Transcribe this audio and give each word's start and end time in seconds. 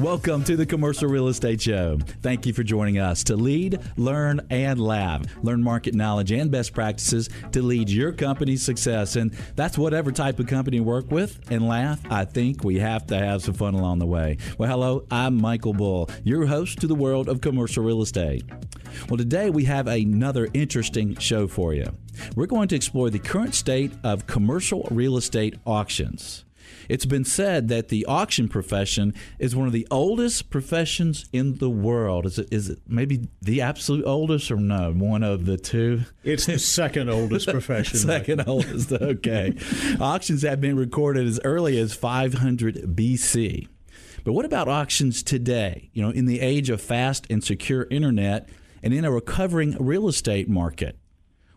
Welcome 0.00 0.44
to 0.44 0.56
the 0.56 0.64
Commercial 0.64 1.10
Real 1.10 1.28
Estate 1.28 1.60
Show. 1.60 1.98
Thank 2.22 2.46
you 2.46 2.54
for 2.54 2.62
joining 2.62 2.98
us 2.98 3.22
to 3.24 3.36
lead, 3.36 3.80
learn, 3.98 4.40
and 4.48 4.80
laugh. 4.80 5.26
Learn 5.42 5.62
market 5.62 5.94
knowledge 5.94 6.32
and 6.32 6.50
best 6.50 6.72
practices 6.72 7.28
to 7.52 7.60
lead 7.60 7.90
your 7.90 8.10
company's 8.12 8.62
success. 8.62 9.16
And 9.16 9.30
that's 9.56 9.76
whatever 9.76 10.10
type 10.10 10.40
of 10.40 10.46
company 10.46 10.78
you 10.78 10.84
work 10.84 11.10
with 11.10 11.38
and 11.50 11.68
laugh. 11.68 12.00
I 12.10 12.24
think 12.24 12.64
we 12.64 12.78
have 12.78 13.06
to 13.08 13.18
have 13.18 13.42
some 13.42 13.52
fun 13.52 13.74
along 13.74 13.98
the 13.98 14.06
way. 14.06 14.38
Well, 14.56 14.70
hello, 14.70 15.04
I'm 15.10 15.36
Michael 15.36 15.74
Bull, 15.74 16.08
your 16.24 16.46
host 16.46 16.80
to 16.80 16.86
the 16.86 16.94
world 16.94 17.28
of 17.28 17.42
commercial 17.42 17.84
real 17.84 18.00
estate. 18.00 18.44
Well, 19.10 19.18
today 19.18 19.50
we 19.50 19.64
have 19.64 19.86
another 19.86 20.48
interesting 20.54 21.16
show 21.16 21.46
for 21.46 21.74
you. 21.74 21.94
We're 22.34 22.46
going 22.46 22.68
to 22.68 22.76
explore 22.76 23.10
the 23.10 23.18
current 23.18 23.54
state 23.54 23.92
of 24.02 24.26
commercial 24.26 24.88
real 24.90 25.18
estate 25.18 25.56
auctions. 25.66 26.46
It's 26.90 27.06
been 27.06 27.24
said 27.24 27.68
that 27.68 27.86
the 27.86 28.04
auction 28.06 28.48
profession 28.48 29.14
is 29.38 29.54
one 29.54 29.68
of 29.68 29.72
the 29.72 29.86
oldest 29.92 30.50
professions 30.50 31.24
in 31.32 31.58
the 31.58 31.70
world. 31.70 32.26
Is 32.26 32.36
it, 32.40 32.48
is 32.50 32.68
it 32.68 32.80
maybe 32.84 33.28
the 33.40 33.60
absolute 33.60 34.04
oldest 34.04 34.50
or 34.50 34.56
no? 34.56 34.92
One 34.92 35.22
of 35.22 35.46
the 35.46 35.56
two? 35.56 36.00
It's 36.24 36.46
the 36.46 36.58
second 36.58 37.08
oldest 37.08 37.48
profession. 37.48 37.96
second 37.96 38.42
oldest, 38.44 38.90
okay. 38.90 39.54
Auctions 40.00 40.42
have 40.42 40.60
been 40.60 40.74
recorded 40.74 41.28
as 41.28 41.38
early 41.44 41.78
as 41.78 41.94
500 41.94 42.96
BC. 42.96 43.68
But 44.24 44.32
what 44.32 44.44
about 44.44 44.66
auctions 44.66 45.22
today? 45.22 45.90
You 45.92 46.02
know, 46.02 46.10
in 46.10 46.26
the 46.26 46.40
age 46.40 46.70
of 46.70 46.80
fast 46.80 47.24
and 47.30 47.44
secure 47.44 47.86
internet 47.92 48.48
and 48.82 48.92
in 48.92 49.04
a 49.04 49.12
recovering 49.12 49.76
real 49.78 50.08
estate 50.08 50.48
market. 50.48 50.98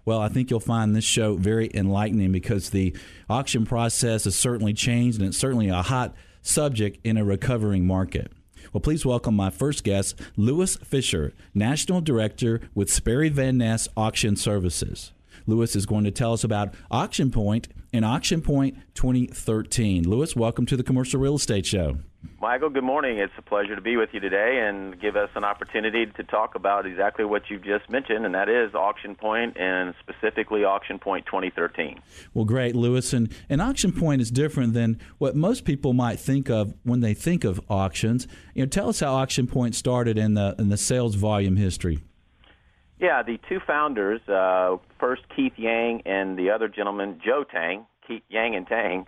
Well, 0.06 0.20
I 0.20 0.30
think 0.30 0.50
you'll 0.50 0.60
find 0.60 0.96
this 0.96 1.06
show 1.06 1.36
very 1.36 1.70
enlightening 1.74 2.32
because 2.32 2.70
the 2.70 2.96
auction 3.30 3.66
process 3.66 4.26
has 4.26 4.36
certainly 4.36 4.74
changed 4.74 5.20
and 5.20 5.30
it's 5.30 5.38
certainly 5.38 5.70
a 5.70 5.82
hot 5.82 6.14
subject 6.42 7.00
in 7.06 7.18
a 7.18 7.24
recovering 7.24 7.88
market. 7.88 8.32
Well, 8.74 8.82
please 8.82 9.06
welcome 9.06 9.36
my 9.36 9.50
first 9.50 9.84
guest, 9.84 10.20
Lewis 10.36 10.78
Fisher, 10.78 11.34
National 11.54 12.02
Director 12.02 12.62
with 12.74 12.92
Sperry 12.92 13.30
Van 13.30 13.58
Ness 13.58 13.88
Auction 13.96 14.36
Services. 14.36 15.12
Lewis 15.46 15.76
is 15.76 15.86
going 15.86 16.04
to 16.04 16.12
tell 16.12 16.34
us 16.34 16.44
about 16.44 16.74
Auction 16.90 17.32
Point 17.32 17.68
and 17.92 18.04
Auction 18.04 18.42
Point 18.42 18.78
2013. 18.96 20.08
Lewis, 20.10 20.36
welcome 20.36 20.66
to 20.66 20.78
the 20.78 20.84
Commercial 20.84 21.20
Real 21.20 21.36
Estate 21.36 21.66
Show. 21.66 21.98
Michael, 22.40 22.70
good 22.70 22.84
morning. 22.84 23.20
It's 23.20 23.34
a 23.38 23.42
pleasure 23.42 23.76
to 23.76 23.82
be 23.82 23.98
with 23.98 24.10
you 24.14 24.20
today 24.20 24.66
and 24.68 25.00
give 25.00 25.16
us 25.16 25.30
an 25.36 25.44
opportunity 25.44 26.06
to 26.06 26.24
talk 26.24 26.56
about 26.56 26.86
exactly 26.86 27.26
what 27.26 27.44
you've 27.50 27.64
just 27.64 27.90
mentioned, 27.90 28.26
and 28.26 28.36
that 28.36 28.50
is 28.50 28.74
Auction 28.74 29.16
Point 29.16 29.58
and 29.58 29.94
specifically 30.02 30.64
Auction 30.64 31.00
Point 31.00 31.26
2013. 31.26 32.00
Well, 32.34 32.46
great, 32.46 32.76
Lewis. 32.76 33.14
And 33.14 33.34
an 33.50 33.62
auction 33.62 33.92
point 33.92 34.22
is 34.22 34.32
different 34.32 34.74
than 34.74 35.00
what 35.18 35.36
most 35.36 35.64
people 35.66 35.94
might 35.94 36.20
think 36.20 36.50
of 36.50 36.74
when 36.84 37.02
they 37.02 37.14
think 37.14 37.44
of 37.44 37.62
auctions. 37.70 38.28
You 38.54 38.64
know, 38.64 38.70
tell 38.70 38.90
us 38.90 39.00
how 39.00 39.14
Auction 39.14 39.48
Point 39.48 39.76
started 39.76 40.18
in 40.18 40.34
the 40.34 40.56
in 40.60 40.70
the 40.70 40.78
sales 40.78 41.16
volume 41.16 41.56
history. 41.56 42.00
Yeah, 43.04 43.22
the 43.22 43.38
two 43.50 43.60
founders, 43.60 44.22
uh, 44.30 44.78
first 44.98 45.24
Keith 45.36 45.52
Yang 45.58 46.04
and 46.06 46.40
the 46.40 46.52
other 46.52 46.70
gentleman, 46.70 47.20
Joe 47.22 47.44
Tang, 47.44 47.86
Keith 48.08 48.24
Yang 48.30 48.56
and 48.56 48.66
Tang, 48.66 49.08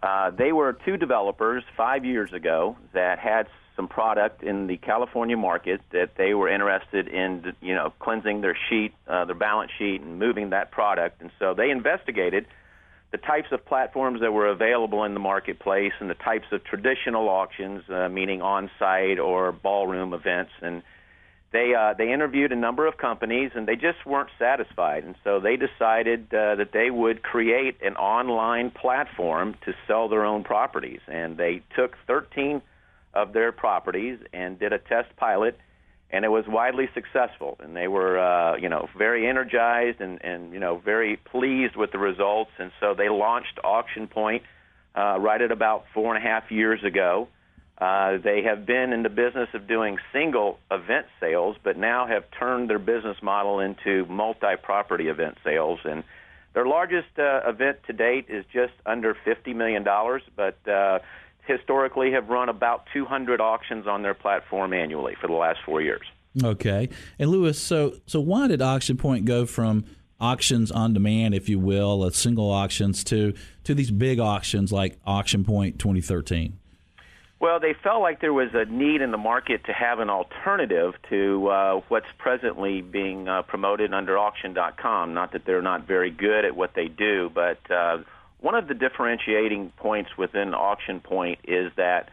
uh, 0.00 0.30
they 0.30 0.52
were 0.52 0.72
two 0.84 0.96
developers 0.96 1.64
five 1.76 2.04
years 2.04 2.32
ago 2.32 2.76
that 2.92 3.18
had 3.18 3.48
some 3.74 3.88
product 3.88 4.44
in 4.44 4.68
the 4.68 4.76
California 4.76 5.36
market 5.36 5.80
that 5.90 6.10
they 6.16 6.32
were 6.32 6.48
interested 6.48 7.08
in, 7.08 7.52
you 7.60 7.74
know, 7.74 7.92
cleansing 7.98 8.40
their 8.40 8.56
sheet, 8.70 8.94
uh, 9.08 9.24
their 9.24 9.34
balance 9.34 9.72
sheet, 9.76 10.00
and 10.00 10.20
moving 10.20 10.50
that 10.50 10.70
product. 10.70 11.20
And 11.20 11.32
so 11.40 11.54
they 11.54 11.70
investigated 11.70 12.46
the 13.10 13.18
types 13.18 13.48
of 13.50 13.66
platforms 13.66 14.20
that 14.20 14.32
were 14.32 14.46
available 14.46 15.02
in 15.02 15.12
the 15.12 15.18
marketplace 15.18 15.92
and 15.98 16.08
the 16.08 16.14
types 16.14 16.46
of 16.52 16.62
traditional 16.62 17.28
auctions, 17.28 17.82
uh, 17.90 18.08
meaning 18.08 18.42
on-site 18.42 19.18
or 19.18 19.50
ballroom 19.50 20.14
events, 20.14 20.52
and 20.62 20.84
they 21.54 21.72
uh, 21.72 21.94
they 21.96 22.12
interviewed 22.12 22.50
a 22.50 22.56
number 22.56 22.84
of 22.84 22.98
companies 22.98 23.52
and 23.54 23.66
they 23.66 23.76
just 23.76 24.04
weren't 24.04 24.28
satisfied, 24.40 25.04
and 25.04 25.14
so 25.22 25.38
they 25.38 25.56
decided 25.56 26.26
uh, 26.34 26.56
that 26.56 26.70
they 26.72 26.90
would 26.90 27.22
create 27.22 27.76
an 27.80 27.94
online 27.94 28.72
platform 28.72 29.54
to 29.64 29.72
sell 29.86 30.08
their 30.08 30.24
own 30.24 30.42
properties. 30.42 31.00
And 31.06 31.36
they 31.36 31.62
took 31.76 31.96
13 32.08 32.60
of 33.14 33.32
their 33.32 33.52
properties 33.52 34.18
and 34.32 34.58
did 34.58 34.72
a 34.72 34.80
test 34.80 35.14
pilot, 35.16 35.56
and 36.10 36.24
it 36.24 36.28
was 36.28 36.44
widely 36.48 36.88
successful. 36.92 37.56
And 37.60 37.76
they 37.76 37.86
were 37.86 38.18
uh, 38.18 38.56
you 38.56 38.68
know 38.68 38.88
very 38.98 39.28
energized 39.28 40.00
and 40.00 40.20
and 40.24 40.52
you 40.52 40.58
know 40.58 40.78
very 40.78 41.16
pleased 41.16 41.76
with 41.76 41.92
the 41.92 41.98
results. 41.98 42.50
And 42.58 42.72
so 42.80 42.94
they 42.94 43.08
launched 43.08 43.60
Auction 43.62 44.08
Point 44.08 44.42
uh, 44.96 45.18
right 45.20 45.40
at 45.40 45.52
about 45.52 45.84
four 45.94 46.16
and 46.16 46.24
a 46.24 46.28
half 46.28 46.50
years 46.50 46.82
ago. 46.82 47.28
Uh, 47.28 47.30
they 47.78 48.42
have 48.44 48.66
been 48.66 48.92
in 48.92 49.02
the 49.02 49.08
business 49.08 49.48
of 49.54 49.66
doing 49.66 49.98
single 50.12 50.58
event 50.70 51.06
sales, 51.20 51.56
but 51.62 51.76
now 51.76 52.06
have 52.06 52.24
turned 52.38 52.70
their 52.70 52.78
business 52.78 53.16
model 53.22 53.60
into 53.60 54.06
multi-property 54.06 55.08
event 55.08 55.38
sales. 55.44 55.80
And 55.84 56.04
their 56.54 56.66
largest 56.66 57.18
uh, 57.18 57.40
event 57.46 57.78
to 57.86 57.92
date 57.92 58.26
is 58.28 58.44
just 58.52 58.72
under 58.86 59.16
$50 59.26 59.54
million, 59.54 59.84
but 60.36 60.68
uh, 60.68 61.00
historically 61.46 62.12
have 62.12 62.28
run 62.28 62.48
about 62.48 62.86
200 62.92 63.40
auctions 63.40 63.86
on 63.86 64.02
their 64.02 64.14
platform 64.14 64.72
annually 64.72 65.16
for 65.20 65.26
the 65.26 65.34
last 65.34 65.58
four 65.66 65.82
years. 65.82 66.06
Okay. 66.42 66.88
And 67.18 67.30
Lewis, 67.30 67.60
so 67.60 67.94
so 68.06 68.20
why 68.20 68.48
did 68.48 68.60
Auction 68.60 68.96
Point 68.96 69.24
go 69.24 69.46
from 69.46 69.84
auctions 70.20 70.70
on 70.72 70.92
demand, 70.92 71.34
if 71.34 71.48
you 71.48 71.58
will, 71.58 72.10
single 72.10 72.50
auctions 72.50 73.04
to 73.04 73.34
to 73.64 73.74
these 73.74 73.90
big 73.90 74.18
auctions 74.18 74.72
like 74.72 74.98
Auction 75.06 75.44
Point 75.44 75.78
2013? 75.78 76.58
Well, 77.44 77.60
they 77.60 77.74
felt 77.74 78.00
like 78.00 78.22
there 78.22 78.32
was 78.32 78.54
a 78.54 78.64
need 78.64 79.02
in 79.02 79.10
the 79.10 79.18
market 79.18 79.66
to 79.66 79.72
have 79.74 79.98
an 79.98 80.08
alternative 80.08 80.94
to 81.10 81.48
uh, 81.48 81.80
what's 81.88 82.06
presently 82.16 82.80
being 82.80 83.28
uh, 83.28 83.42
promoted 83.42 83.92
under 83.92 84.16
auction.com. 84.16 85.12
Not 85.12 85.32
that 85.32 85.44
they're 85.44 85.60
not 85.60 85.86
very 85.86 86.10
good 86.10 86.46
at 86.46 86.56
what 86.56 86.72
they 86.74 86.88
do, 86.88 87.30
but 87.34 87.58
uh, 87.70 87.98
one 88.40 88.54
of 88.54 88.66
the 88.66 88.72
differentiating 88.72 89.74
points 89.76 90.16
within 90.16 90.54
Auction 90.54 91.00
Point 91.00 91.40
is 91.44 91.70
that 91.76 92.08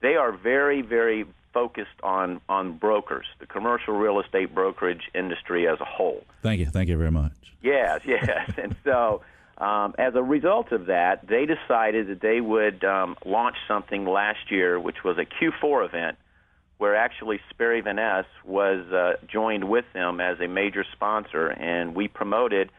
they 0.00 0.16
are 0.16 0.32
very, 0.32 0.82
very 0.82 1.26
focused 1.54 2.00
on 2.02 2.40
on 2.48 2.76
brokers, 2.76 3.26
the 3.38 3.46
commercial 3.46 3.94
real 3.94 4.18
estate 4.18 4.52
brokerage 4.52 5.12
industry 5.14 5.68
as 5.68 5.78
a 5.78 5.84
whole. 5.84 6.24
Thank 6.42 6.58
you, 6.58 6.66
thank 6.66 6.88
you 6.88 6.98
very 6.98 7.12
much. 7.12 7.34
Yes, 7.62 8.00
yes, 8.04 8.50
and 8.58 8.74
so 8.82 9.22
um, 9.62 9.94
as 9.96 10.16
a 10.16 10.22
result 10.22 10.72
of 10.72 10.86
that, 10.86 11.28
they 11.28 11.46
decided 11.46 12.08
that 12.08 12.20
they 12.20 12.40
would 12.40 12.82
um, 12.82 13.16
launch 13.24 13.54
something 13.68 14.04
last 14.04 14.50
year, 14.50 14.78
which 14.78 15.04
was 15.04 15.18
a 15.18 15.24
Q4 15.24 15.86
event, 15.86 16.18
where 16.78 16.96
actually 16.96 17.38
Sperry 17.50 17.80
Van 17.80 17.94
Ness 17.94 18.24
was 18.44 18.84
uh, 18.92 19.24
joined 19.32 19.68
with 19.68 19.84
them 19.94 20.20
as 20.20 20.40
a 20.40 20.48
major 20.48 20.84
sponsor, 20.92 21.46
and 21.46 21.94
we 21.94 22.08
promoted 22.08 22.72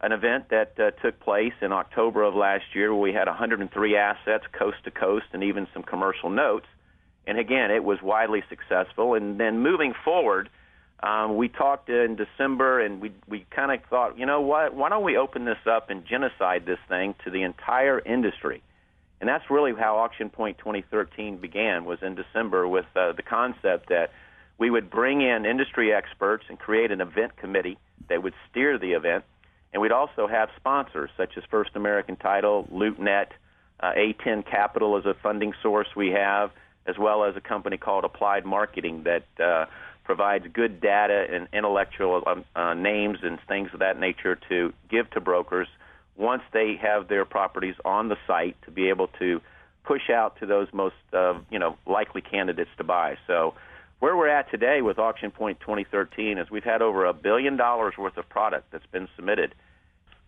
an 0.00 0.12
event 0.12 0.50
that 0.50 0.78
uh, 0.78 0.92
took 1.02 1.18
place 1.18 1.52
in 1.60 1.72
October 1.72 2.22
of 2.22 2.36
last 2.36 2.64
year, 2.74 2.94
where 2.94 3.02
we 3.02 3.12
had 3.12 3.26
103 3.26 3.96
assets 3.96 4.44
coast 4.52 4.76
to 4.84 4.92
coast, 4.92 5.26
and 5.32 5.42
even 5.42 5.66
some 5.74 5.82
commercial 5.82 6.30
notes. 6.30 6.66
And 7.26 7.38
again, 7.38 7.72
it 7.72 7.82
was 7.82 8.00
widely 8.00 8.44
successful. 8.48 9.14
And 9.14 9.40
then 9.40 9.58
moving 9.58 9.94
forward 10.04 10.48
um, 11.02 11.36
we 11.36 11.48
talked 11.48 11.88
in 11.88 12.16
December, 12.16 12.80
and 12.80 13.00
we 13.00 13.12
we 13.26 13.46
kind 13.50 13.72
of 13.72 13.80
thought, 13.88 14.18
you 14.18 14.26
know 14.26 14.42
what? 14.42 14.74
Why 14.74 14.90
don't 14.90 15.04
we 15.04 15.16
open 15.16 15.46
this 15.46 15.58
up 15.66 15.88
and 15.88 16.04
genocide 16.04 16.66
this 16.66 16.78
thing 16.88 17.14
to 17.24 17.30
the 17.30 17.42
entire 17.42 17.98
industry? 17.98 18.62
And 19.20 19.28
that's 19.28 19.44
really 19.50 19.72
how 19.78 19.96
Auction 19.98 20.28
Point 20.28 20.58
2013 20.58 21.38
began. 21.38 21.86
Was 21.86 22.00
in 22.02 22.16
December 22.16 22.68
with 22.68 22.84
uh, 22.94 23.12
the 23.12 23.22
concept 23.22 23.88
that 23.88 24.12
we 24.58 24.68
would 24.68 24.90
bring 24.90 25.22
in 25.22 25.46
industry 25.46 25.92
experts 25.92 26.44
and 26.50 26.58
create 26.58 26.90
an 26.90 27.00
event 27.00 27.36
committee 27.36 27.78
that 28.10 28.22
would 28.22 28.34
steer 28.50 28.78
the 28.78 28.92
event, 28.92 29.24
and 29.72 29.80
we'd 29.80 29.92
also 29.92 30.26
have 30.26 30.50
sponsors 30.56 31.10
such 31.16 31.38
as 31.38 31.44
First 31.50 31.70
American 31.76 32.16
Title, 32.16 32.68
LoopNet, 32.70 33.28
uh, 33.80 33.92
A10 33.96 34.44
Capital 34.44 34.98
as 34.98 35.06
a 35.06 35.14
funding 35.22 35.54
source 35.62 35.88
we 35.96 36.08
have, 36.10 36.50
as 36.86 36.98
well 36.98 37.24
as 37.24 37.36
a 37.36 37.40
company 37.40 37.78
called 37.78 38.04
Applied 38.04 38.44
Marketing 38.44 39.04
that. 39.04 39.24
Uh, 39.42 39.64
provides 40.10 40.44
good 40.52 40.80
data 40.80 41.24
and 41.32 41.46
intellectual 41.52 42.20
um, 42.26 42.44
uh, 42.56 42.74
names 42.74 43.18
and 43.22 43.38
things 43.46 43.70
of 43.72 43.78
that 43.78 43.96
nature 43.96 44.36
to 44.48 44.72
give 44.90 45.08
to 45.08 45.20
brokers 45.20 45.68
once 46.16 46.42
they 46.52 46.74
have 46.82 47.06
their 47.06 47.24
properties 47.24 47.76
on 47.84 48.08
the 48.08 48.16
site 48.26 48.56
to 48.64 48.72
be 48.72 48.88
able 48.88 49.06
to 49.20 49.40
push 49.84 50.10
out 50.10 50.36
to 50.40 50.46
those 50.46 50.66
most 50.72 50.96
uh, 51.12 51.34
you 51.48 51.60
know 51.60 51.76
likely 51.86 52.20
candidates 52.20 52.70
to 52.76 52.82
buy. 52.82 53.18
So 53.28 53.54
where 54.00 54.16
we're 54.16 54.26
at 54.26 54.50
today 54.50 54.82
with 54.82 54.98
Auction 54.98 55.30
Point 55.30 55.60
2013 55.60 56.38
is 56.38 56.50
we've 56.50 56.64
had 56.64 56.82
over 56.82 57.04
a 57.04 57.12
billion 57.12 57.56
dollars 57.56 57.94
worth 57.96 58.16
of 58.16 58.28
product 58.28 58.72
that's 58.72 58.90
been 58.90 59.06
submitted. 59.14 59.54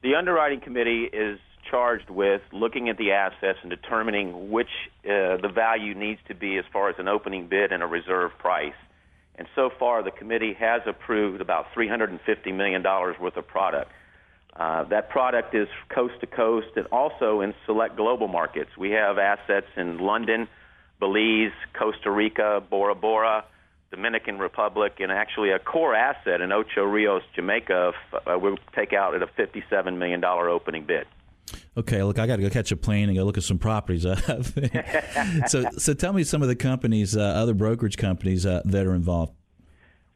The 0.05 0.15
underwriting 0.15 0.61
committee 0.61 1.11
is 1.13 1.41
charged 1.69 2.09
with 2.09 2.43
looking 2.53 2.89
at 2.89 2.99
the 2.99 3.11
assets 3.11 3.59
and 3.63 3.71
determining 3.71 4.53
which 4.53 4.71
uh, 5.05 5.43
the 5.43 5.51
value 5.53 5.97
needs 5.97 6.21
to 6.29 6.37
be 6.37 6.57
as 6.57 6.65
far 6.73 6.89
as 6.89 6.95
an 7.01 7.09
opening 7.09 7.49
bid 7.49 7.73
and 7.73 7.83
a 7.83 7.87
reserve 7.87 8.31
price. 8.39 8.75
And 9.37 9.49
so 9.55 9.71
far, 9.79 10.03
the 10.03 10.11
committee 10.11 10.55
has 10.55 10.83
approved 10.87 11.41
about 11.41 11.73
$350 11.75 12.55
million 12.55 12.83
worth 12.83 13.37
of 13.37 13.47
product. 13.47 13.91
Uh, 14.55 14.85
that 14.85 15.09
product 15.09 15.55
is 15.55 15.69
coast 15.89 16.15
to 16.21 16.27
coast 16.27 16.69
and 16.77 16.87
also 16.93 17.41
in 17.41 17.55
select 17.65 17.97
global 17.97 18.29
markets. 18.29 18.71
We 18.77 18.91
have 18.91 19.19
assets 19.19 19.69
in 19.77 19.99
London, 19.99 20.47
Belize, 21.01 21.53
Costa 21.73 22.11
Rica, 22.11 22.63
Bora 22.69 22.95
Bora, 22.95 23.45
Dominican 23.91 24.39
Republic, 24.39 24.97
and 25.01 25.11
actually 25.11 25.51
a 25.51 25.59
core 25.59 25.95
asset 25.95 26.41
in 26.43 26.53
Ocho 26.53 26.85
Rios, 26.85 27.23
Jamaica. 27.35 27.93
Uh, 28.13 28.39
we'll 28.39 28.59
take 28.75 28.93
out 28.93 29.15
at 29.15 29.23
a 29.23 29.27
$57 29.27 29.97
million 29.97 30.23
opening 30.25 30.85
bid. 30.85 31.07
Okay, 31.77 32.03
look, 32.03 32.19
I 32.19 32.27
got 32.27 32.37
to 32.37 32.43
go 32.43 32.51
catch 32.51 32.73
a 32.73 32.77
plane 32.77 33.09
and 33.09 33.17
go 33.17 33.25
look 33.25 33.39
at 33.39 33.45
some 33.45 33.59
properties. 33.59 34.03
so, 35.47 35.65
so 35.79 35.95
tell 35.95 36.13
me 36.13 36.25
some 36.25 36.43
of 36.43 36.49
the 36.49 36.57
companies, 36.57 37.17
uh, 37.17 37.21
other 37.21 37.55
brokerage 37.55 37.97
companies 37.97 38.47
uh, 38.47 38.63
that 38.65 38.87
are 38.87 38.95
involved. 38.95 39.33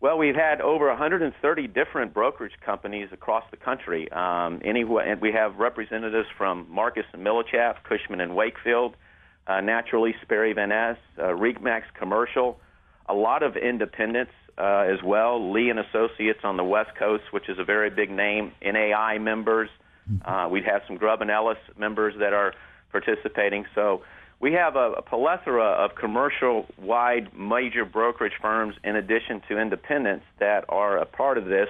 Well, 0.00 0.18
we've 0.18 0.36
had 0.36 0.60
over 0.60 0.88
130 0.88 1.66
different 1.68 2.12
brokerage 2.12 2.52
companies 2.64 3.08
across 3.12 3.44
the 3.50 3.56
country. 3.56 4.10
Um, 4.12 4.60
anyway, 4.64 5.06
and 5.08 5.20
we 5.20 5.32
have 5.32 5.56
representatives 5.56 6.28
from 6.36 6.66
Marcus 6.68 7.06
and 7.12 7.26
Millichap, 7.26 7.82
Cushman 7.84 8.20
and 8.20 8.36
Wakefield, 8.36 8.94
uh, 9.46 9.60
naturally 9.62 10.14
Sperry 10.22 10.52
Van 10.52 10.68
Ness, 10.68 10.98
uh, 11.18 11.22
Remax 11.28 11.82
Commercial, 11.98 12.60
a 13.08 13.14
lot 13.14 13.42
of 13.42 13.56
independents 13.56 14.32
uh, 14.58 14.84
as 14.86 15.02
well. 15.02 15.52
Lee 15.52 15.70
and 15.70 15.78
Associates 15.78 16.40
on 16.44 16.56
the 16.56 16.64
West 16.64 16.90
Coast, 16.98 17.24
which 17.30 17.48
is 17.48 17.58
a 17.58 17.64
very 17.64 17.90
big 17.90 18.10
name. 18.10 18.52
NAI 18.62 19.18
members. 19.18 19.70
Uh, 20.24 20.48
we 20.50 20.62
have 20.62 20.82
some 20.86 20.96
Grubb 20.96 21.22
and 21.22 21.30
Ellis 21.30 21.58
members 21.76 22.14
that 22.18 22.32
are 22.32 22.54
participating. 22.92 23.66
So 23.74 24.02
we 24.40 24.52
have 24.52 24.76
a, 24.76 24.92
a 24.92 25.02
plethora 25.02 25.64
of 25.64 25.94
commercial-wide 25.94 27.36
major 27.36 27.84
brokerage 27.84 28.34
firms, 28.40 28.76
in 28.84 28.96
addition 28.96 29.42
to 29.48 29.58
independents, 29.58 30.24
that 30.38 30.64
are 30.68 30.98
a 30.98 31.06
part 31.06 31.38
of 31.38 31.46
this 31.46 31.68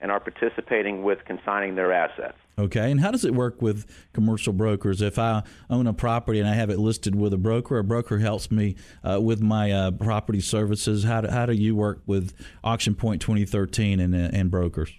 and 0.00 0.10
are 0.10 0.20
participating 0.20 1.02
with 1.02 1.24
consigning 1.24 1.74
their 1.74 1.92
assets. 1.92 2.36
Okay, 2.58 2.90
and 2.90 3.00
how 3.00 3.10
does 3.10 3.24
it 3.24 3.34
work 3.34 3.60
with 3.60 3.86
commercial 4.14 4.52
brokers? 4.52 5.02
If 5.02 5.18
I 5.18 5.42
own 5.68 5.86
a 5.86 5.92
property 5.92 6.40
and 6.40 6.48
I 6.48 6.54
have 6.54 6.70
it 6.70 6.78
listed 6.78 7.14
with 7.14 7.34
a 7.34 7.38
broker, 7.38 7.78
a 7.78 7.84
broker 7.84 8.18
helps 8.18 8.50
me 8.50 8.76
uh, 9.04 9.20
with 9.20 9.42
my 9.42 9.70
uh, 9.70 9.90
property 9.90 10.40
services. 10.40 11.04
How 11.04 11.20
do, 11.20 11.28
how 11.28 11.44
do 11.44 11.52
you 11.52 11.76
work 11.76 12.00
with 12.06 12.32
Auction 12.64 12.94
Point 12.94 13.20
2013 13.20 14.00
and, 14.00 14.14
uh, 14.14 14.30
and 14.32 14.50
brokers? 14.50 14.90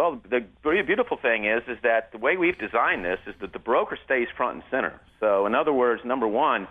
Well, 0.00 0.18
the 0.30 0.46
very 0.62 0.82
beautiful 0.82 1.18
thing 1.18 1.44
is 1.44 1.60
is 1.68 1.76
that 1.82 2.10
the 2.10 2.16
way 2.16 2.38
we've 2.38 2.56
designed 2.56 3.04
this 3.04 3.18
is 3.26 3.34
that 3.42 3.52
the 3.52 3.58
broker 3.58 3.98
stays 4.02 4.28
front 4.34 4.54
and 4.54 4.62
center. 4.70 4.98
So, 5.20 5.44
in 5.44 5.54
other 5.54 5.74
words, 5.74 6.00
number 6.06 6.26
one, 6.26 6.68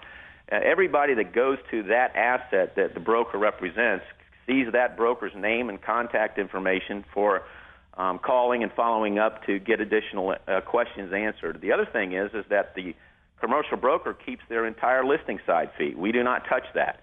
uh, 0.51 0.55
everybody 0.65 1.13
that 1.13 1.31
goes 1.31 1.59
to 1.69 1.83
that 1.83 2.15
asset 2.15 2.75
that 2.75 2.95
the 2.95 2.99
broker 2.99 3.37
represents 3.37 4.03
sees 4.47 4.65
that 4.73 4.97
broker's 4.97 5.33
name 5.35 5.69
and 5.69 5.79
contact 5.79 6.39
information 6.39 7.05
for 7.13 7.43
um, 7.99 8.17
calling 8.17 8.63
and 8.63 8.71
following 8.73 9.19
up 9.19 9.45
to 9.45 9.59
get 9.59 9.79
additional 9.79 10.33
uh, 10.47 10.61
questions 10.61 11.13
answered. 11.13 11.59
The 11.61 11.71
other 11.71 11.85
thing 11.85 12.13
is 12.13 12.31
is 12.33 12.45
that 12.49 12.73
the 12.73 12.95
commercial 13.39 13.77
broker 13.77 14.15
keeps 14.15 14.41
their 14.49 14.65
entire 14.65 15.05
listing 15.05 15.39
side 15.45 15.69
fee. 15.77 15.93
We 15.95 16.11
do 16.11 16.23
not 16.23 16.47
touch 16.49 16.65
that. 16.73 17.01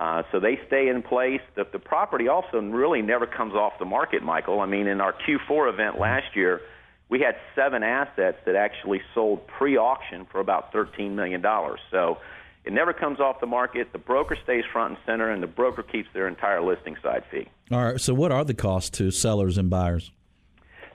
Uh, 0.00 0.22
so 0.32 0.40
they 0.40 0.58
stay 0.66 0.88
in 0.88 1.02
place. 1.02 1.42
The, 1.56 1.66
the 1.70 1.78
property 1.78 2.26
also 2.26 2.58
really 2.58 3.02
never 3.02 3.26
comes 3.26 3.52
off 3.52 3.74
the 3.78 3.84
market, 3.84 4.22
Michael. 4.22 4.60
I 4.60 4.66
mean, 4.66 4.86
in 4.86 4.98
our 4.98 5.12
Q4 5.12 5.70
event 5.70 6.00
last 6.00 6.34
year, 6.34 6.62
we 7.10 7.20
had 7.20 7.36
seven 7.54 7.82
assets 7.82 8.38
that 8.46 8.56
actually 8.56 9.02
sold 9.14 9.46
pre-auction 9.46 10.26
for 10.32 10.40
about 10.40 10.72
$13 10.72 11.10
million. 11.10 11.44
So 11.90 12.16
it 12.64 12.72
never 12.72 12.94
comes 12.94 13.20
off 13.20 13.40
the 13.40 13.46
market. 13.46 13.92
The 13.92 13.98
broker 13.98 14.38
stays 14.42 14.64
front 14.72 14.94
and 14.94 14.98
center, 15.04 15.30
and 15.30 15.42
the 15.42 15.46
broker 15.46 15.82
keeps 15.82 16.08
their 16.14 16.28
entire 16.28 16.62
listing 16.62 16.96
side 17.02 17.24
fee. 17.30 17.48
All 17.70 17.84
right. 17.84 18.00
So 18.00 18.14
what 18.14 18.32
are 18.32 18.44
the 18.44 18.54
costs 18.54 18.88
to 18.98 19.10
sellers 19.10 19.58
and 19.58 19.68
buyers? 19.68 20.12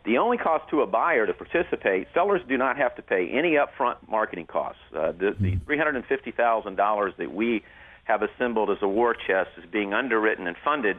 The 0.05 0.17
only 0.17 0.37
cost 0.37 0.67
to 0.71 0.81
a 0.81 0.87
buyer 0.87 1.27
to 1.27 1.33
participate, 1.33 2.07
sellers 2.11 2.41
do 2.47 2.57
not 2.57 2.77
have 2.77 2.95
to 2.95 3.03
pay 3.03 3.29
any 3.29 3.53
upfront 3.53 3.97
marketing 4.07 4.47
costs. 4.47 4.81
Uh, 4.95 5.11
the, 5.11 5.35
the 5.39 5.57
$350,000 5.57 7.17
that 7.17 7.31
we 7.31 7.63
have 8.05 8.21
assembled 8.21 8.69
as 8.69 8.77
a 8.81 8.87
war 8.87 9.13
chest 9.13 9.49
is 9.57 9.65
being 9.71 9.93
underwritten 9.93 10.47
and 10.47 10.55
funded 10.63 10.97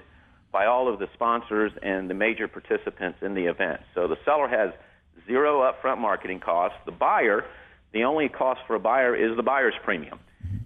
by 0.53 0.67
all 0.67 0.93
of 0.93 0.99
the 0.99 1.08
sponsors 1.14 1.73
and 1.82 2.08
the 2.11 2.14
major 2.14 2.49
participants 2.49 3.19
in 3.23 3.35
the 3.35 3.47
event. 3.47 3.81
So 3.94 4.06
the 4.06 4.17
seller 4.25 4.49
has 4.49 4.70
zero 5.26 5.61
upfront 5.61 5.99
marketing 5.99 6.41
costs. 6.41 6.79
The 6.85 6.93
buyer, 6.93 7.44
the 7.93 8.05
only 8.05 8.29
cost 8.29 8.61
for 8.67 8.76
a 8.76 8.81
buyer 8.81 9.14
is 9.14 9.37
the 9.37 9.43
buyer's 9.43 9.75
premium. 9.85 10.19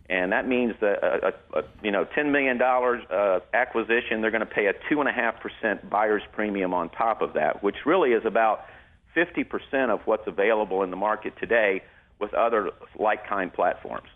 And 0.09 0.33
that 0.33 0.47
means 0.47 0.75
that 0.81 1.05
a, 1.05 1.29
a, 1.29 1.61
a 1.61 1.65
you 1.83 1.91
know 1.91 2.05
ten 2.05 2.33
million 2.33 2.59
dollars 2.59 3.03
uh, 3.11 3.41
acquisition, 3.55 4.21
they're 4.21 4.33
going 4.33 4.41
to 4.41 4.47
pay 4.47 4.67
a 4.67 4.73
two 4.89 5.01
and 5.01 5.09
a 5.09 5.13
half 5.13 5.41
percent 5.41 5.89
buyer's 5.89 6.23
premium 6.33 6.75
on 6.75 6.89
top 6.91 7.23
of 7.23 7.35
that, 7.35 7.63
which 7.63 7.77
really 7.87 8.11
is 8.11 8.25
about 8.25 8.67
fifty 9.15 9.45
percent 9.45 9.91
of 9.91 10.01
what's 10.07 10.27
available 10.27 10.83
in 10.83 10.91
the 10.91 10.97
market 10.97 11.35
today 11.39 11.83
with 12.19 12.35
other 12.35 12.71
like 12.99 13.27
kind 13.27 13.53
platforms. 13.53 14.09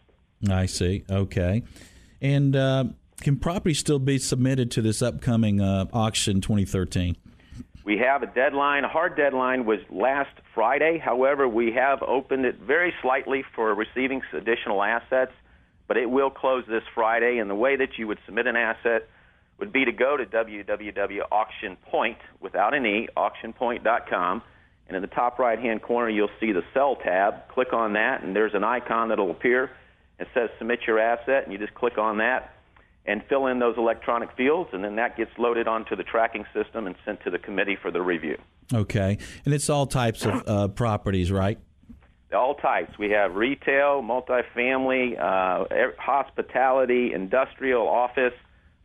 I 0.51 0.67
see. 0.67 1.05
Okay. 1.09 1.63
And 2.25 2.57
uh, 2.57 2.85
can 3.21 3.37
property 3.37 3.75
still 3.75 3.99
be 3.99 4.17
submitted 4.17 4.71
to 4.71 4.81
this 4.81 5.03
upcoming 5.03 5.61
uh, 5.61 5.85
auction 5.93 6.41
2013? 6.41 7.19
We 7.85 7.99
have 7.99 8.23
a 8.23 8.27
deadline. 8.27 8.85
A 8.85 8.89
hard 8.89 9.15
deadline 9.15 9.67
was 9.67 9.81
last 9.91 10.31
Friday. 10.55 10.97
However, 10.97 11.47
we 11.47 11.73
have 11.73 12.03
opened 12.03 12.47
it 12.47 12.57
very 12.61 12.95
slightly 13.03 13.45
for 13.55 13.75
receiving 13.75 14.23
additional 14.33 14.83
assets, 14.83 15.33
but 15.87 15.99
it 15.99 16.09
will 16.09 16.31
close 16.31 16.65
this 16.67 16.83
Friday. 16.95 17.37
And 17.37 17.51
the 17.51 17.55
way 17.55 17.77
that 17.77 17.99
you 17.99 18.07
would 18.07 18.21
submit 18.25 18.47
an 18.47 18.57
asset 18.57 19.07
would 19.59 19.71
be 19.71 19.85
to 19.85 19.93
go 19.93 20.17
to 20.17 20.25
www.auctionpoint 20.25 22.17
without 22.41 22.73
an 22.73 22.87
e 22.87 23.07
auctionpoint.com, 23.19 24.43
and 24.89 24.97
in 24.97 25.03
the 25.03 25.09
top 25.09 25.39
right-hand 25.39 25.83
corner 25.83 26.09
you'll 26.09 26.31
see 26.41 26.53
the 26.53 26.63
Sell 26.73 26.97
tab. 26.97 27.49
Click 27.49 27.75
on 27.75 27.93
that, 27.93 28.23
and 28.23 28.35
there's 28.35 28.55
an 28.55 28.65
icon 28.65 29.11
that'll 29.11 29.31
appear 29.31 29.71
it 30.19 30.29
says 30.35 30.51
submit 30.59 30.81
your 30.87 30.99
asset, 30.99 31.45
and 31.45 31.53
you 31.53 31.59
just 31.59 31.75
click 31.75 31.99
on 31.99 32.19
that 32.19 32.55
and 33.07 33.23
fill 33.29 33.47
in 33.47 33.59
those 33.59 33.77
electronic 33.77 34.31
fields, 34.37 34.71
and 34.73 34.83
then 34.83 34.97
that 34.97 35.17
gets 35.17 35.31
loaded 35.39 35.69
onto 35.69 35.95
the 35.95 36.03
tracking 36.03 36.45
system 36.55 36.87
and 36.87 36.97
sent 37.05 37.23
to 37.23 37.31
the 37.31 37.39
committee 37.39 37.77
for 37.81 37.91
the 37.91 38.01
review. 38.01 38.39
Okay, 38.73 39.19
and 39.45 39.53
it's 39.53 39.69
all 39.69 39.87
types 39.87 40.25
of 40.25 40.43
uh, 40.47 40.69
properties, 40.69 41.31
right? 41.31 41.59
All 42.35 42.55
types. 42.55 42.99
We 42.99 43.11
have 43.11 43.35
retail, 43.35 44.03
multifamily, 44.03 45.21
uh, 45.21 45.65
hospitality, 45.99 47.13
industrial, 47.13 47.87
office. 47.87 48.33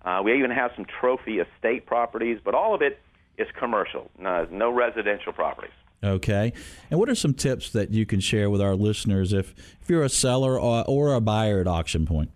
Uh, 0.03 0.21
we 0.23 0.37
even 0.37 0.51
have 0.51 0.71
some 0.75 0.85
trophy 0.85 1.39
estate 1.39 1.85
properties, 1.85 2.39
but 2.43 2.53
all 2.53 2.75
of 2.75 2.81
it 2.81 2.99
is 3.39 3.47
commercial, 3.57 4.09
no, 4.19 4.47
no 4.51 4.71
residential 4.71 5.33
properties. 5.33 5.71
Okay. 6.03 6.53
And 6.89 6.99
what 6.99 7.09
are 7.09 7.15
some 7.15 7.33
tips 7.33 7.71
that 7.71 7.91
you 7.91 8.05
can 8.05 8.19
share 8.19 8.49
with 8.49 8.61
our 8.61 8.75
listeners 8.75 9.33
if, 9.33 9.53
if 9.81 9.89
you're 9.89 10.03
a 10.03 10.09
seller 10.09 10.59
or, 10.59 10.85
or 10.87 11.13
a 11.13 11.21
buyer 11.21 11.59
at 11.59 11.67
Auction 11.67 12.05
Point? 12.05 12.31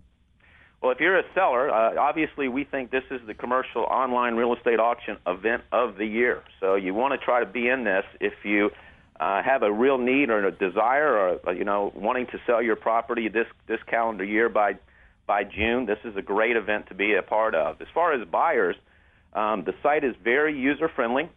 Well, 0.82 0.92
if 0.92 1.00
you're 1.00 1.18
a 1.18 1.24
seller, 1.34 1.70
uh, 1.70 1.98
obviously 1.98 2.50
we 2.50 2.66
think 2.66 2.92
this 2.92 3.06
is 3.10 3.22
the 3.26 3.34
commercial 3.34 3.84
online 3.84 4.36
real 4.36 4.54
estate 4.54 4.80
auction 4.80 5.16
event 5.26 5.64
of 5.72 5.96
the 5.96 6.06
year. 6.06 6.44
So 6.60 6.76
you 6.76 6.94
want 6.94 7.18
to 7.18 7.24
try 7.24 7.40
to 7.40 7.46
be 7.46 7.70
in 7.70 7.86
this 7.86 8.04
if 8.20 8.34
you 8.44 8.70
uh, 9.18 9.42
have 9.42 9.64
a 9.64 9.72
real 9.72 9.98
need 9.98 10.30
or 10.30 10.46
a 10.46 10.52
desire 10.52 11.16
or 11.16 11.40
uh, 11.48 11.52
you 11.52 11.64
know 11.64 11.94
wanting 11.96 12.26
to 12.28 12.40
sell 12.46 12.62
your 12.62 12.76
property 12.76 13.30
this 13.30 13.48
this 13.68 13.80
calendar 13.88 14.26
year 14.26 14.50
by 14.50 14.74
by 15.26 15.46
June. 15.46 15.86
This 15.86 16.00
is 16.04 16.18
a 16.18 16.22
great 16.22 16.58
event 16.58 16.88
to 16.88 16.96
be 16.96 17.16
a 17.16 17.22
part 17.22 17.56
of. 17.56 17.80
As 17.82 17.88
far 17.94 18.12
as 18.12 18.28
buyers, 18.28 18.76
um, 19.34 19.64
the 19.64 19.74
site 19.82 20.04
is 20.04 20.16
very 20.24 20.58
user 20.58 20.90
friendly. 20.90 21.30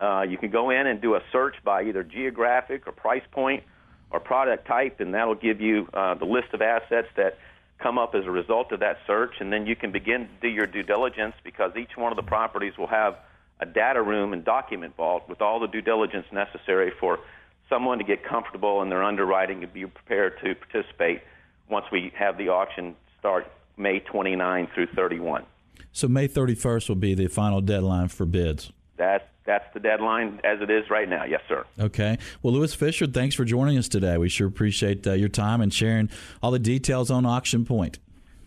Uh, 0.00 0.22
you 0.22 0.36
can 0.36 0.50
go 0.50 0.70
in 0.70 0.86
and 0.86 1.00
do 1.00 1.14
a 1.14 1.20
search 1.30 1.56
by 1.64 1.84
either 1.84 2.02
geographic 2.02 2.86
or 2.86 2.92
price 2.92 3.22
point 3.30 3.62
or 4.10 4.20
product 4.20 4.66
type, 4.66 5.00
and 5.00 5.14
that'll 5.14 5.34
give 5.34 5.60
you 5.60 5.88
uh, 5.94 6.14
the 6.14 6.24
list 6.24 6.48
of 6.52 6.60
assets 6.60 7.08
that 7.16 7.38
come 7.78 7.98
up 7.98 8.14
as 8.14 8.24
a 8.26 8.30
result 8.30 8.72
of 8.72 8.80
that 8.80 8.98
search. 9.06 9.34
And 9.40 9.52
then 9.52 9.66
you 9.66 9.74
can 9.74 9.90
begin 9.90 10.28
to 10.28 10.40
do 10.40 10.48
your 10.48 10.66
due 10.66 10.82
diligence 10.82 11.34
because 11.42 11.72
each 11.76 11.96
one 11.96 12.12
of 12.12 12.16
the 12.16 12.22
properties 12.22 12.76
will 12.78 12.88
have 12.88 13.16
a 13.60 13.66
data 13.66 14.02
room 14.02 14.32
and 14.32 14.44
document 14.44 14.96
vault 14.96 15.28
with 15.28 15.40
all 15.40 15.60
the 15.60 15.66
due 15.66 15.82
diligence 15.82 16.26
necessary 16.32 16.92
for 16.98 17.18
someone 17.68 17.98
to 17.98 18.04
get 18.04 18.24
comfortable 18.24 18.82
in 18.82 18.88
their 18.88 19.02
underwriting 19.02 19.62
and 19.62 19.72
be 19.72 19.86
prepared 19.86 20.34
to 20.44 20.54
participate 20.54 21.22
once 21.68 21.86
we 21.90 22.12
have 22.16 22.36
the 22.38 22.48
auction 22.48 22.94
start 23.18 23.46
May 23.76 24.00
29 24.00 24.68
through 24.74 24.88
31. 24.94 25.46
So 25.92 26.08
May 26.08 26.28
31st 26.28 26.88
will 26.88 26.96
be 26.96 27.14
the 27.14 27.28
final 27.28 27.60
deadline 27.60 28.08
for 28.08 28.26
bids. 28.26 28.72
That's 28.96 29.24
that's 29.44 29.64
the 29.74 29.80
deadline 29.80 30.40
as 30.44 30.60
it 30.60 30.70
is 30.70 30.88
right 30.88 31.08
now. 31.08 31.24
Yes, 31.24 31.40
sir. 31.48 31.64
Okay. 31.78 32.16
Well, 32.42 32.54
Lewis 32.54 32.74
Fisher, 32.74 33.06
thanks 33.06 33.34
for 33.34 33.44
joining 33.44 33.76
us 33.76 33.88
today. 33.88 34.16
We 34.16 34.28
sure 34.28 34.46
appreciate 34.46 35.04
uh, 35.06 35.14
your 35.14 35.28
time 35.28 35.60
and 35.60 35.74
sharing 35.74 36.10
all 36.42 36.52
the 36.52 36.60
details 36.60 37.10
on 37.10 37.26
Auction 37.26 37.64
Point. 37.64 37.98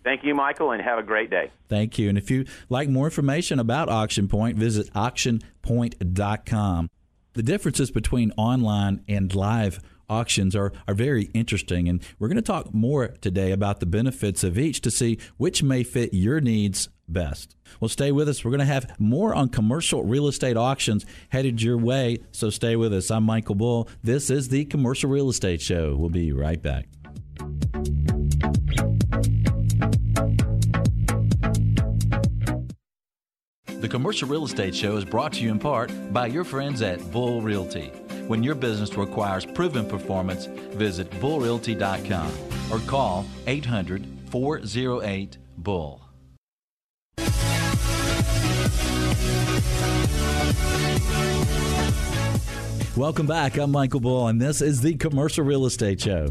Thank 0.05 0.23
you, 0.23 0.35
Michael, 0.35 0.71
and 0.71 0.81
have 0.81 0.99
a 0.99 1.03
great 1.03 1.29
day. 1.29 1.51
Thank 1.67 1.97
you. 1.97 2.09
And 2.09 2.17
if 2.17 2.29
you 2.29 2.45
like 2.69 2.87
more 2.87 3.07
information 3.07 3.59
about 3.59 3.89
Auction 3.89 4.27
Point, 4.27 4.57
visit 4.57 4.93
auctionpoint.com. 4.93 6.89
The 7.33 7.43
differences 7.43 7.91
between 7.91 8.31
online 8.37 9.03
and 9.09 9.33
live 9.35 9.81
auctions 10.07 10.55
are, 10.55 10.71
are 10.87 10.93
very 10.93 11.23
interesting, 11.33 11.89
and 11.89 12.01
we're 12.19 12.27
going 12.27 12.35
to 12.35 12.43
talk 12.43 12.73
more 12.73 13.07
today 13.07 13.51
about 13.51 13.79
the 13.79 13.85
benefits 13.87 14.43
of 14.43 14.57
each 14.59 14.81
to 14.81 14.91
see 14.91 15.17
which 15.37 15.63
may 15.63 15.83
fit 15.83 16.13
your 16.13 16.39
needs 16.39 16.87
best. 17.07 17.55
Well, 17.79 17.89
stay 17.89 18.11
with 18.11 18.29
us. 18.29 18.43
We're 18.43 18.51
going 18.51 18.59
to 18.59 18.65
have 18.65 18.99
more 18.99 19.33
on 19.33 19.49
commercial 19.49 20.03
real 20.03 20.27
estate 20.27 20.57
auctions 20.57 21.05
headed 21.29 21.61
your 21.61 21.77
way. 21.77 22.19
So 22.31 22.49
stay 22.49 22.75
with 22.75 22.93
us. 22.93 23.11
I'm 23.11 23.23
Michael 23.23 23.55
Bull. 23.55 23.89
This 24.03 24.29
is 24.29 24.49
the 24.49 24.65
Commercial 24.65 25.09
Real 25.09 25.29
Estate 25.29 25.61
Show. 25.61 25.95
We'll 25.95 26.09
be 26.09 26.31
right 26.31 26.61
back. 26.61 26.87
The 33.85 33.89
Commercial 33.89 34.27
Real 34.27 34.45
Estate 34.45 34.73
Show 34.73 34.97
is 34.97 35.05
brought 35.05 35.33
to 35.33 35.43
you 35.43 35.51
in 35.51 35.59
part 35.59 35.91
by 36.11 36.27
your 36.27 36.43
friends 36.43 36.81
at 36.81 37.11
Bull 37.11 37.41
Realty. 37.41 37.91
When 38.27 38.41
your 38.41 38.55
business 38.55 38.95
requires 38.95 39.45
proven 39.45 39.85
performance, 39.85 40.47
visit 40.47 41.09
bullrealty.com 41.11 42.31
or 42.71 42.79
call 42.87 43.25
800 43.45 44.07
408 44.31 45.37
Bull. 45.57 46.04
Welcome 52.97 53.27
back. 53.27 53.57
I'm 53.57 53.71
Michael 53.71 53.99
Bull, 53.99 54.29
and 54.29 54.41
this 54.41 54.61
is 54.61 54.79
the 54.79 54.95
Commercial 54.95 55.43
Real 55.43 55.65
Estate 55.65 55.99
Show. 55.99 56.29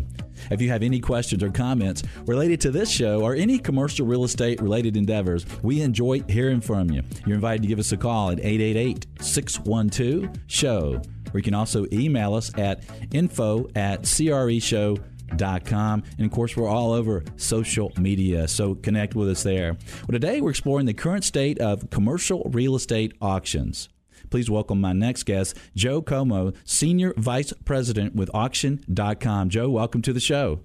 If 0.50 0.62
you 0.62 0.70
have 0.70 0.82
any 0.82 0.98
questions 0.98 1.42
or 1.42 1.50
comments 1.50 2.02
related 2.24 2.58
to 2.62 2.70
this 2.70 2.90
show 2.90 3.20
or 3.20 3.34
any 3.34 3.58
commercial 3.58 4.06
real 4.06 4.24
estate 4.24 4.62
related 4.62 4.96
endeavors, 4.96 5.44
we 5.62 5.82
enjoy 5.82 6.22
hearing 6.22 6.62
from 6.62 6.90
you. 6.90 7.02
You're 7.26 7.34
invited 7.34 7.60
to 7.62 7.68
give 7.68 7.78
us 7.78 7.92
a 7.92 7.98
call 7.98 8.30
at 8.30 8.40
888 8.40 9.06
612 9.20 10.34
SHOW, 10.46 11.02
or 11.34 11.38
you 11.38 11.42
can 11.42 11.52
also 11.52 11.84
email 11.92 12.32
us 12.32 12.50
at 12.56 12.82
info 13.12 13.68
at 13.74 14.04
creshow.com. 14.04 16.02
And 16.16 16.26
of 16.26 16.32
course, 16.32 16.56
we're 16.56 16.68
all 16.68 16.92
over 16.92 17.24
social 17.36 17.92
media, 17.98 18.48
so 18.48 18.74
connect 18.76 19.14
with 19.14 19.28
us 19.28 19.42
there. 19.42 19.76
Well, 20.08 20.12
today 20.12 20.40
we're 20.40 20.48
exploring 20.48 20.86
the 20.86 20.94
current 20.94 21.24
state 21.24 21.58
of 21.58 21.90
commercial 21.90 22.50
real 22.54 22.74
estate 22.74 23.12
auctions. 23.20 23.90
Please 24.30 24.50
welcome 24.50 24.80
my 24.80 24.92
next 24.92 25.24
guest, 25.24 25.56
Joe 25.74 26.02
Como, 26.02 26.52
Senior 26.64 27.14
Vice 27.16 27.52
President 27.64 28.14
with 28.14 28.30
Auction.com. 28.34 29.48
Joe, 29.48 29.70
welcome 29.70 30.02
to 30.02 30.12
the 30.12 30.20
show. 30.20 30.60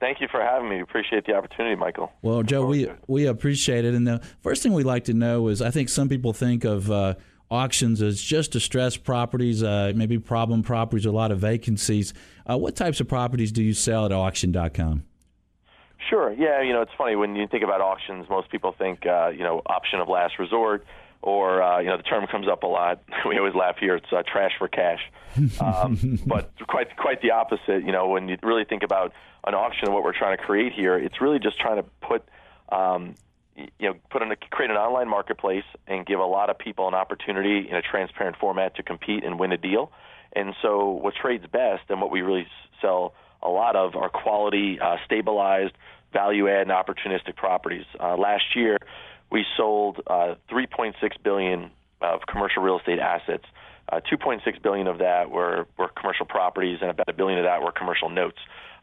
Thank 0.00 0.20
you 0.20 0.28
for 0.30 0.42
having 0.42 0.68
me. 0.68 0.80
Appreciate 0.80 1.24
the 1.24 1.34
opportunity, 1.34 1.76
Michael. 1.76 2.12
Well, 2.20 2.42
Joe, 2.42 2.66
we 2.66 2.90
we 3.06 3.26
appreciate 3.26 3.84
it. 3.84 3.94
And 3.94 4.06
the 4.06 4.20
first 4.42 4.62
thing 4.62 4.74
we'd 4.74 4.84
like 4.84 5.04
to 5.04 5.14
know 5.14 5.48
is, 5.48 5.62
I 5.62 5.70
think 5.70 5.88
some 5.88 6.10
people 6.10 6.34
think 6.34 6.64
of 6.64 6.90
uh, 6.90 7.14
auctions 7.50 8.02
as 8.02 8.20
just 8.20 8.50
distressed 8.50 9.04
properties, 9.04 9.62
uh, 9.62 9.92
maybe 9.94 10.18
problem 10.18 10.62
properties, 10.62 11.06
a 11.06 11.12
lot 11.12 11.30
of 11.30 11.38
vacancies. 11.38 12.12
Uh, 12.48 12.58
what 12.58 12.76
types 12.76 13.00
of 13.00 13.08
properties 13.08 13.52
do 13.52 13.62
you 13.62 13.72
sell 13.72 14.04
at 14.04 14.12
Auction.com? 14.12 15.04
Sure. 16.10 16.32
Yeah, 16.32 16.60
you 16.60 16.72
know, 16.72 16.82
it's 16.82 16.92
funny 16.98 17.16
when 17.16 17.34
you 17.34 17.46
think 17.46 17.64
about 17.64 17.80
auctions. 17.80 18.26
Most 18.28 18.50
people 18.50 18.74
think, 18.76 19.06
uh, 19.06 19.28
you 19.28 19.42
know, 19.42 19.62
option 19.66 20.00
of 20.00 20.08
last 20.08 20.38
resort 20.38 20.84
or 21.24 21.62
uh, 21.62 21.80
you 21.80 21.88
know 21.88 21.96
the 21.96 22.02
term 22.02 22.26
comes 22.26 22.46
up 22.46 22.62
a 22.62 22.66
lot. 22.66 23.02
We 23.26 23.38
always 23.38 23.54
laugh 23.54 23.76
here. 23.80 23.96
It's 23.96 24.12
uh, 24.12 24.22
trash 24.30 24.52
for 24.58 24.68
cash, 24.68 25.00
um, 25.58 26.20
but 26.26 26.52
quite 26.68 26.94
quite 26.96 27.22
the 27.22 27.30
opposite. 27.30 27.84
You 27.84 27.92
know, 27.92 28.08
when 28.08 28.28
you 28.28 28.36
really 28.42 28.64
think 28.64 28.82
about 28.82 29.12
an 29.46 29.54
auction, 29.54 29.86
and 29.86 29.94
what 29.94 30.04
we're 30.04 30.16
trying 30.16 30.36
to 30.36 30.42
create 30.42 30.72
here, 30.74 30.96
it's 30.96 31.20
really 31.20 31.38
just 31.38 31.58
trying 31.58 31.76
to 31.76 31.84
put. 32.06 32.22
Um, 32.70 33.14
you 33.56 33.88
know, 33.88 33.94
put 34.10 34.20
in 34.20 34.32
a, 34.32 34.36
create 34.50 34.72
an 34.72 34.76
online 34.76 35.08
marketplace 35.08 35.62
and 35.86 36.04
give 36.04 36.18
a 36.18 36.24
lot 36.24 36.50
of 36.50 36.58
people 36.58 36.88
an 36.88 36.94
opportunity 36.94 37.68
in 37.70 37.76
a 37.76 37.82
transparent 37.82 38.36
format 38.36 38.74
to 38.74 38.82
compete 38.82 39.22
and 39.22 39.38
win 39.38 39.52
a 39.52 39.56
deal. 39.56 39.92
And 40.34 40.56
so, 40.60 40.90
what 40.90 41.14
trades 41.14 41.44
best 41.46 41.84
and 41.88 42.00
what 42.00 42.10
we 42.10 42.22
really 42.22 42.48
sell 42.80 43.14
a 43.44 43.48
lot 43.48 43.76
of 43.76 43.94
are 43.94 44.08
quality, 44.08 44.80
uh, 44.80 44.96
stabilized, 45.04 45.74
value 46.12 46.48
add, 46.48 46.62
and 46.62 46.70
opportunistic 46.70 47.36
properties. 47.36 47.84
Uh, 48.00 48.16
last 48.16 48.56
year, 48.56 48.78
we 49.34 49.44
sold 49.56 50.00
uh, 50.06 50.36
3.6 50.48 50.94
billion 51.24 51.72
of 52.00 52.20
commercial 52.28 52.62
real 52.62 52.78
estate 52.78 53.00
assets. 53.00 53.44
Uh, 53.88 54.00
2.6 54.00 54.62
billion 54.62 54.86
of 54.86 54.98
that 54.98 55.28
were, 55.28 55.66
were 55.76 55.88
commercial 55.88 56.24
properties, 56.24 56.78
and 56.80 56.90
about 56.90 57.08
a 57.08 57.12
billion 57.12 57.40
of 57.40 57.44
that 57.44 57.60
were 57.60 57.72
commercial 57.72 58.08
notes. 58.08 58.38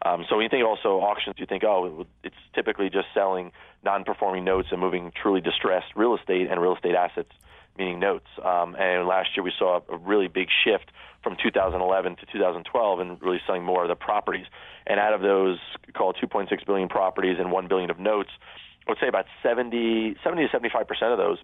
Um, 0.06 0.26
so 0.30 0.36
when 0.36 0.44
you 0.44 0.50
think 0.50 0.66
also 0.66 1.00
auctions, 1.00 1.36
you 1.38 1.46
think, 1.46 1.64
oh, 1.64 2.06
it's 2.26 2.36
typically 2.54 2.90
just 2.90 3.08
selling 3.14 3.54
non-performing 3.86 4.44
notes 4.44 4.68
and 4.72 4.82
moving 4.82 5.14
truly 5.16 5.40
distressed 5.40 5.88
real 5.96 6.16
estate 6.16 6.48
and 6.52 6.62
real 6.62 6.76
estate 6.76 6.96
assets, 6.96 7.32
meaning 7.78 8.00
notes. 8.00 8.28
Um, 8.44 8.76
and 8.76 9.08
last 9.08 9.30
year 9.38 9.44
we 9.44 9.54
saw 9.58 9.80
a 9.90 9.98
really 9.98 10.28
big 10.28 10.50
shift 10.66 10.92
from 11.24 11.38
2011 11.42 12.18
to 12.18 12.26
2012 12.26 13.00
and 13.00 13.22
really 13.22 13.40
selling 13.46 13.64
more 13.64 13.84
of 13.84 13.90
the 13.90 13.96
properties. 13.96 14.48
And 14.86 15.00
out 15.00 15.14
of 15.14 15.22
those, 15.22 15.60
called 15.94 16.18
2.6 16.22 16.66
billion 16.66 16.90
properties 16.90 17.38
and 17.40 17.54
1 17.54 17.68
billion 17.70 17.90
of 17.90 18.00
notes, 18.00 18.32
I 18.88 18.92
would 18.92 19.00
say 19.00 19.08
about 19.08 19.26
70, 19.44 20.18
70 20.24 20.46
to 20.46 20.52
75 20.52 20.88
percent 20.88 21.12
of 21.12 21.18
those 21.18 21.38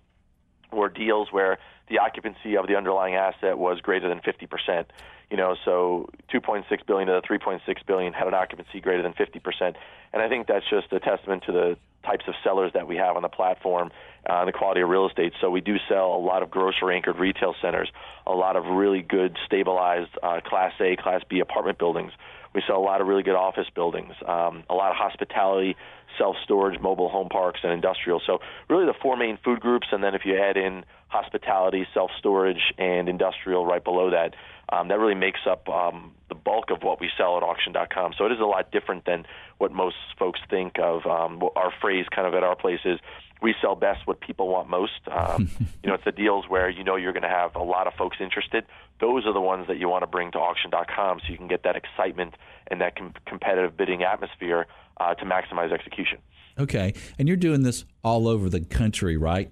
were 0.71 0.89
deals 0.89 1.31
where 1.31 1.59
the 1.89 1.99
occupancy 1.99 2.57
of 2.57 2.67
the 2.67 2.75
underlying 2.75 3.15
asset 3.15 3.57
was 3.57 3.79
greater 3.79 4.09
than 4.09 4.19
50 4.21 4.47
percent. 4.47 4.91
You 5.29 5.37
know, 5.37 5.55
so 5.65 6.09
2.6 6.33 6.63
billion 6.85 7.07
to 7.07 7.21
the 7.21 7.27
3.6 7.27 7.59
billion 7.85 8.13
had 8.13 8.27
an 8.27 8.33
occupancy 8.33 8.79
greater 8.79 9.03
than 9.03 9.13
50 9.13 9.39
percent, 9.39 9.75
and 10.13 10.21
I 10.21 10.29
think 10.29 10.47
that's 10.47 10.69
just 10.69 10.91
a 10.91 10.99
testament 10.99 11.43
to 11.45 11.51
the 11.51 11.77
types 12.07 12.25
of 12.27 12.35
sellers 12.43 12.71
that 12.73 12.87
we 12.87 12.95
have 12.95 13.15
on 13.15 13.21
the 13.21 13.29
platform 13.29 13.91
uh, 14.29 14.35
and 14.35 14.47
the 14.47 14.53
quality 14.53 14.81
of 14.81 14.89
real 14.89 15.07
estate. 15.07 15.33
So 15.41 15.49
we 15.49 15.61
do 15.61 15.77
sell 15.89 16.15
a 16.15 16.23
lot 16.23 16.41
of 16.41 16.49
grocery-anchored 16.49 17.17
retail 17.17 17.53
centers, 17.61 17.91
a 18.25 18.31
lot 18.31 18.55
of 18.55 18.65
really 18.65 19.01
good, 19.01 19.37
stabilized 19.45 20.11
uh, 20.23 20.39
Class 20.45 20.73
A, 20.79 20.95
Class 20.95 21.21
B 21.27 21.39
apartment 21.39 21.77
buildings. 21.77 22.11
We 22.53 22.63
sell 22.67 22.77
a 22.77 22.83
lot 22.83 23.01
of 23.01 23.07
really 23.07 23.23
good 23.23 23.35
office 23.35 23.67
buildings, 23.73 24.13
um, 24.25 24.63
a 24.69 24.73
lot 24.73 24.91
of 24.91 24.97
hospitality 24.97 25.75
self-storage, 26.17 26.79
mobile 26.79 27.09
home 27.09 27.29
parks, 27.29 27.59
and 27.63 27.71
industrial. 27.71 28.21
So 28.25 28.39
really 28.69 28.85
the 28.85 28.95
four 29.01 29.17
main 29.17 29.37
food 29.43 29.59
groups, 29.59 29.87
and 29.91 30.03
then 30.03 30.15
if 30.15 30.21
you 30.25 30.37
add 30.37 30.57
in 30.57 30.83
hospitality, 31.07 31.87
self-storage, 31.93 32.73
and 32.77 33.07
industrial 33.07 33.65
right 33.65 33.83
below 33.83 34.11
that, 34.11 34.35
um, 34.69 34.89
that 34.89 34.99
really 34.99 35.15
makes 35.15 35.39
up 35.49 35.67
um, 35.69 36.13
the 36.29 36.35
bulk 36.35 36.69
of 36.69 36.83
what 36.83 36.99
we 36.99 37.09
sell 37.17 37.37
at 37.37 37.43
auction.com. 37.43 38.13
So 38.17 38.25
it 38.25 38.31
is 38.33 38.39
a 38.39 38.45
lot 38.45 38.71
different 38.71 39.05
than 39.05 39.25
what 39.57 39.71
most 39.71 39.95
folks 40.19 40.39
think 40.49 40.77
of. 40.79 41.05
Um, 41.05 41.41
our 41.55 41.71
phrase 41.81 42.05
kind 42.13 42.27
of 42.27 42.33
at 42.33 42.43
our 42.43 42.55
place 42.55 42.81
is 42.83 42.99
we 43.41 43.55
sell 43.61 43.75
best 43.75 44.05
what 44.05 44.19
people 44.19 44.47
want 44.49 44.69
most. 44.69 44.99
Um, 45.09 45.49
you 45.83 45.89
know, 45.89 45.93
it's 45.93 46.03
the 46.03 46.11
deals 46.11 46.45
where 46.49 46.69
you 46.69 46.83
know 46.83 46.95
you're 46.95 47.13
going 47.13 47.23
to 47.23 47.29
have 47.29 47.55
a 47.55 47.63
lot 47.63 47.87
of 47.87 47.93
folks 47.93 48.17
interested. 48.19 48.65
Those 48.99 49.25
are 49.25 49.33
the 49.33 49.41
ones 49.41 49.67
that 49.67 49.77
you 49.77 49.87
want 49.87 50.03
to 50.03 50.07
bring 50.07 50.31
to 50.31 50.37
auction.com 50.39 51.19
so 51.19 51.31
you 51.31 51.37
can 51.37 51.47
get 51.47 51.63
that 51.63 51.75
excitement 51.75 52.33
and 52.69 52.81
that 52.81 52.97
com- 52.97 53.13
competitive 53.25 53.77
bidding 53.77 54.03
atmosphere 54.03 54.65
uh, 54.99 55.13
to 55.15 55.25
maximize 55.25 55.71
execution. 55.71 56.17
Okay, 56.59 56.93
and 57.19 57.27
you're 57.27 57.37
doing 57.37 57.61
this 57.61 57.85
all 58.03 58.27
over 58.27 58.49
the 58.49 58.61
country, 58.61 59.15
right? 59.15 59.51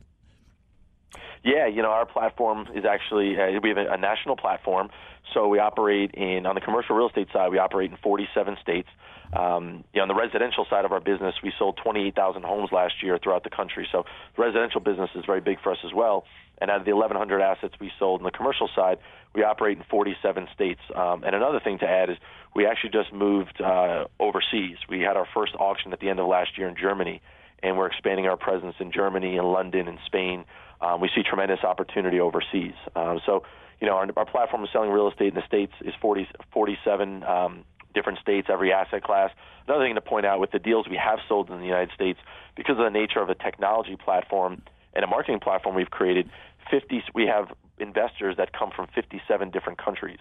Yeah, 1.45 1.67
you 1.67 1.83
know, 1.83 1.91
our 1.91 2.07
platform 2.07 2.67
is 2.73 2.85
actually 2.85 3.37
uh, 3.39 3.59
we 3.61 3.69
have 3.69 3.77
a, 3.77 3.93
a 3.93 3.97
national 3.97 4.35
platform. 4.35 4.89
So 5.33 5.47
we 5.47 5.59
operate 5.59 6.11
in 6.15 6.47
on 6.47 6.55
the 6.55 6.61
commercial 6.61 6.95
real 6.95 7.07
estate 7.07 7.27
side, 7.31 7.51
we 7.51 7.59
operate 7.59 7.91
in 7.91 7.97
47 7.97 8.57
states. 8.63 8.89
Um, 9.31 9.83
you 9.93 9.99
know, 9.99 10.03
on 10.03 10.07
the 10.07 10.15
residential 10.15 10.65
side 10.69 10.85
of 10.85 10.91
our 10.91 10.99
business, 10.99 11.35
we 11.43 11.53
sold 11.59 11.77
28,000 11.83 12.43
homes 12.43 12.71
last 12.71 13.03
year 13.03 13.19
throughout 13.21 13.43
the 13.43 13.49
country. 13.51 13.87
So 13.91 14.05
the 14.35 14.41
residential 14.41 14.81
business 14.81 15.09
is 15.13 15.23
very 15.25 15.41
big 15.41 15.59
for 15.61 15.71
us 15.71 15.77
as 15.85 15.93
well. 15.93 16.25
And 16.59 16.71
out 16.71 16.79
of 16.79 16.85
the 16.85 16.93
1,100 16.93 17.41
assets 17.41 17.75
we 17.79 17.91
sold 17.99 18.21
on 18.21 18.25
the 18.25 18.31
commercial 18.31 18.69
side, 18.75 18.97
we 19.35 19.43
operate 19.43 19.77
in 19.77 19.83
47 19.83 20.47
states. 20.53 20.79
Um, 20.95 21.23
and 21.23 21.35
another 21.35 21.59
thing 21.59 21.77
to 21.79 21.85
add 21.87 22.09
is 22.09 22.17
we 22.55 22.65
actually 22.65 22.91
just 22.91 23.13
moved 23.13 23.61
uh, 23.61 24.05
overseas. 24.19 24.77
We 24.89 25.01
had 25.01 25.17
our 25.17 25.27
first 25.33 25.53
auction 25.59 25.93
at 25.93 25.99
the 25.99 26.09
end 26.09 26.19
of 26.19 26.27
last 26.27 26.57
year 26.57 26.67
in 26.69 26.75
Germany, 26.75 27.21
and 27.61 27.77
we're 27.77 27.87
expanding 27.87 28.25
our 28.27 28.37
presence 28.37 28.75
in 28.79 28.91
Germany 28.91 29.37
and 29.37 29.51
London 29.51 29.87
and 29.87 29.99
Spain. 30.05 30.45
Um, 30.81 31.01
we 31.01 31.09
see 31.15 31.23
tremendous 31.23 31.63
opportunity 31.63 32.19
overseas. 32.19 32.73
Um, 32.95 33.19
so, 33.25 33.43
you 33.79 33.87
know, 33.87 33.93
our, 33.93 34.07
our 34.17 34.25
platform 34.25 34.63
is 34.63 34.69
selling 34.71 34.89
real 34.89 35.09
estate 35.09 35.29
in 35.29 35.35
the 35.35 35.45
states 35.47 35.73
is 35.81 35.93
40, 36.01 36.27
47 36.51 37.23
um, 37.23 37.63
different 37.93 38.19
states, 38.19 38.47
every 38.51 38.71
asset 38.71 39.03
class. 39.03 39.31
Another 39.67 39.85
thing 39.85 39.95
to 39.95 40.01
point 40.01 40.25
out 40.25 40.39
with 40.39 40.51
the 40.51 40.59
deals 40.59 40.87
we 40.87 40.97
have 40.97 41.19
sold 41.27 41.49
in 41.49 41.59
the 41.59 41.65
United 41.65 41.91
States, 41.95 42.19
because 42.55 42.77
of 42.77 42.83
the 42.83 42.89
nature 42.89 43.19
of 43.19 43.29
a 43.29 43.35
technology 43.35 43.95
platform 43.95 44.61
and 44.93 45.03
a 45.03 45.07
marketing 45.07 45.39
platform 45.39 45.75
we've 45.75 45.89
created, 45.89 46.29
50 46.69 47.03
we 47.13 47.25
have 47.25 47.51
investors 47.79 48.35
that 48.37 48.53
come 48.53 48.71
from 48.75 48.87
57 48.93 49.49
different 49.49 49.77
countries. 49.77 50.19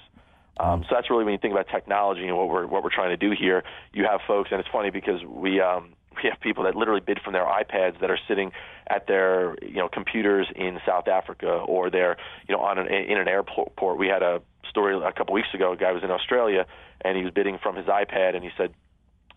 Um, 0.58 0.84
so 0.88 0.94
that's 0.94 1.10
really 1.10 1.24
when 1.24 1.32
you 1.32 1.38
think 1.38 1.52
about 1.52 1.66
technology 1.68 2.26
and 2.26 2.36
what 2.36 2.48
we're 2.48 2.66
what 2.66 2.84
we're 2.84 2.94
trying 2.94 3.10
to 3.10 3.16
do 3.16 3.34
here. 3.36 3.64
You 3.92 4.04
have 4.04 4.20
folks, 4.26 4.50
and 4.52 4.60
it's 4.60 4.68
funny 4.70 4.90
because 4.90 5.24
we 5.24 5.60
um, 5.60 5.94
we 6.22 6.28
have 6.30 6.40
people 6.40 6.64
that 6.64 6.74
literally 6.74 7.00
bid 7.00 7.20
from 7.20 7.32
their 7.32 7.44
iPads 7.44 8.00
that 8.00 8.10
are 8.10 8.18
sitting 8.28 8.52
at 8.86 9.06
their 9.06 9.56
you 9.62 9.76
know 9.76 9.88
computers 9.88 10.46
in 10.54 10.78
South 10.86 11.08
Africa 11.08 11.48
or 11.48 11.90
they're 11.90 12.16
you 12.48 12.54
know 12.54 12.60
on 12.62 12.78
an, 12.78 12.86
in 12.86 13.18
an 13.18 13.28
airport. 13.28 13.98
We 13.98 14.08
had 14.08 14.22
a 14.22 14.40
story 14.68 14.96
a 14.96 15.12
couple 15.12 15.34
weeks 15.34 15.48
ago. 15.54 15.72
A 15.72 15.76
guy 15.76 15.92
was 15.92 16.02
in 16.02 16.10
Australia 16.10 16.66
and 17.02 17.16
he 17.16 17.24
was 17.24 17.32
bidding 17.32 17.58
from 17.62 17.76
his 17.76 17.86
iPad, 17.86 18.34
and 18.34 18.42
he 18.42 18.50
said, 18.56 18.72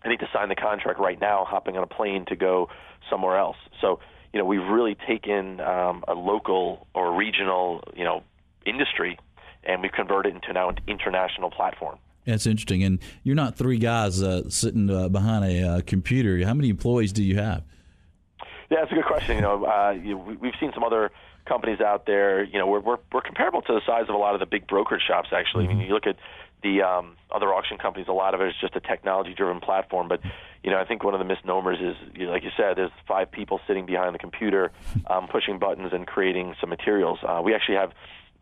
"I 0.04 0.08
need 0.08 0.20
to 0.20 0.28
sign 0.32 0.48
the 0.48 0.56
contract 0.56 0.98
right 0.98 1.20
now, 1.20 1.44
hopping 1.44 1.76
on 1.76 1.82
a 1.82 1.86
plane 1.86 2.24
to 2.26 2.36
go 2.36 2.68
somewhere 3.10 3.38
else." 3.38 3.56
So 3.80 4.00
you 4.32 4.38
know 4.38 4.44
we've 4.44 4.66
really 4.66 4.96
taken 5.06 5.60
um, 5.60 6.04
a 6.08 6.14
local 6.14 6.86
or 6.94 7.14
regional 7.14 7.84
you 7.96 8.04
know 8.04 8.22
industry 8.64 9.18
and 9.64 9.82
we've 9.82 9.92
converted 9.92 10.32
it 10.32 10.36
into 10.36 10.52
now 10.52 10.68
an 10.68 10.78
international 10.86 11.50
platform. 11.50 11.98
That's 12.28 12.46
interesting. 12.46 12.82
And 12.82 12.98
you're 13.22 13.34
not 13.34 13.56
three 13.56 13.78
guys 13.78 14.22
uh, 14.22 14.50
sitting 14.50 14.90
uh, 14.90 15.08
behind 15.08 15.44
a 15.44 15.62
uh, 15.62 15.80
computer. 15.86 16.44
How 16.44 16.52
many 16.52 16.68
employees 16.68 17.12
do 17.12 17.22
you 17.24 17.36
have? 17.36 17.64
Yeah, 18.70 18.80
that's 18.80 18.92
a 18.92 18.96
good 18.96 19.06
question. 19.06 19.36
You 19.36 19.42
know, 19.42 19.64
uh, 19.64 19.92
you, 19.92 20.18
we've 20.18 20.52
seen 20.60 20.72
some 20.74 20.84
other 20.84 21.10
companies 21.46 21.80
out 21.80 22.04
there. 22.04 22.44
You 22.44 22.58
know, 22.58 22.66
we're, 22.66 22.80
we're 22.80 22.98
we're 23.12 23.22
comparable 23.22 23.62
to 23.62 23.72
the 23.72 23.80
size 23.86 24.04
of 24.10 24.14
a 24.14 24.18
lot 24.18 24.34
of 24.34 24.40
the 24.40 24.46
big 24.46 24.66
brokerage 24.66 25.00
shops. 25.08 25.30
Actually, 25.32 25.64
mm-hmm. 25.64 25.72
I 25.72 25.76
mean, 25.76 25.86
you 25.88 25.94
look 25.94 26.06
at 26.06 26.16
the 26.62 26.82
um, 26.82 27.16
other 27.30 27.46
auction 27.54 27.78
companies. 27.78 28.08
A 28.08 28.12
lot 28.12 28.34
of 28.34 28.42
it 28.42 28.48
is 28.48 28.54
just 28.60 28.76
a 28.76 28.80
technology-driven 28.80 29.60
platform. 29.60 30.08
But 30.08 30.20
you 30.62 30.70
know, 30.70 30.78
I 30.78 30.84
think 30.84 31.02
one 31.04 31.14
of 31.14 31.20
the 31.20 31.24
misnomers 31.24 31.78
is, 31.80 31.96
you 32.14 32.26
know, 32.26 32.32
like 32.32 32.42
you 32.42 32.50
said, 32.58 32.76
there's 32.76 32.90
five 33.06 33.30
people 33.30 33.58
sitting 33.66 33.86
behind 33.86 34.14
the 34.14 34.18
computer, 34.18 34.70
um, 35.06 35.28
pushing 35.28 35.58
buttons 35.58 35.92
and 35.94 36.06
creating 36.06 36.54
some 36.60 36.68
materials. 36.68 37.20
Uh, 37.26 37.40
we 37.42 37.54
actually 37.54 37.76
have 37.76 37.92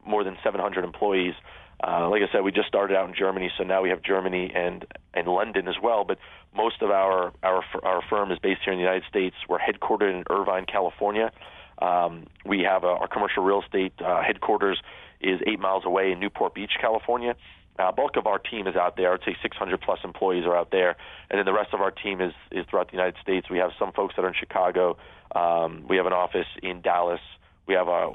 more 0.04 0.24
than 0.24 0.36
700 0.42 0.84
employees. 0.84 1.34
Uh, 1.82 2.08
like 2.08 2.22
I 2.22 2.32
said, 2.32 2.42
we 2.42 2.52
just 2.52 2.68
started 2.68 2.96
out 2.96 3.08
in 3.08 3.14
Germany, 3.14 3.50
so 3.58 3.64
now 3.64 3.82
we 3.82 3.90
have 3.90 4.02
Germany 4.02 4.50
and 4.54 4.86
and 5.12 5.28
London 5.28 5.68
as 5.68 5.76
well. 5.82 6.04
But 6.04 6.18
most 6.54 6.80
of 6.80 6.90
our 6.90 7.32
our 7.42 7.62
our 7.82 8.02
firm 8.08 8.32
is 8.32 8.38
based 8.38 8.60
here 8.64 8.72
in 8.72 8.78
the 8.78 8.84
United 8.84 9.04
States. 9.08 9.36
We're 9.48 9.58
headquartered 9.58 10.10
in 10.10 10.24
Irvine, 10.30 10.64
California. 10.64 11.30
Um, 11.78 12.26
we 12.46 12.60
have 12.60 12.84
a, 12.84 12.88
our 12.88 13.08
commercial 13.08 13.42
real 13.44 13.62
estate 13.62 13.92
uh, 14.00 14.22
headquarters 14.22 14.80
is 15.20 15.40
eight 15.46 15.60
miles 15.60 15.84
away 15.84 16.12
in 16.12 16.20
Newport 16.20 16.54
Beach, 16.54 16.72
California. 16.80 17.36
Uh, 17.78 17.92
bulk 17.92 18.16
of 18.16 18.26
our 18.26 18.38
team 18.38 18.66
is 18.66 18.74
out 18.74 18.96
there. 18.96 19.12
I'd 19.12 19.20
say 19.24 19.36
600 19.42 19.80
plus 19.82 19.98
employees 20.02 20.46
are 20.46 20.56
out 20.56 20.70
there, 20.70 20.96
and 21.30 21.38
then 21.38 21.44
the 21.44 21.52
rest 21.52 21.74
of 21.74 21.80
our 21.82 21.90
team 21.90 22.22
is 22.22 22.32
is 22.50 22.64
throughout 22.70 22.86
the 22.88 22.96
United 22.96 23.16
States. 23.20 23.50
We 23.50 23.58
have 23.58 23.72
some 23.78 23.92
folks 23.92 24.14
that 24.16 24.24
are 24.24 24.28
in 24.28 24.34
Chicago. 24.34 24.96
Um, 25.34 25.84
we 25.86 25.98
have 25.98 26.06
an 26.06 26.14
office 26.14 26.46
in 26.62 26.80
Dallas. 26.80 27.20
We 27.66 27.74
have 27.74 27.88
a 27.88 28.14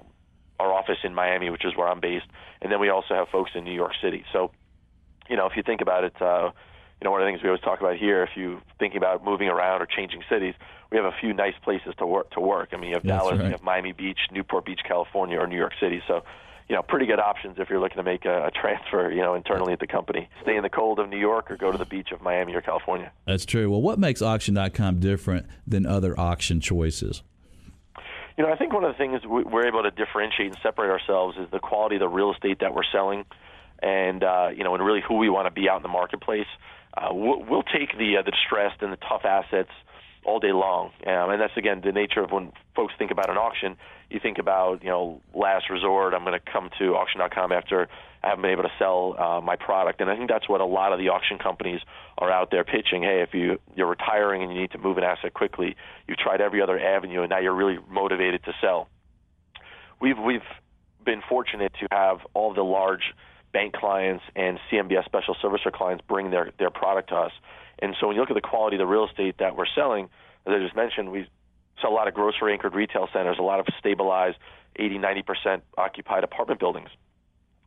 our 0.62 0.74
office 0.74 0.98
in 1.04 1.14
Miami, 1.14 1.50
which 1.50 1.66
is 1.66 1.76
where 1.76 1.88
I'm 1.88 2.00
based, 2.00 2.26
and 2.62 2.72
then 2.72 2.80
we 2.80 2.90
also 2.90 3.14
have 3.16 3.28
folks 3.30 3.52
in 3.56 3.64
New 3.64 3.74
York 3.74 3.94
City. 4.02 4.24
So, 4.32 4.52
you 5.30 5.36
know, 5.36 5.48
if 5.48 5.54
you 5.56 5.64
think 5.64 5.82
about 5.82 6.04
it, 6.04 6.14
uh, 6.22 6.52
you 7.02 7.06
know, 7.06 7.12
one 7.12 7.22
of 7.22 7.26
the 7.26 7.32
things 7.32 7.42
we 7.42 7.50
always 7.50 7.62
talk 7.62 7.80
about 7.80 7.98
here, 7.98 8.24
if 8.24 8.30
you 8.36 8.62
thinking 8.80 8.98
about 8.98 9.26
moving 9.26 9.48
around 9.48 9.82
or 9.82 9.88
changing 9.88 10.22
cities, 10.30 10.54
we 10.92 10.98
have 10.98 11.06
a 11.06 11.16
few 11.20 11.34
nice 11.34 11.56
places 11.64 11.94
to 11.98 12.06
work. 12.06 12.30
To 12.32 12.40
work. 12.40 12.70
I 12.74 12.78
mean, 12.78 12.90
you 12.90 12.96
have 12.96 13.04
That's 13.04 13.24
Dallas, 13.24 13.40
right. 13.40 13.46
you 13.46 13.52
have 13.52 13.64
Miami 13.64 13.92
Beach, 13.92 14.20
Newport 14.32 14.66
Beach, 14.66 14.82
California, 14.88 15.40
or 15.40 15.48
New 15.48 15.58
York 15.58 15.74
City. 15.80 16.04
So, 16.08 16.22
you 16.70 16.76
know, 16.76 16.84
pretty 16.84 17.06
good 17.06 17.20
options 17.20 17.56
if 17.58 17.70
you're 17.70 17.80
looking 17.80 17.98
to 17.98 18.04
make 18.04 18.26
a, 18.26 18.46
a 18.46 18.52
transfer, 18.52 19.12
you 19.12 19.22
know, 19.22 19.34
internally 19.34 19.74
at 19.74 19.80
the 19.80 19.88
company. 19.88 20.30
Stay 20.44 20.56
in 20.56 20.64
the 20.64 20.70
cold 20.70 21.00
of 21.00 21.10
New 21.10 21.18
York 21.18 21.50
or 21.50 21.58
go 21.58 21.72
to 21.72 21.78
the 21.78 21.86
beach 21.86 22.12
of 22.12 22.22
Miami 22.22 22.54
or 22.54 22.62
California. 22.62 23.12
That's 23.26 23.46
true. 23.46 23.70
Well, 23.70 23.82
what 23.82 24.00
makes 24.00 24.22
auction.com 24.22 25.00
different 25.00 25.48
than 25.66 25.86
other 25.86 26.18
auction 26.20 26.62
choices? 26.62 27.24
You 28.38 28.46
know, 28.46 28.52
I 28.52 28.56
think 28.56 28.74
one 28.74 28.84
of 28.84 28.94
the 28.94 28.98
things 28.98 29.22
we're 29.26 29.68
able 29.68 29.84
to 29.84 29.92
differentiate 29.92 30.48
and 30.48 30.58
separate 30.64 30.90
ourselves 30.90 31.38
is 31.38 31.50
the 31.52 31.60
quality 31.60 31.96
of 31.96 32.00
the 32.00 32.10
real 32.10 32.32
estate 32.32 32.60
that 32.62 32.74
we're 32.74 32.88
selling, 32.92 33.26
and 33.82 34.24
uh, 34.24 34.50
you 34.56 34.64
know, 34.64 34.74
and 34.74 34.86
really 34.86 35.02
who 35.06 35.18
we 35.18 35.30
want 35.30 35.48
to 35.48 35.52
be 35.52 35.70
out 35.70 35.78
in 35.78 35.84
the 35.84 35.90
marketplace. 35.90 36.48
Uh, 36.96 37.10
we'll, 37.12 37.44
we'll 37.44 37.64
take 37.64 37.98
the 37.98 38.18
uh, 38.18 38.22
the 38.22 38.32
distressed 38.32 38.82
and 38.82 38.92
the 38.92 38.98
tough 38.98 39.26
assets 39.26 39.72
all 40.24 40.40
day 40.40 40.52
long, 40.52 40.92
um, 41.08 41.32
and 41.32 41.42
that's 41.42 41.56
again 41.58 41.82
the 41.84 41.92
nature 41.92 42.22
of 42.22 42.32
when 42.32 42.52
folks 42.76 42.94
think 42.98 43.12
about 43.12 43.30
an 43.30 43.38
auction. 43.38 43.78
You 44.10 44.20
think 44.20 44.38
about 44.38 44.84
you 44.84 44.90
know 44.90 45.22
last 45.34 45.70
resort. 45.70 46.14
I'm 46.14 46.24
going 46.24 46.40
to 46.40 46.52
come 46.52 46.70
to 46.80 46.96
auction.com 46.96 47.52
after 47.52 47.88
I 48.24 48.30
haven't 48.30 48.44
been 48.44 48.52
able 48.52 48.64
to 48.64 48.72
sell 48.78 49.16
uh, 49.18 49.42
my 49.42 49.56
product. 49.56 50.00
And 50.00 50.10
I 50.10 50.16
think 50.16 50.30
that's 50.30 50.48
what 50.48 50.62
a 50.62 50.66
lot 50.66 50.94
of 50.94 51.00
the 51.00 51.10
auction 51.10 51.40
companies 51.40 51.80
are 52.18 52.32
out 52.32 52.52
there 52.52 52.64
pitching. 52.64 53.02
Hey, 53.02 53.22
if 53.22 53.34
you 53.34 53.60
you're 53.76 53.88
retiring 53.88 54.44
and 54.44 54.54
you 54.54 54.62
need 54.62 54.72
to 54.72 54.78
move 54.78 54.98
an 54.98 55.04
asset 55.04 55.34
quickly, 55.34 55.76
you've 56.08 56.18
tried 56.18 56.42
every 56.42 56.62
other 56.62 56.80
avenue, 56.80 57.22
and 57.22 57.30
now 57.30 57.40
you're 57.40 57.56
really 57.56 57.80
motivated 57.90 58.44
to 58.44 58.54
sell. 58.62 58.88
We've 60.00 60.20
we've 60.20 60.42
been 61.04 61.22
fortunate 61.28 61.74
to 61.80 61.88
have 61.92 62.20
all 62.34 62.54
the 62.54 62.64
large 62.64 63.14
bank 63.54 63.74
clients 63.74 64.24
and 64.36 64.60
CMBS 64.72 65.06
special 65.06 65.36
servicer 65.44 65.72
clients 65.72 66.04
bring 66.08 66.30
their 66.30 66.52
their 66.60 66.70
product 66.70 67.10
to 67.10 67.16
us. 67.16 67.32
And 67.82 67.96
so 68.00 68.08
when 68.08 68.16
you 68.16 68.22
look 68.22 68.30
at 68.30 68.36
the 68.36 68.42
quality 68.42 68.76
of 68.76 68.80
the 68.80 68.88
real 68.88 69.08
estate 69.08 69.36
that 69.40 69.56
we're 69.56 69.66
selling, 69.74 70.06
as 70.46 70.54
I 70.54 70.60
just 70.60 70.76
mentioned, 70.76 71.12
we 71.12 71.28
sell 71.82 71.92
a 71.92 71.94
lot 71.94 72.08
of 72.08 72.14
grocery 72.14 72.54
anchored 72.54 72.76
retail 72.76 73.08
centers, 73.12 73.38
a 73.40 73.44
lot 73.44 73.60
of 73.60 73.68
stabilized 73.80 74.38
80, 74.76 75.00
90% 75.00 75.62
occupied 75.78 76.24
apartment 76.24 76.60
buildings. 76.60 76.90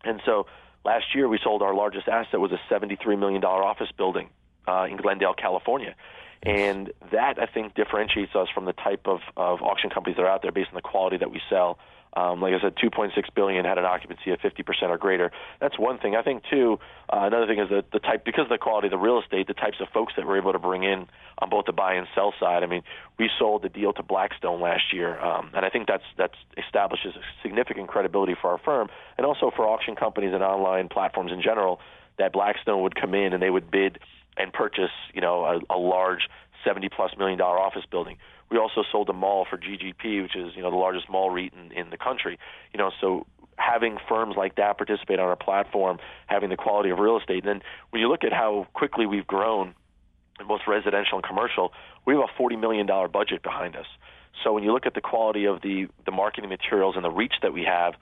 And 0.05 0.21
so 0.25 0.47
last 0.85 1.15
year 1.15 1.29
we 1.29 1.39
sold 1.43 1.63
our 1.63 1.75
largest 1.75 2.09
asset 2.09 2.41
was 2.41 2.53
a 2.53 2.61
$73 2.73 3.19
million 3.19 3.43
office 3.45 3.91
building 3.97 4.29
uh, 4.69 4.87
in 4.89 4.97
Glendale, 4.97 5.35
California. 5.35 5.95
And 6.43 6.93
that, 7.11 7.39
I 7.41 7.47
think, 7.47 7.75
differentiates 7.75 8.35
us 8.35 8.49
from 8.55 8.67
the 8.67 8.75
type 8.75 9.07
of, 9.07 9.21
of 9.37 9.63
auction 9.63 9.89
companies 9.89 10.17
that 10.17 10.23
are 10.23 10.29
out 10.29 10.43
there 10.43 10.53
based 10.53 10.69
on 10.69 10.75
the 10.75 10.83
quality 10.83 11.17
that 11.17 11.31
we 11.31 11.41
sell 11.49 11.79
um, 12.17 12.41
like 12.41 12.55
I 12.55 12.61
said, 12.61 12.77
2.6 12.77 13.13
billion 13.35 13.65
had 13.65 13.77
an 13.77 13.85
occupancy 13.85 14.31
of 14.31 14.39
50% 14.39 14.65
or 14.85 14.99
greater. 14.99 15.33
That's 15.61 15.79
one 15.79 15.99
thing. 15.99 16.15
I 16.15 16.23
think 16.23 16.45
too. 16.49 16.79
Uh, 17.13 17.27
another 17.27 17.47
thing 17.47 17.59
is 17.59 17.69
that 17.71 17.91
the 17.93 17.99
type 17.99 18.25
because 18.25 18.45
of 18.45 18.51
the 18.51 18.59
quality 18.59 18.87
of 18.87 18.93
the 18.93 18.99
real 18.99 19.21
estate, 19.21 19.49
the 19.49 19.55
types 19.55 19.79
of 19.81 19.89
folks 19.89 20.13
that 20.17 20.27
we're 20.27 20.39
able 20.39 20.53
to 20.53 20.59
bring 20.59 20.85
in 20.85 21.07
on 21.39 21.51
both 21.51 21.67
the 21.67 21.73
buy 21.73 21.95
and 21.95 22.07
sell 22.15 22.33
side. 22.39 22.63
I 22.63 22.67
mean, 22.67 22.83
we 23.19 23.29
sold 23.39 23.63
the 23.63 23.69
deal 23.69 23.93
to 23.95 24.03
Blackstone 24.03 24.61
last 24.61 24.93
year, 24.93 25.19
um, 25.19 25.51
and 25.55 25.65
I 25.65 25.71
think 25.71 25.89
that's 25.89 26.05
that's 26.17 26.37
establishes 26.57 27.15
significant 27.43 27.89
credibility 27.89 28.35
for 28.41 28.51
our 28.51 28.59
firm 28.59 28.89
and 29.19 29.27
also 29.27 29.51
for 29.55 29.67
auction 29.67 29.97
companies 29.97 30.33
and 30.33 30.43
online 30.43 30.89
platforms 30.89 31.33
in 31.33 31.43
general. 31.43 31.81
That 32.17 32.33
Blackstone 32.33 32.83
would 32.83 32.95
come 32.95 33.13
in 33.13 33.33
and 33.33 33.43
they 33.43 33.51
would 33.51 33.73
bid 33.73 33.99
and 34.37 34.53
purchase, 34.53 34.93
you 35.13 35.21
know, 35.21 35.45
a, 35.45 35.75
a 35.75 35.79
large 35.79 36.29
70 36.65 36.89
plus 36.91 37.11
million 37.19 37.39
dollar 37.39 37.59
office 37.59 37.85
building 37.91 38.19
we 38.51 38.59
also 38.59 38.83
sold 38.91 39.09
a 39.09 39.13
mall 39.13 39.47
for 39.49 39.57
GGP, 39.59 40.23
which 40.23 40.37
is 40.37 40.55
you 40.55 40.63
know 40.63 40.71
the 40.71 40.77
largest 40.77 41.09
mall 41.09 41.31
REIT 41.31 41.53
in, 41.55 41.73
in 41.73 41.91
the 41.91 41.97
country. 41.97 42.39
You 42.73 42.79
know, 42.79 42.91
so 43.01 43.27
having 43.57 43.99
firms 44.09 44.35
like 44.37 44.57
that 44.57 44.77
participate 44.77 45.19
on 45.19 45.27
our 45.27 45.37
platform, 45.37 45.99
having 46.27 46.51
the 46.51 46.57
quality 46.57 46.91
of 46.91 46.99
real 46.99 47.19
estate, 47.19 47.45
and 47.45 47.49
then 47.49 47.63
when 47.91 48.01
you 48.01 48.09
look 48.09 48.25
at 48.25 48.33
how 48.33 48.67
quickly 48.75 49.07
we've 49.07 49.27
grown 49.27 49.75
in 50.41 50.47
both 50.47 50.63
residential 50.67 51.19
and 51.19 51.25
commercial, 51.25 51.73
we 52.07 52.15
have 52.15 52.25
a 52.25 52.33
forty 52.37 52.57
million 52.57 52.87
dollar 52.87 53.09
budget 53.09 53.43
behind 53.43 53.77
us. 53.77 53.87
So 54.43 54.53
when 54.53 54.65
you 54.65 54.73
look 54.73 54.87
at 54.87 54.95
the 54.95 55.01
quality 55.01 55.47
of 55.47 55.63
the 55.63 55.87
the 56.05 56.13
marketing 56.13 56.51
materials 56.51 56.97
and 56.97 57.05
the 57.05 57.11
reach 57.11 57.35
that 57.43 57.53
we 57.53 57.65
have, 57.65 57.95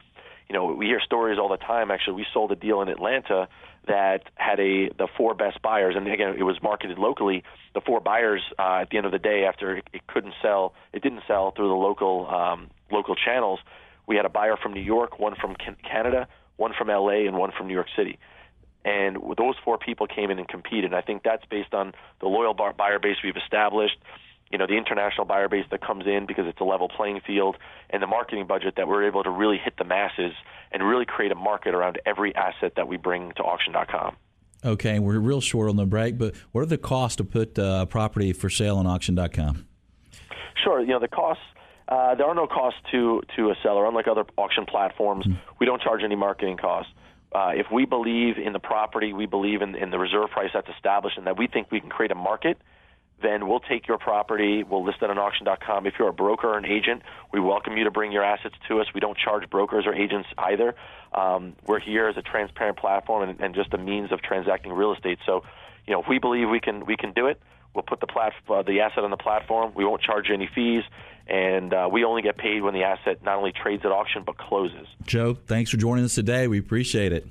you 0.48 0.55
know, 0.55 0.66
we 0.66 0.87
hear 0.87 1.00
stories 1.00 1.38
all 1.38 1.48
the 1.48 1.57
time. 1.57 1.90
Actually, 1.90 2.14
we 2.14 2.26
sold 2.33 2.52
a 2.52 2.57
deal 2.57 2.83
in 2.83 2.88
Atlanta 2.88 3.48
that 3.87 4.22
had 4.35 4.61
a 4.61 4.88
the 4.90 5.09
four 5.16 5.35
best 5.35 5.61
buyers, 5.62 5.94
and 5.96 6.07
again, 6.07 6.35
it 6.38 6.44
was 6.44 6.62
marketed 6.62 6.98
locally. 6.98 7.42
The 7.74 7.81
four 7.81 8.00
buyers 8.00 8.42
uh, 8.59 8.81
at 8.83 8.90
the 8.90 8.96
end 8.96 9.07
of 9.07 9.12
the 9.12 9.18
day, 9.18 9.44
after 9.44 9.76
it 9.76 10.07
couldn't 10.07 10.35
sell, 10.42 10.74
it 10.92 11.02
didn't 11.02 11.22
sell 11.26 11.50
through 11.50 11.68
the 11.68 11.74
local 11.74 12.28
um, 12.28 12.70
local 12.90 13.14
channels. 13.14 13.61
We 14.07 14.16
had 14.16 14.24
a 14.24 14.28
buyer 14.28 14.57
from 14.57 14.72
New 14.72 14.83
York, 14.83 15.18
one 15.18 15.35
from 15.40 15.57
Canada, 15.57 16.28
one 16.57 16.72
from 16.76 16.88
LA, 16.88 17.26
and 17.26 17.37
one 17.37 17.52
from 17.57 17.68
New 17.68 17.74
York 17.74 17.88
City. 17.96 18.18
And 18.85 19.16
those 19.38 19.55
four 19.64 19.78
people 19.78 20.07
came 20.09 20.31
in 20.31 20.38
and 20.38 20.48
competed. 20.48 20.87
And 20.87 20.94
I 20.94 21.02
think 21.02 21.22
that's 21.22 21.44
based 21.46 21.72
on 21.72 21.92
the 22.20 22.26
loyal 22.26 22.52
buyer 22.52 22.98
base 22.98 23.16
we've 23.22 23.37
established, 23.37 23.96
you 24.52 24.58
know 24.58 24.66
the 24.66 24.76
international 24.76 25.24
buyer 25.24 25.48
base 25.48 25.64
that 25.70 25.80
comes 25.80 26.06
in 26.06 26.26
because 26.26 26.46
it's 26.46 26.60
a 26.60 26.64
level 26.64 26.88
playing 26.88 27.20
field 27.26 27.56
and 27.90 28.02
the 28.02 28.06
marketing 28.06 28.46
budget 28.46 28.74
that 28.76 28.86
we're 28.86 29.06
able 29.06 29.24
to 29.24 29.30
really 29.30 29.58
hit 29.58 29.76
the 29.78 29.84
masses 29.84 30.32
and 30.70 30.86
really 30.86 31.06
create 31.06 31.32
a 31.32 31.34
market 31.34 31.74
around 31.74 31.98
every 32.06 32.34
asset 32.34 32.74
that 32.76 32.86
we 32.86 32.96
bring 32.96 33.32
to 33.32 33.42
auction.com. 33.42 34.16
Okay, 34.64 34.98
we're 34.98 35.18
real 35.18 35.40
short 35.40 35.68
on 35.70 35.76
the 35.76 35.86
break, 35.86 36.18
but 36.18 36.34
what 36.52 36.60
are 36.60 36.66
the 36.66 36.78
costs 36.78 37.16
to 37.16 37.24
put 37.24 37.58
uh, 37.58 37.86
property 37.86 38.32
for 38.32 38.48
sale 38.48 38.76
on 38.76 38.86
auction.com? 38.86 39.66
Sure, 40.62 40.80
you 40.80 40.88
know 40.88 41.00
the 41.00 41.08
costs 41.08 41.42
uh, 41.88 42.14
there 42.14 42.26
are 42.26 42.34
no 42.34 42.46
costs 42.46 42.78
to 42.90 43.22
to 43.36 43.50
a 43.50 43.54
seller 43.62 43.86
unlike 43.86 44.06
other 44.06 44.24
auction 44.36 44.66
platforms. 44.66 45.26
Mm-hmm. 45.26 45.38
We 45.58 45.66
don't 45.66 45.82
charge 45.82 46.02
any 46.04 46.16
marketing 46.16 46.56
costs. 46.58 46.92
Uh, 47.34 47.52
if 47.54 47.66
we 47.72 47.86
believe 47.86 48.36
in 48.36 48.52
the 48.52 48.58
property, 48.58 49.14
we 49.14 49.24
believe 49.24 49.62
in, 49.62 49.74
in 49.74 49.90
the 49.90 49.98
reserve 49.98 50.30
price 50.30 50.50
that's 50.52 50.68
established, 50.68 51.16
and 51.16 51.26
that 51.26 51.38
we 51.38 51.46
think 51.46 51.70
we 51.70 51.80
can 51.80 51.88
create 51.88 52.10
a 52.10 52.14
market 52.14 52.58
then 53.22 53.48
we'll 53.48 53.61
take 53.61 53.87
your 53.87 53.98
property, 53.98 54.62
we'll 54.62 54.85
list 54.85 54.98
it 55.02 55.11
on 55.11 55.18
auction.com. 55.18 55.87
If 55.87 55.94
you're 55.98 56.08
a 56.08 56.12
broker 56.12 56.48
or 56.48 56.58
an 56.58 56.66
agent, 56.66 57.02
we 57.32 57.40
welcome 57.40 57.76
you 57.76 57.85
to 57.85 57.90
bring 57.90 58.12
your 58.12 58.24
assets 58.24 58.54
to 58.68 58.80
us. 58.80 58.87
We 58.94 59.00
don't 59.00 59.16
charge 59.16 59.48
brokers 59.48 59.85
or 59.87 59.94
agents 59.94 60.28
either. 60.38 60.74
Um, 61.14 61.54
we're 61.66 61.80
here 61.80 62.08
as 62.08 62.16
a 62.16 62.22
transparent 62.22 62.78
platform 62.78 63.28
and, 63.28 63.40
and 63.40 63.54
just 63.54 63.72
a 63.74 63.78
means 63.78 64.12
of 64.12 64.22
transacting 64.22 64.72
real 64.72 64.92
estate. 64.92 65.18
So, 65.26 65.42
you 65.87 65.92
know, 65.92 66.02
if 66.02 66.08
we 66.08 66.18
believe 66.18 66.48
we 66.48 66.61
can 66.61 66.87
we 66.87 66.96
can 66.96 67.12
do 67.12 67.26
it, 67.26 67.40
we'll 67.74 67.82
put 67.82 68.00
the 68.00 68.06
plat- 68.06 68.32
uh, 68.48 68.62
the 68.62 68.80
asset 68.80 69.04
on 69.04 69.11
the 69.11 69.16
platform. 69.16 69.72
We 69.74 69.85
won't 69.85 70.02
charge 70.02 70.30
any 70.32 70.48
fees, 70.54 70.85
and 71.26 71.72
uh, 71.72 71.88
we 71.90 72.04
only 72.04 72.22
get 72.22 72.38
paid 72.38 72.62
when 72.62 72.74
the 72.74 72.85
asset 72.85 73.22
not 73.24 73.37
only 73.37 73.52
trades 73.52 73.85
at 73.85 73.92
auction 73.92 74.22
but 74.24 74.38
closes. 74.38 74.87
Joe, 75.06 75.35
thanks 75.35 75.70
for 75.70 75.76
joining 75.76 76.04
us 76.04 76.14
today. 76.14 76.48
We 76.48 76.58
appreciate 76.58 77.12
it. 77.12 77.26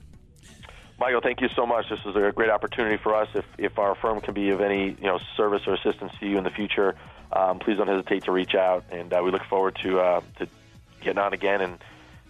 Michael, 1.02 1.20
thank 1.20 1.42
you 1.42 1.50
so 1.56 1.66
much. 1.66 1.90
This 1.90 2.00
is 2.06 2.16
a 2.16 2.32
great 2.32 2.52
opportunity 2.52 2.96
for 2.96 3.16
us. 3.16 3.28
If, 3.34 3.44
if 3.58 3.80
our 3.80 3.96
firm 3.96 4.22
can 4.22 4.36
be 4.36 4.52
of 4.52 4.62
any 4.62 4.90
you 4.90 5.08
know 5.08 5.20
service 5.36 5.64
or 5.66 5.74
assistance 5.74 6.14
to 6.20 6.28
you 6.28 6.38
in 6.38 6.44
the 6.44 6.52
future, 6.52 6.94
um, 7.34 7.58
please 7.58 7.78
don't 7.78 7.88
hesitate 7.88 8.26
to 8.26 8.32
reach 8.32 8.54
out, 8.54 8.86
and 8.92 9.12
uh, 9.12 9.20
we 9.24 9.32
look 9.32 9.44
forward 9.46 9.76
to 9.82 10.00
uh, 10.00 10.22
to 10.38 10.48
getting 11.02 11.18
on 11.18 11.34
again 11.34 11.62
and 11.62 11.80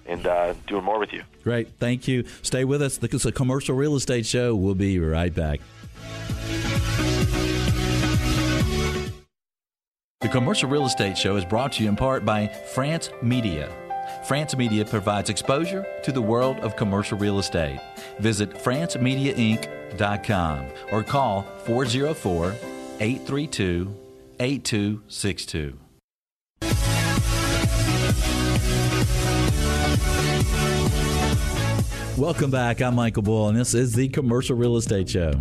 and 0.05 0.25
uh, 0.25 0.53
doing 0.67 0.85
more 0.85 0.99
with 0.99 1.11
you. 1.11 1.21
Great, 1.43 1.67
thank 1.79 2.07
you. 2.07 2.23
Stay 2.43 2.63
with 2.63 2.81
us. 2.81 2.95
This 2.95 3.13
is 3.13 3.25
a 3.25 3.33
commercial 3.33 3.75
real 3.75 3.97
estate 3.97 4.25
show. 4.25 4.55
We'll 4.55 4.73
be 4.73 4.99
right 4.99 5.35
back. 5.35 5.59
The 10.21 10.29
Commercial 10.29 10.69
Real 10.69 10.85
Estate 10.85 11.17
Show 11.17 11.35
is 11.35 11.43
brought 11.43 11.73
to 11.73 11.83
you 11.83 11.89
in 11.89 11.97
part 11.97 12.23
by 12.23 12.47
France 12.47 13.09
Media. 13.21 13.69
France 14.27 14.55
Media 14.55 14.85
provides 14.85 15.29
exposure 15.29 15.85
to 16.03 16.11
the 16.11 16.21
world 16.21 16.59
of 16.59 16.75
commercial 16.75 17.17
real 17.17 17.39
estate. 17.39 17.79
Visit 18.19 18.51
francemediainc.com 18.51 20.65
or 20.91 21.03
call 21.03 21.41
404 21.65 22.55
832 22.99 23.95
8262. 24.39 25.90
Welcome 32.21 32.51
back. 32.51 32.83
I'm 32.83 32.93
Michael 32.93 33.23
Bull, 33.23 33.49
and 33.49 33.57
this 33.57 33.73
is 33.73 33.93
the 33.93 34.07
Commercial 34.07 34.55
Real 34.55 34.77
Estate 34.77 35.09
Show. 35.09 35.33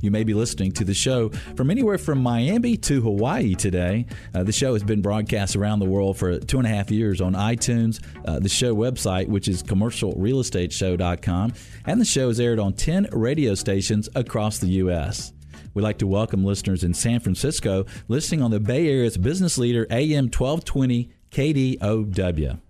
You 0.00 0.12
may 0.12 0.22
be 0.22 0.34
listening 0.34 0.70
to 0.74 0.84
the 0.84 0.94
show 0.94 1.30
from 1.56 1.68
anywhere 1.68 1.98
from 1.98 2.22
Miami 2.22 2.76
to 2.76 3.00
Hawaii 3.00 3.56
today. 3.56 4.06
Uh, 4.32 4.44
the 4.44 4.52
show 4.52 4.74
has 4.74 4.84
been 4.84 5.02
broadcast 5.02 5.56
around 5.56 5.80
the 5.80 5.86
world 5.86 6.16
for 6.16 6.38
two 6.38 6.58
and 6.58 6.66
a 6.66 6.70
half 6.70 6.92
years 6.92 7.20
on 7.20 7.32
iTunes, 7.32 8.00
uh, 8.24 8.38
the 8.38 8.48
show 8.48 8.72
website, 8.72 9.26
which 9.26 9.48
is 9.48 9.64
commercialrealestateshow.com, 9.64 11.54
and 11.86 12.00
the 12.00 12.04
show 12.04 12.28
is 12.28 12.38
aired 12.38 12.60
on 12.60 12.72
10 12.72 13.08
radio 13.10 13.56
stations 13.56 14.08
across 14.14 14.58
the 14.58 14.68
U.S. 14.68 15.32
We'd 15.74 15.82
like 15.82 15.98
to 15.98 16.06
welcome 16.06 16.44
listeners 16.44 16.84
in 16.84 16.94
San 16.94 17.18
Francisco 17.18 17.84
listening 18.06 18.42
on 18.42 18.52
the 18.52 18.60
Bay 18.60 18.86
Area's 18.86 19.16
business 19.16 19.58
leader 19.58 19.88
AM 19.90 20.26
1220 20.26 21.10
KDOW. 21.32 22.60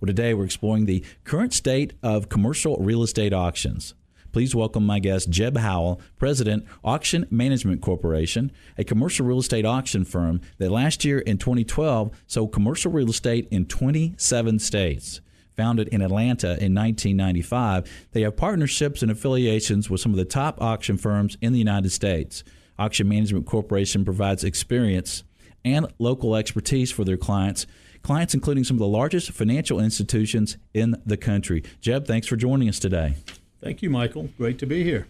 Well, 0.00 0.06
today 0.06 0.34
we're 0.34 0.44
exploring 0.44 0.86
the 0.86 1.04
current 1.24 1.52
state 1.52 1.94
of 2.02 2.28
commercial 2.28 2.76
real 2.78 3.02
estate 3.02 3.32
auctions. 3.32 3.94
Please 4.32 4.54
welcome 4.54 4.84
my 4.84 4.98
guest, 4.98 5.30
Jeb 5.30 5.56
Howell, 5.56 6.00
President, 6.18 6.66
Auction 6.84 7.26
Management 7.30 7.80
Corporation, 7.80 8.52
a 8.76 8.84
commercial 8.84 9.24
real 9.24 9.38
estate 9.38 9.64
auction 9.64 10.04
firm 10.04 10.42
that 10.58 10.70
last 10.70 11.06
year 11.06 11.20
in 11.20 11.38
2012 11.38 12.10
sold 12.26 12.52
commercial 12.52 12.92
real 12.92 13.08
estate 13.08 13.48
in 13.50 13.64
27 13.64 14.58
states. 14.58 15.22
Founded 15.56 15.88
in 15.88 16.02
Atlanta 16.02 16.48
in 16.48 16.74
1995, 16.74 18.08
they 18.12 18.20
have 18.20 18.36
partnerships 18.36 19.00
and 19.00 19.10
affiliations 19.10 19.88
with 19.88 20.02
some 20.02 20.12
of 20.12 20.18
the 20.18 20.26
top 20.26 20.60
auction 20.60 20.98
firms 20.98 21.38
in 21.40 21.54
the 21.54 21.58
United 21.58 21.90
States. 21.90 22.44
Auction 22.78 23.08
Management 23.08 23.46
Corporation 23.46 24.04
provides 24.04 24.44
experience 24.44 25.24
and 25.64 25.86
local 25.98 26.36
expertise 26.36 26.92
for 26.92 27.04
their 27.04 27.16
clients 27.16 27.66
clients 28.06 28.34
including 28.34 28.62
some 28.62 28.76
of 28.76 28.78
the 28.78 28.86
largest 28.86 29.32
financial 29.32 29.80
institutions 29.80 30.58
in 30.72 30.94
the 31.04 31.16
country. 31.16 31.64
Jeb, 31.80 32.06
thanks 32.06 32.28
for 32.28 32.36
joining 32.36 32.68
us 32.68 32.78
today. 32.78 33.16
Thank 33.60 33.82
you, 33.82 33.90
Michael. 33.90 34.28
Great 34.38 34.60
to 34.60 34.66
be 34.66 34.84
here. 34.84 35.08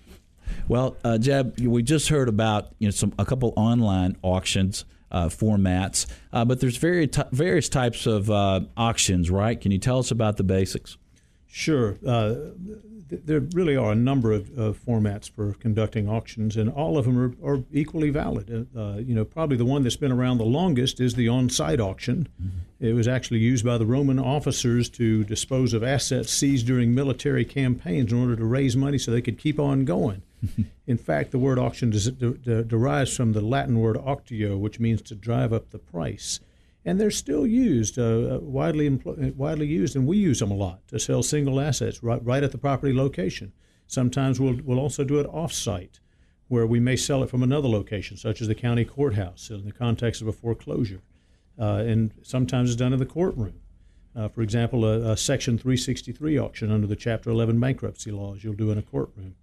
Well, 0.67 0.97
uh, 1.05 1.19
Jeb, 1.19 1.61
we 1.61 1.83
just 1.83 2.09
heard 2.09 2.27
about 2.27 2.71
you 2.79 2.87
know 2.87 2.93
some 2.93 3.13
a 3.19 3.27
couple 3.27 3.53
online 3.55 4.17
auctions 4.23 4.87
uh, 5.11 5.27
formats, 5.27 6.07
uh, 6.33 6.47
but 6.47 6.61
there's 6.61 6.79
various 6.79 7.15
t- 7.17 7.23
various 7.33 7.69
types 7.69 8.07
of 8.07 8.31
uh, 8.31 8.61
auctions, 8.79 9.31
right? 9.31 9.61
Can 9.61 9.73
you 9.73 9.79
tell 9.79 9.99
us 9.99 10.11
about 10.11 10.39
the 10.39 10.45
basics? 10.45 10.97
Sure. 11.47 11.99
There 13.09 13.41
really 13.41 13.77
are 13.77 13.93
a 13.93 13.97
number 13.97 14.33
of, 14.33 14.59
of, 14.59 14.85
formats 14.85 15.31
for 15.31 15.53
conducting 15.55 16.09
auctions, 16.09 16.57
and 16.57 16.69
all 16.69 16.99
of 16.99 17.05
them 17.05 17.19
are, 17.19 17.49
are 17.49 17.63
equally 17.73 18.11
valid. 18.11 18.69
Uh, 18.77 18.81
uh, 18.81 18.97
you 18.97 19.15
know, 19.15 19.25
probably 19.25 19.57
the 19.57 19.65
one 19.65 19.83
that's 19.83 19.97
been 19.97 20.13
around 20.13 20.39
the 20.39 20.45
longest 20.45 21.01
is 21.01 21.15
the 21.15 21.29
on-site 21.29 21.81
auction. 21.81 22.29
Mm-hmm. 22.43 22.87
It 22.87 22.93
was 22.95 23.09
actually 23.09 23.41
used 23.41 23.65
by 23.65 23.79
the 23.79 23.87
Roman 23.87 24.19
officers 24.19 24.89
to 24.91 25.25
dispose 25.25 25.73
of 25.73 25.83
assets 25.83 26.33
seized 26.33 26.67
during 26.67 26.95
military 26.95 27.45
campaigns 27.45 28.13
in 28.13 28.21
order 28.21 28.37
to 28.37 28.45
raise 28.45 28.77
money 28.77 28.99
so 28.99 29.11
they 29.11 29.23
could 29.23 29.39
keep 29.39 29.59
on 29.59 29.85
going. 29.85 30.23
in 30.87 30.99
fact, 30.99 31.31
the 31.31 31.39
word 31.39 31.59
auction 31.59 31.91
des- 31.91 32.11
de- 32.11 32.65
derives 32.65 33.17
from 33.17 33.33
the 33.33 33.41
Latin 33.41 33.79
word 33.79 33.97
auctio, 33.97 34.57
which 34.57 34.81
means 34.81 35.01
to 35.03 35.15
drive 35.15 35.53
up 35.53 35.71
the 35.71 35.79
price 35.79 36.41
and 36.87 37.01
they're 37.01 37.11
still 37.11 37.47
used, 37.47 37.99
uh, 37.99 38.37
uh 38.37 38.39
widely 38.41 38.87
uh, 38.87 39.33
widely 39.37 39.67
used, 39.67 39.97
and 39.97 40.07
we 40.07 40.17
use 40.17 40.39
them 40.39 40.53
a 40.53 40.55
lot 40.55 40.87
to 40.89 40.99
sell 40.99 41.23
single 41.23 41.61
assets 41.61 42.03
right, 42.03 42.25
right 42.25 42.45
at 42.45 42.53
the 42.53 42.59
property 42.59 42.95
location. 42.95 43.53
Sometimes 43.89 44.41
we'll 44.41 44.61
we'll 44.65 44.79
also 44.79 45.05
do 45.05 45.19
it 45.19 45.27
off-site, 45.27 45.99
where 46.49 46.67
we 46.67 46.81
may 46.81 46.97
sell 46.97 47.23
it 47.25 47.29
from 47.29 47.43
another 47.43 47.69
location, 47.69 48.17
such 48.17 48.41
as 48.41 48.47
the 48.47 48.55
county 48.55 48.85
courthouse, 48.85 49.51
in 49.51 49.65
the 49.65 49.73
context 49.73 50.23
of 50.23 50.29
a 50.29 50.33
foreclosure, 50.33 51.03
uh, 51.61 51.83
and 51.85 52.13
sometimes 52.23 52.71
it's 52.71 52.79
done 52.79 52.93
in 52.93 53.01
the 53.01 53.05
courtroom. 53.05 53.61
Uh, 54.15 54.29
for 54.29 54.41
example, 54.41 54.87
a, 54.87 55.13
a, 55.13 55.17
Section 55.17 55.59
363 55.59 56.39
auction 56.39 56.73
under 56.73 56.87
the 56.87 56.97
Chapter 56.97 57.29
11 57.29 57.61
bankruptcy 57.61 58.11
laws 58.11 58.43
you'll 58.43 58.55
do 58.55 58.71
in 58.71 58.79
a 58.79 58.83
courtroom. 58.83 59.35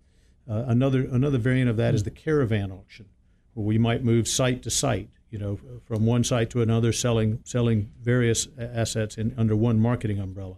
Uh, 0.50 0.64
another 0.68 1.02
another 1.12 1.38
variant 1.38 1.70
of 1.70 1.78
that 1.78 1.94
is 1.94 2.04
the 2.04 2.10
caravan 2.12 2.72
auction, 2.72 3.06
where 3.54 3.66
we 3.66 3.78
might 3.78 4.04
move 4.04 4.28
site 4.28 4.64
to 4.64 4.70
site 4.70 5.10
you 5.34 5.40
know, 5.40 5.58
from 5.84 6.06
one 6.06 6.24
site 6.24 6.52
to 6.52 6.62
another, 6.62 6.94
selling 6.94 7.40
selling 7.44 7.90
various 8.00 8.48
assets 8.60 9.18
in, 9.18 9.34
under 9.36 9.56
one 9.56 9.80
marketing 9.80 10.20
umbrella. 10.20 10.58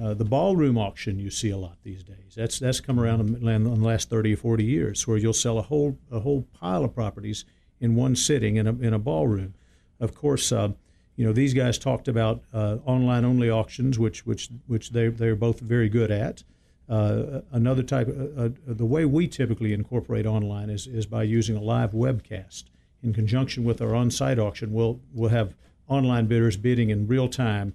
Uh, 0.00 0.14
the 0.14 0.24
ballroom 0.24 0.78
auction 0.78 1.18
you 1.18 1.30
see 1.30 1.50
a 1.50 1.56
lot 1.56 1.76
these 1.82 2.04
days. 2.04 2.34
That's 2.36 2.60
that's 2.60 2.78
come 2.78 3.00
around 3.00 3.20
in, 3.20 3.64
the 3.64 3.70
last 3.74 4.08
30 4.08 4.34
or 4.34 4.36
40 4.36 4.64
years, 4.64 5.08
where 5.08 5.18
you'll 5.18 5.32
sell 5.32 5.58
a 5.58 5.62
whole 5.62 5.98
a 6.12 6.20
whole 6.20 6.42
pile 6.54 6.84
of 6.84 6.94
properties 6.94 7.44
in 7.80 7.96
one 7.96 8.14
sitting 8.14 8.54
in 8.54 8.68
a 8.68 8.72
in 8.74 8.94
a 8.94 9.00
ballroom. 9.00 9.54
Of 9.98 10.14
course, 10.14 10.52
uh, 10.52 10.68
you 11.16 11.26
know 11.26 11.32
these 11.32 11.52
guys 11.52 11.76
talked 11.76 12.06
about 12.06 12.44
uh, 12.54 12.76
online 12.86 13.24
only 13.24 13.50
auctions, 13.50 13.98
which 13.98 14.24
which 14.24 14.48
which 14.68 14.90
they 14.90 15.08
they're 15.08 15.34
both 15.34 15.58
very 15.58 15.88
good 15.88 16.12
at. 16.12 16.44
Uh, 16.88 17.40
another 17.50 17.82
type, 17.82 18.08
uh, 18.08 18.44
uh, 18.44 18.50
the 18.64 18.86
way 18.86 19.04
we 19.04 19.26
typically 19.26 19.72
incorporate 19.72 20.24
online 20.24 20.70
is 20.70 20.86
is 20.86 21.04
by 21.04 21.24
using 21.24 21.56
a 21.56 21.60
live 21.60 21.90
webcast 21.90 22.66
in 23.02 23.12
conjunction 23.12 23.64
with 23.64 23.80
our 23.80 23.94
on-site 23.94 24.38
auction, 24.38 24.72
we'll 24.72 25.00
we'll 25.12 25.30
have 25.30 25.54
online 25.88 26.26
bidders 26.26 26.56
bidding 26.56 26.90
in 26.90 27.06
real 27.06 27.28
time, 27.28 27.74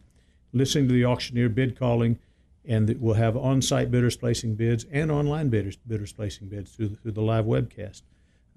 listening 0.52 0.88
to 0.88 0.94
the 0.94 1.06
auctioneer 1.06 1.50
bid 1.50 1.78
calling, 1.78 2.20
and 2.66 2.96
we'll 3.00 3.16
have 3.16 3.36
on-site 3.36 3.90
bidders 3.90 4.16
placing 4.16 4.56
bids 4.56 4.86
and 4.92 5.12
online 5.12 5.50
bidders 5.50 5.76
bidders 5.76 6.14
placing 6.14 6.48
bids 6.48 6.72
through 6.72 6.90
the, 6.90 6.96
through 6.98 7.12
the 7.12 7.22
live 7.22 7.46
webcast. 7.46 8.02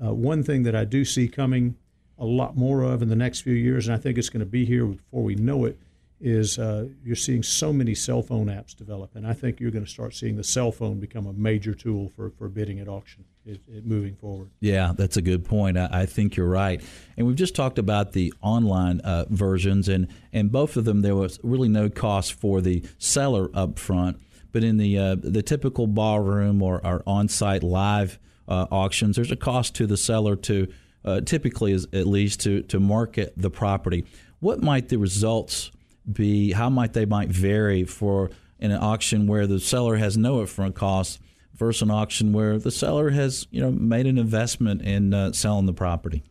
Uh, 0.05 0.12
one 0.12 0.42
thing 0.42 0.62
that 0.64 0.74
I 0.74 0.85
do 0.85 1.05
see 1.05 1.29
coming 1.29 1.76
a 2.18 2.24
lot 2.24 2.57
more 2.57 2.83
of 2.83 3.02
in 3.02 3.09
the 3.09 3.16
next 3.16 3.40
few 3.40 3.55
years, 3.55 3.87
and 3.87 3.94
I 3.94 3.98
think 3.98 4.18
it's 4.18 4.29
going 4.29 4.40
to 4.40 4.46
be 4.46 4.64
here 4.64 4.87
before 4.87 5.22
we 5.22 5.35
know 5.35 5.64
it, 5.64 5.79
is 6.18 6.59
uh, 6.59 6.88
you're 7.05 7.14
seeing 7.14 7.42
so 7.42 7.72
many 7.72 7.94
cell 7.94 8.22
phone 8.22 8.46
apps 8.46 8.74
develop, 8.74 9.14
and 9.14 9.26
I 9.26 9.35
think 9.35 9.61
you're 9.61 9.70
going 9.70 9.85
to 9.85 9.90
start 9.90 10.14
seeing 10.14 10.37
the 10.37 10.44
cell 10.44 10.72
phone 10.72 10.98
become 10.98 11.26
a 11.26 11.33
major 11.33 11.74
tool 11.74 12.09
for, 12.09 12.31
for 12.31 12.48
bidding 12.48 12.81
at 12.81 12.88
auction 12.88 13.24
it, 13.46 13.61
it 13.68 13.87
moving 13.87 14.16
forward. 14.16 14.50
Yeah, 14.61 14.92
that's 14.96 15.16
a 15.16 15.22
good 15.22 15.44
point. 15.44 15.78
I, 15.78 15.88
I, 15.90 16.06
think 16.06 16.37
you're 16.37 16.48
right. 16.48 16.82
And 17.16 17.26
we've 17.26 17.37
just 17.37 17.54
talked 17.54 17.78
about 17.78 18.12
the 18.12 18.35
online 18.42 19.00
uh, 19.00 19.26
versions, 19.30 19.88
and, 19.88 20.09
and 20.32 20.50
both 20.50 20.76
of 20.76 20.85
them, 20.85 21.02
there 21.02 21.14
was 21.14 21.38
really 21.42 21.68
no 21.68 21.88
cost 21.88 22.35
for 22.35 22.61
the 22.61 22.85
seller 22.98 23.50
up 23.54 23.78
front. 23.78 24.20
But 24.52 24.64
in 24.64 24.76
the, 24.78 24.98
uh, 24.98 25.16
the 25.18 25.42
typical 25.42 25.87
ballroom 25.87 26.62
or 26.62 26.85
our 26.85 27.02
on 27.06 27.28
site 27.28 27.62
live 27.62 28.18
uh, 28.48 28.66
auctions, 28.70 29.16
there's 29.16 29.32
a 29.32 29.37
cost 29.37 29.74
to 29.76 29.87
the 29.87 29.96
seller 29.96 30.37
to 30.37 30.68
uh, 31.04 31.20
typically, 31.20 31.72
is, 31.72 31.87
at 31.92 32.06
least, 32.06 32.40
to, 32.40 32.62
to 32.62 32.80
market 32.80 33.32
the 33.37 33.50
property. 33.50 34.04
What 34.40 34.62
might 34.62 34.88
the 34.88 34.98
results 34.98 35.70
be 36.11 36.52
how 36.52 36.70
might 36.70 36.92
they 36.92 37.04
might 37.04 37.28
vary 37.28 37.85
for 37.85 38.30
in 38.59 38.70
an 38.70 38.80
auction 38.80 39.26
where 39.26 39.46
the 39.46 39.61
seller 39.61 39.96
has 39.96 40.16
no 40.16 40.37
upfront 40.37 40.74
costs 40.74 41.18
versus 41.56 41.82
an 41.82 41.90
auction 41.90 42.32
where 42.32 42.58
the 42.58 42.70
seller 42.70 43.10
has 43.10 43.46
you 43.50 43.60
know 43.60 43.70
made 43.70 44.06
an 44.06 44.18
investment 44.18 44.82
in 44.82 45.12
uh, 45.12 45.32
selling 45.32 45.66
the 45.66 45.72
property? 45.72 46.22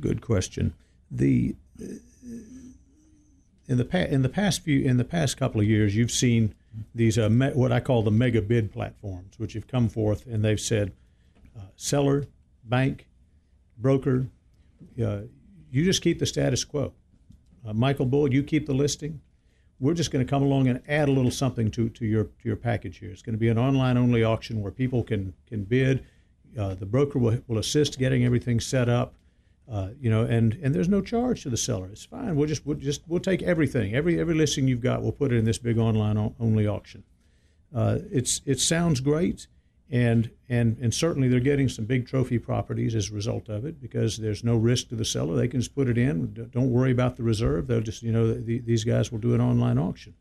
Good 0.00 0.20
question. 0.20 0.74
The 1.10 1.54
in 3.68 3.78
the 3.78 3.84
pa- 3.84 3.98
in 3.98 4.22
the 4.22 4.28
past 4.28 4.62
few 4.62 4.80
in 4.82 4.96
the 4.96 5.04
past 5.04 5.36
couple 5.36 5.60
of 5.60 5.66
years, 5.66 5.94
you've 5.94 6.10
seen 6.10 6.54
these 6.94 7.18
uh, 7.18 7.28
me- 7.28 7.52
what 7.52 7.70
I 7.72 7.80
call 7.80 8.02
the 8.02 8.10
mega 8.10 8.42
bid 8.42 8.72
platforms, 8.72 9.38
which 9.38 9.52
have 9.52 9.66
come 9.66 9.88
forth 9.88 10.26
and 10.26 10.44
they've 10.44 10.60
said, 10.60 10.92
uh, 11.56 11.64
seller, 11.76 12.24
bank, 12.64 13.06
broker, 13.76 14.26
uh, 15.02 15.20
you 15.70 15.84
just 15.84 16.02
keep 16.02 16.18
the 16.18 16.26
status 16.26 16.64
quo 16.64 16.92
uh, 17.66 17.72
Michael 17.72 18.06
Bull, 18.06 18.32
you 18.32 18.42
keep 18.42 18.66
the 18.66 18.74
listing. 18.74 19.20
We're 19.82 19.94
just 19.94 20.12
going 20.12 20.24
to 20.24 20.30
come 20.30 20.44
along 20.44 20.68
and 20.68 20.80
add 20.86 21.08
a 21.08 21.12
little 21.12 21.32
something 21.32 21.68
to, 21.72 21.88
to 21.88 22.06
your 22.06 22.24
to 22.24 22.44
your 22.44 22.54
package 22.54 22.98
here. 22.98 23.10
It's 23.10 23.20
going 23.20 23.34
to 23.34 23.38
be 23.38 23.48
an 23.48 23.58
online 23.58 23.98
only 23.98 24.22
auction 24.22 24.62
where 24.62 24.70
people 24.70 25.02
can 25.02 25.34
can 25.48 25.64
bid. 25.64 26.04
Uh, 26.56 26.74
the 26.74 26.86
broker 26.86 27.18
will, 27.18 27.40
will 27.48 27.58
assist 27.58 27.98
getting 27.98 28.24
everything 28.24 28.60
set 28.60 28.88
up. 28.88 29.14
Uh, 29.68 29.88
you 30.00 30.08
know, 30.08 30.22
and 30.22 30.54
and 30.62 30.72
there's 30.72 30.88
no 30.88 31.00
charge 31.00 31.42
to 31.42 31.50
the 31.50 31.56
seller. 31.56 31.88
It's 31.90 32.04
fine. 32.04 32.36
We'll 32.36 32.46
just 32.46 32.64
we'll 32.64 32.76
just 32.76 33.02
we'll 33.08 33.18
take 33.18 33.42
everything, 33.42 33.92
every 33.92 34.20
every 34.20 34.34
listing 34.34 34.68
you've 34.68 34.80
got. 34.80 35.02
We'll 35.02 35.10
put 35.10 35.32
it 35.32 35.36
in 35.36 35.44
this 35.44 35.58
big 35.58 35.78
online 35.78 36.32
only 36.38 36.68
auction. 36.68 37.02
Uh, 37.74 37.98
it's 38.08 38.40
it 38.46 38.60
sounds 38.60 39.00
great 39.00 39.48
and 39.92 40.30
and 40.48 40.78
and 40.78 40.92
certainly 40.92 41.28
they're 41.28 41.38
getting 41.38 41.68
some 41.68 41.84
big 41.84 42.08
trophy 42.08 42.38
properties 42.38 42.94
as 42.94 43.10
a 43.10 43.14
result 43.14 43.50
of 43.50 43.66
it 43.66 43.80
because 43.80 44.16
there's 44.16 44.42
no 44.42 44.56
risk 44.56 44.88
to 44.88 44.96
the 44.96 45.04
seller. 45.04 45.36
They 45.36 45.48
can 45.48 45.60
just 45.60 45.74
put 45.74 45.86
it 45.86 45.98
in. 45.98 46.48
Don't 46.50 46.70
worry 46.70 46.90
about 46.90 47.16
the 47.16 47.22
reserve. 47.22 47.66
They'll 47.66 47.82
just 47.82 48.02
you 48.02 48.10
know 48.10 48.32
the, 48.32 48.58
these 48.60 48.84
guys 48.84 49.12
will 49.12 49.18
do 49.18 49.34
an 49.34 49.40
online 49.42 49.78
auction. 49.78 50.14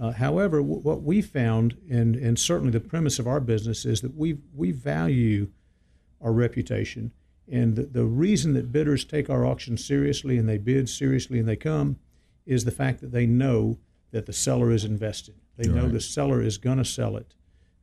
Uh, 0.00 0.12
however, 0.12 0.62
w- 0.62 0.80
what 0.80 1.02
we 1.02 1.20
found, 1.20 1.76
and 1.90 2.16
and 2.16 2.38
certainly 2.38 2.72
the 2.72 2.80
premise 2.80 3.18
of 3.18 3.26
our 3.26 3.38
business 3.38 3.84
is 3.84 4.00
that 4.00 4.16
we 4.16 4.38
we 4.54 4.72
value 4.72 5.48
our 6.22 6.32
reputation, 6.32 7.12
and 7.50 7.76
the, 7.76 7.82
the 7.82 8.04
reason 8.06 8.54
that 8.54 8.72
bidders 8.72 9.04
take 9.04 9.28
our 9.28 9.44
auction 9.44 9.76
seriously 9.76 10.38
and 10.38 10.48
they 10.48 10.56
bid 10.56 10.88
seriously 10.88 11.38
and 11.38 11.46
they 11.46 11.56
come, 11.56 11.98
is 12.46 12.64
the 12.64 12.70
fact 12.70 13.02
that 13.02 13.12
they 13.12 13.26
know 13.26 13.76
that 14.10 14.24
the 14.24 14.32
seller 14.32 14.70
is 14.70 14.86
invested. 14.86 15.34
They 15.58 15.68
know 15.68 15.86
the 15.86 16.00
seller 16.00 16.40
is 16.40 16.56
going 16.56 16.78
to 16.78 16.84
sell 16.84 17.14
it 17.18 17.34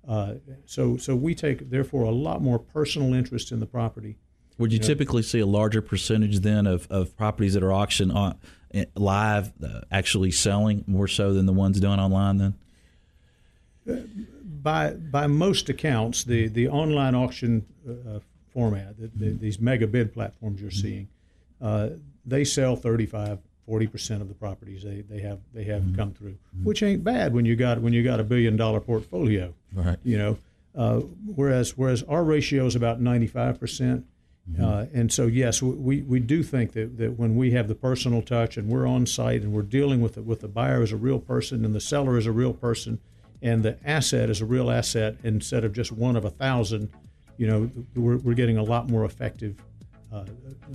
uh, 0.09 0.33
so, 0.65 0.97
so 0.97 1.15
we 1.15 1.35
take 1.35 1.69
therefore 1.69 2.03
a 2.03 2.11
lot 2.11 2.41
more 2.41 2.57
personal 2.57 3.13
interest 3.13 3.51
in 3.51 3.59
the 3.59 3.67
property. 3.67 4.17
Would 4.57 4.71
you, 4.71 4.77
you 4.77 4.81
know? 4.81 4.87
typically 4.87 5.21
see 5.21 5.39
a 5.39 5.45
larger 5.45 5.83
percentage 5.83 6.39
then 6.39 6.65
of, 6.65 6.87
of 6.89 7.15
properties 7.15 7.53
that 7.53 7.61
are 7.61 7.71
auctioned 7.71 8.11
on 8.11 8.35
eh, 8.73 8.85
live 8.95 9.53
uh, 9.63 9.81
actually 9.91 10.31
selling 10.31 10.83
more 10.87 11.07
so 11.07 11.31
than 11.31 11.45
the 11.45 11.53
ones 11.53 11.79
done 11.79 11.99
online 11.99 12.37
then? 12.37 12.53
Uh, 13.87 14.01
by 14.61 14.93
by 14.93 15.27
most 15.27 15.69
accounts, 15.69 16.23
the 16.23 16.47
the 16.47 16.67
online 16.67 17.13
auction 17.15 17.65
uh, 17.87 18.19
format, 18.51 18.97
the, 18.99 19.11
the, 19.15 19.29
these 19.31 19.59
mega 19.59 19.87
bid 19.87 20.11
platforms 20.11 20.59
you're 20.59 20.71
seeing, 20.71 21.07
uh, 21.61 21.89
they 22.25 22.43
sell 22.43 22.75
35, 22.75 23.39
40 23.69 23.85
percent 23.85 24.21
of 24.23 24.27
the 24.27 24.33
properties 24.33 24.81
they, 24.81 25.01
they 25.01 25.19
have 25.19 25.39
they 25.53 25.63
have 25.65 25.83
mm-hmm. 25.83 25.95
come 25.95 26.11
through, 26.11 26.35
which 26.63 26.81
ain't 26.81 27.03
bad 27.03 27.35
when 27.35 27.45
you 27.45 27.55
got 27.55 27.79
when 27.79 27.93
you 27.93 28.03
got 28.03 28.19
a 28.19 28.23
billion 28.23 28.57
dollar 28.57 28.79
portfolio. 28.79 29.53
Right. 29.71 29.99
You 30.03 30.17
know, 30.17 30.37
uh, 30.75 31.01
whereas 31.35 31.77
whereas 31.77 32.01
our 32.09 32.23
ratio 32.23 32.65
is 32.65 32.75
about 32.75 32.99
95 32.99 33.59
percent. 33.59 34.05
Mm-hmm. 34.51 34.63
Uh, 34.63 34.85
and 34.91 35.13
so, 35.13 35.27
yes, 35.27 35.61
we, 35.61 36.01
we 36.01 36.19
do 36.19 36.41
think 36.41 36.71
that, 36.71 36.97
that 36.97 37.19
when 37.19 37.35
we 37.35 37.51
have 37.51 37.67
the 37.67 37.75
personal 37.75 38.23
touch 38.23 38.57
and 38.57 38.67
we're 38.67 38.87
on 38.87 39.05
site 39.05 39.43
and 39.43 39.53
we're 39.53 39.61
dealing 39.61 40.01
with 40.01 40.15
the, 40.15 40.23
with 40.23 40.39
the 40.39 40.47
buyer 40.47 40.81
as 40.81 40.91
a 40.91 40.95
real 40.95 41.19
person 41.19 41.63
and 41.63 41.75
the 41.75 41.79
seller 41.79 42.17
as 42.17 42.25
a 42.25 42.31
real 42.31 42.53
person 42.53 42.99
and 43.43 43.61
the 43.61 43.77
asset 43.85 44.27
is 44.27 44.41
a 44.41 44.45
real 44.45 44.71
asset 44.71 45.17
instead 45.23 45.63
of 45.63 45.71
just 45.71 45.91
one 45.91 46.15
of 46.15 46.25
a 46.25 46.31
thousand, 46.31 46.89
you 47.37 47.45
know, 47.45 47.69
we're, 47.95 48.17
we're 48.17 48.33
getting 48.33 48.57
a 48.57 48.63
lot 48.63 48.89
more 48.89 49.05
effective 49.05 49.61
uh, 50.11 50.17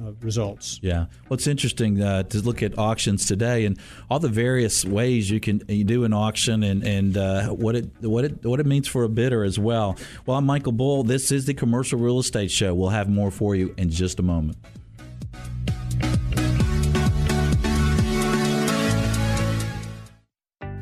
uh, 0.00 0.12
results. 0.20 0.78
Yeah, 0.82 1.06
well, 1.28 1.36
it's 1.36 1.46
interesting 1.46 2.00
uh, 2.00 2.22
to 2.24 2.40
look 2.40 2.62
at 2.62 2.78
auctions 2.78 3.26
today 3.26 3.64
and 3.64 3.78
all 4.08 4.20
the 4.20 4.28
various 4.28 4.84
ways 4.84 5.30
you 5.30 5.40
can 5.40 5.62
you 5.68 5.84
do 5.84 6.04
an 6.04 6.12
auction 6.12 6.62
and 6.62 6.86
and 6.86 7.16
uh, 7.16 7.48
what 7.48 7.74
it 7.74 7.90
what 8.00 8.24
it 8.24 8.44
what 8.44 8.60
it 8.60 8.66
means 8.66 8.86
for 8.86 9.04
a 9.04 9.08
bidder 9.08 9.42
as 9.44 9.58
well. 9.58 9.96
Well, 10.26 10.36
I'm 10.36 10.46
Michael 10.46 10.72
Bull. 10.72 11.02
This 11.02 11.32
is 11.32 11.46
the 11.46 11.54
Commercial 11.54 11.98
Real 11.98 12.18
Estate 12.18 12.50
Show. 12.50 12.74
We'll 12.74 12.90
have 12.90 13.08
more 13.08 13.30
for 13.30 13.54
you 13.54 13.74
in 13.76 13.90
just 13.90 14.18
a 14.20 14.22
moment. 14.22 14.56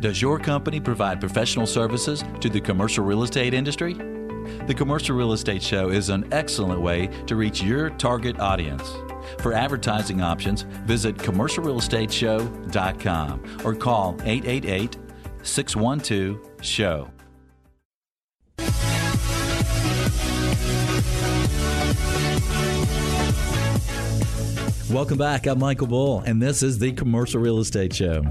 Does 0.01 0.21
your 0.21 0.39
company 0.41 0.81
provide 0.81 1.21
professional 1.21 1.65
services 1.65 2.25
to 2.41 2.49
the 2.49 2.61
commercial 2.61 3.05
real 3.05 3.23
estate 3.23 3.55
industry? 3.55 3.97
The 4.67 4.75
Commercial 4.75 5.17
Real 5.17 5.33
Estate 5.33 5.61
Show 5.61 5.91
is 5.91 6.09
an 6.09 6.33
excellent 6.33 6.81
way 6.81 7.09
to 7.27 7.35
reach 7.35 7.65
your 7.65 7.91
target 7.91 8.39
audience. 8.39 8.89
For 9.41 9.53
advertising 9.53 10.21
options, 10.21 10.63
visit 10.87 11.17
commercialrealestateshow.com 11.17 13.43
or 13.65 13.75
call 13.75 14.17
888 14.23 14.99
612 15.43 16.65
SHOW. 16.65 17.11
Welcome 24.93 25.19
back. 25.19 25.47
I'm 25.47 25.59
Michael 25.59 25.89
Bull, 25.89 26.21
and 26.21 26.41
this 26.41 26.63
is 26.63 26.79
the 26.79 26.93
Commercial 26.93 27.41
Real 27.41 27.59
Estate 27.59 27.93
Show. 27.93 28.23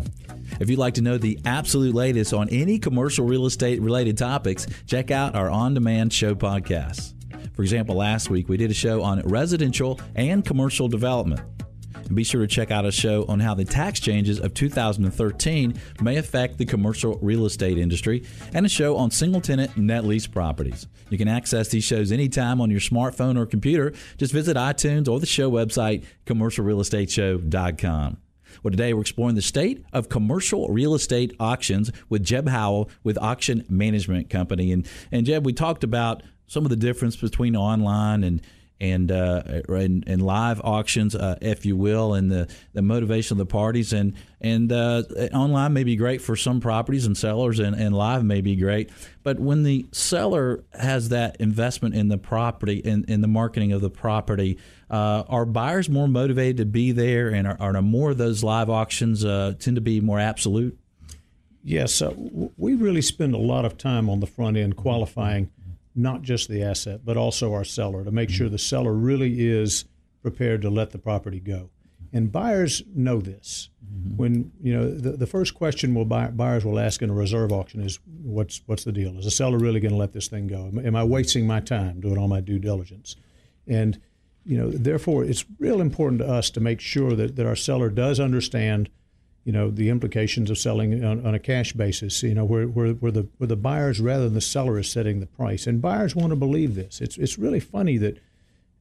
If 0.60 0.70
you'd 0.70 0.80
like 0.80 0.96
to 0.96 1.02
know 1.02 1.18
the 1.18 1.40
absolute 1.46 1.96
latest 1.96 2.34
on 2.34 2.50
any 2.50 2.80
commercial 2.80 3.26
real 3.26 3.46
estate 3.46 3.82
related 3.82 4.18
topics, 4.18 4.68
check 4.86 5.12
out 5.12 5.36
our 5.36 5.50
on 5.50 5.74
demand 5.74 6.14
show 6.14 6.36
podcasts. 6.36 7.14
For 7.54 7.64
example, 7.64 7.96
last 7.96 8.30
week 8.30 8.50
we 8.50 8.58
did 8.58 8.72
a 8.72 8.74
show 8.74 9.02
on 9.04 9.22
residential 9.22 10.00
and 10.16 10.46
commercial 10.46 10.88
development. 10.88 11.42
And 12.12 12.16
be 12.16 12.24
sure 12.24 12.42
to 12.42 12.48
check 12.48 12.72
out 12.72 12.86
a 12.86 12.92
show 12.92 13.26
on 13.28 13.40
how 13.40 13.54
the 13.54 13.64
tax 13.64 14.00
changes 14.00 14.40
of 14.40 14.54
2013 14.54 15.80
may 16.02 16.18
affect 16.18 16.58
the 16.58 16.66
commercial 16.66 17.18
real 17.22 17.46
estate 17.46 17.78
industry 17.78 18.26
and 18.54 18.66
a 18.66 18.70
show 18.70 18.98
on 18.98 19.12
single 19.12 19.40
tenant 19.40 19.78
net 19.78 20.06
lease 20.06 20.28
properties. 20.28 20.88
You 21.10 21.18
can 21.18 21.28
access 21.28 21.70
these 21.70 21.84
shows 21.84 22.12
anytime 22.12 22.60
on 22.60 22.70
your 22.70 22.80
smartphone 22.80 23.38
or 23.38 23.46
computer. 23.46 23.94
Just 24.18 24.34
visit 24.34 24.58
iTunes 24.58 25.08
or 25.08 25.20
the 25.20 25.26
show 25.26 25.50
website, 25.50 26.04
commercialrealestateshow.com. 26.26 28.18
Well, 28.64 28.72
today 28.72 28.94
we're 28.94 29.02
exploring 29.02 29.36
the 29.36 29.42
state 29.42 29.84
of 29.94 30.10
commercial 30.10 30.68
real 30.70 30.94
estate 30.94 31.36
auctions 31.40 31.92
with 32.10 32.24
Jeb 32.24 32.48
Howell 32.48 32.90
with 33.04 33.18
Auction 33.18 33.66
Management 33.70 34.30
Company. 34.30 34.72
And, 34.72 34.88
and 35.12 35.26
Jeb, 35.26 35.46
we 35.46 35.54
talked 35.54 35.84
about 35.84 36.24
some 36.48 36.66
of 36.66 36.70
the 36.70 36.76
difference 36.76 37.16
between 37.16 37.56
online 37.56 38.24
and 38.24 38.42
and, 38.82 39.12
uh, 39.12 39.44
and 39.68 40.04
and, 40.08 40.24
live 40.24 40.60
auctions, 40.62 41.14
uh, 41.14 41.38
if 41.40 41.68
you 41.68 41.78
will, 41.78 42.16
and 42.16 42.32
the, 42.32 42.50
the 42.74 42.82
motivation 42.82 43.36
of 43.36 43.38
the 43.38 43.46
parties. 43.46 43.94
And 43.94 44.16
and 44.42 44.72
uh, 44.72 45.04
online 45.34 45.74
may 45.74 45.84
be 45.84 45.96
great 45.96 46.20
for 46.20 46.36
some 46.36 46.60
properties 46.60 47.06
and 47.06 47.16
sellers, 47.16 47.60
and, 47.60 47.76
and 47.76 47.96
live 47.96 48.26
may 48.26 48.42
be 48.42 48.56
great. 48.56 48.90
But 49.22 49.40
when 49.40 49.62
the 49.62 49.86
seller 49.92 50.64
has 50.74 51.10
that 51.10 51.38
investment 51.40 51.94
in 51.94 52.08
the 52.08 52.18
property, 52.18 52.78
in, 52.78 53.06
in 53.08 53.22
the 53.22 53.28
marketing 53.28 53.72
of 53.72 53.82
the 53.82 53.92
property, 53.92 54.58
uh, 54.92 55.24
are 55.30 55.46
buyers 55.46 55.90
more 55.90 56.08
motivated 56.08 56.58
to 56.58 56.66
be 56.66 56.92
there, 56.92 57.30
and 57.30 57.48
are, 57.48 57.58
are 57.60 57.82
more 57.82 58.12
of 58.12 58.18
those 58.18 58.44
live 58.44 58.70
auctions 58.70 59.24
uh, 59.24 59.54
tend 59.58 59.76
to 59.76 59.82
be 59.82 60.02
more 60.02 60.20
absolute? 60.20 60.78
Yes, 61.64 62.02
uh, 62.02 62.14
we 62.58 62.74
really 62.76 63.02
spend 63.02 63.34
a 63.34 63.40
lot 63.40 63.64
of 63.64 63.78
time 63.78 64.10
on 64.10 64.20
the 64.20 64.28
front 64.28 64.58
end 64.58 64.76
qualifying 64.76 65.50
not 65.96 66.22
just 66.22 66.50
the 66.50 66.64
asset, 66.64 67.02
but 67.06 67.18
also 67.18 67.54
our 67.54 67.64
seller 67.64 68.04
to 68.04 68.12
make 68.12 68.30
sure 68.30 68.50
the 68.50 68.58
seller 68.58 68.94
really 68.94 69.48
is 69.50 69.86
prepared 70.22 70.62
to 70.62 70.70
let 70.70 70.92
the 70.92 70.98
property 70.98 71.40
go. 71.40 71.70
And 72.14 72.32
buyers 72.32 72.84
know 72.94 73.20
this. 73.20 73.70
Mm-hmm. 73.86 74.18
When 74.18 74.52
you 74.62 74.74
know 74.74 74.92
the, 74.92 75.12
the 75.12 75.28
first 75.28 75.54
question 75.54 75.94
will 75.94 76.06
buy, 76.06 76.28
buyers 76.28 76.66
will 76.66 76.80
ask 76.80 77.02
in 77.02 77.10
a 77.10 77.14
reserve 77.14 77.54
auction 77.54 77.82
is 77.82 78.00
what's 78.24 78.62
what's 78.66 78.84
the 78.84 78.92
deal? 78.92 79.18
Is 79.18 79.26
the 79.26 79.32
seller 79.32 79.58
really 79.58 79.80
going 79.80 79.94
to 79.94 79.98
let 79.98 80.12
this 80.12 80.28
thing 80.28 80.48
go? 80.48 80.66
Am, 80.66 80.86
am 80.86 80.96
I 80.96 81.04
wasting 81.04 81.48
my 81.48 81.62
time 81.62 82.02
doing 82.02 82.18
all 82.18 82.28
my 82.28 82.42
due 82.42 82.60
diligence? 82.60 83.16
And 83.68 84.00
you 84.46 84.58
know, 84.58 84.70
therefore, 84.70 85.24
it's 85.24 85.46
real 85.60 85.82
important 85.82 86.22
to 86.22 86.28
us 86.28 86.50
to 86.52 86.60
make 86.60 86.80
sure 86.80 87.16
that, 87.16 87.36
that 87.36 87.46
our 87.46 87.56
seller 87.56 87.90
does 87.90 88.20
understand 88.20 88.90
you 89.44 89.52
know 89.52 89.72
the 89.72 89.90
implications 89.90 90.52
of 90.52 90.58
selling 90.58 91.04
on, 91.04 91.26
on, 91.26 91.34
a 91.34 91.40
cash 91.40 91.74
basis. 91.74 92.22
You 92.22 92.36
know 92.36 92.46
where, 92.46 92.68
where, 92.68 92.94
where 92.94 93.12
the 93.12 93.28
where 93.38 93.48
the 93.48 93.56
buyers 93.56 94.00
rather 94.00 94.26
than 94.26 94.36
the 94.36 94.42
seller 94.42 94.78
is 94.78 94.90
setting 94.90 95.20
the 95.20 95.26
price, 95.26 95.66
and 95.66 95.82
buyers 95.82 96.16
want 96.16 96.30
to 96.30 96.36
believe 96.36 96.76
this. 96.76 97.02
It's 97.02 97.18
it's 97.18 97.38
really 97.38 97.60
funny 97.60 97.98
that 97.98 98.20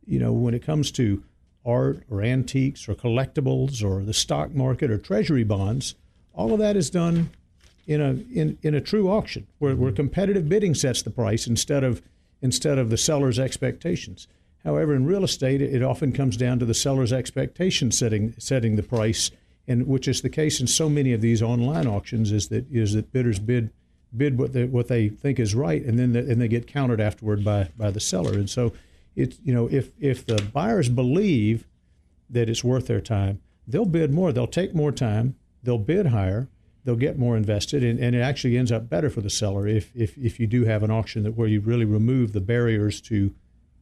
you 0.05 0.19
know 0.19 0.33
when 0.33 0.55
it 0.55 0.63
comes 0.63 0.91
to 0.93 1.25
art 1.65 2.03
or 2.11 2.23
antiques 2.23 2.89
or 2.89 2.95
collectibles 2.95 3.83
or 3.83 4.05
the 4.05 4.15
stock 4.15 4.55
market 4.55 4.91
or 4.91 4.99
treasury 4.99 5.45
bonds, 5.45 5.95
all 6.35 6.53
of 6.53 6.59
that 6.59 6.77
is 6.77 6.91
done 6.91 7.31
in 7.87 8.01
a 8.01 8.11
in, 8.33 8.59
in 8.63 8.75
a 8.75 8.81
true 8.81 9.11
auction 9.11 9.47
where, 9.59 9.75
where 9.75 9.93
competitive 9.93 10.49
bidding 10.49 10.75
sets 10.75 11.03
the 11.03 11.11
price 11.11 11.47
instead 11.47 11.85
of 11.85 12.03
instead 12.43 12.79
of 12.79 12.91
the 12.91 12.97
seller's 12.97 13.39
expectations. 13.39 14.27
However, 14.65 14.95
in 14.95 15.07
real 15.07 15.25
estate, 15.25 15.63
it 15.63 15.83
often 15.83 16.13
comes 16.13 16.37
down 16.37 16.59
to 16.59 16.67
the 16.67 16.75
seller's 16.75 17.13
expectation 17.13 17.91
setting 17.91 18.35
setting 18.39 18.77
the 18.77 18.83
price 18.83 19.31
and 19.71 19.87
which 19.87 20.09
is 20.09 20.23
the 20.23 20.29
case 20.29 20.61
in 20.61 20.67
so 20.67 20.89
many 20.89 21.13
of 21.13 21.21
these 21.21 21.43
online 21.43 21.87
auctions, 21.87 22.33
is 22.33 22.49
that 22.49 22.67
is 22.73 22.95
that 22.95 23.13
bidders 23.13 23.39
bid 23.39 23.71
bid 24.17 24.37
what 24.37 24.53
they 24.53 24.65
what 24.65 24.89
they 24.89 25.09
think 25.09 25.39
is 25.39 25.55
right, 25.55 25.85
and 25.85 25.97
then 25.97 26.13
the, 26.13 26.19
and 26.19 26.41
they 26.41 26.49
get 26.49 26.67
countered 26.67 27.01
afterward 27.01 27.45
by 27.45 27.69
by 27.77 27.89
the 27.91 28.01
seller. 28.01 28.33
And 28.33 28.51
so, 28.51 28.73
it's 29.15 29.39
you 29.45 29.55
know 29.55 29.69
if 29.71 29.91
if 30.01 30.27
the 30.27 30.43
buyers 30.53 30.89
believe 30.89 31.69
that 32.29 32.49
it's 32.49 32.65
worth 32.65 32.89
their 32.89 33.01
time, 33.01 33.41
they'll 33.67 33.85
bid 33.85 34.13
more. 34.13 34.33
They'll 34.33 34.49
take 34.49 34.75
more 34.75 34.91
time. 34.91 35.37
They'll 35.63 35.79
bid 35.79 36.07
higher. 36.07 36.49
They'll 36.83 36.97
get 36.97 37.17
more 37.17 37.37
invested, 37.37 37.85
and, 37.85 38.01
and 38.01 38.17
it 38.17 38.21
actually 38.21 38.57
ends 38.57 38.73
up 38.73 38.89
better 38.89 39.11
for 39.11 39.21
the 39.21 39.31
seller 39.31 39.69
if, 39.69 39.95
if 39.95 40.19
if 40.19 40.41
you 40.41 40.49
do 40.49 40.65
have 40.65 40.83
an 40.83 40.91
auction 40.91 41.23
that 41.23 41.37
where 41.37 41.47
you 41.47 41.61
really 41.61 41.85
remove 41.85 42.33
the 42.33 42.41
barriers 42.41 43.01
to 43.03 43.33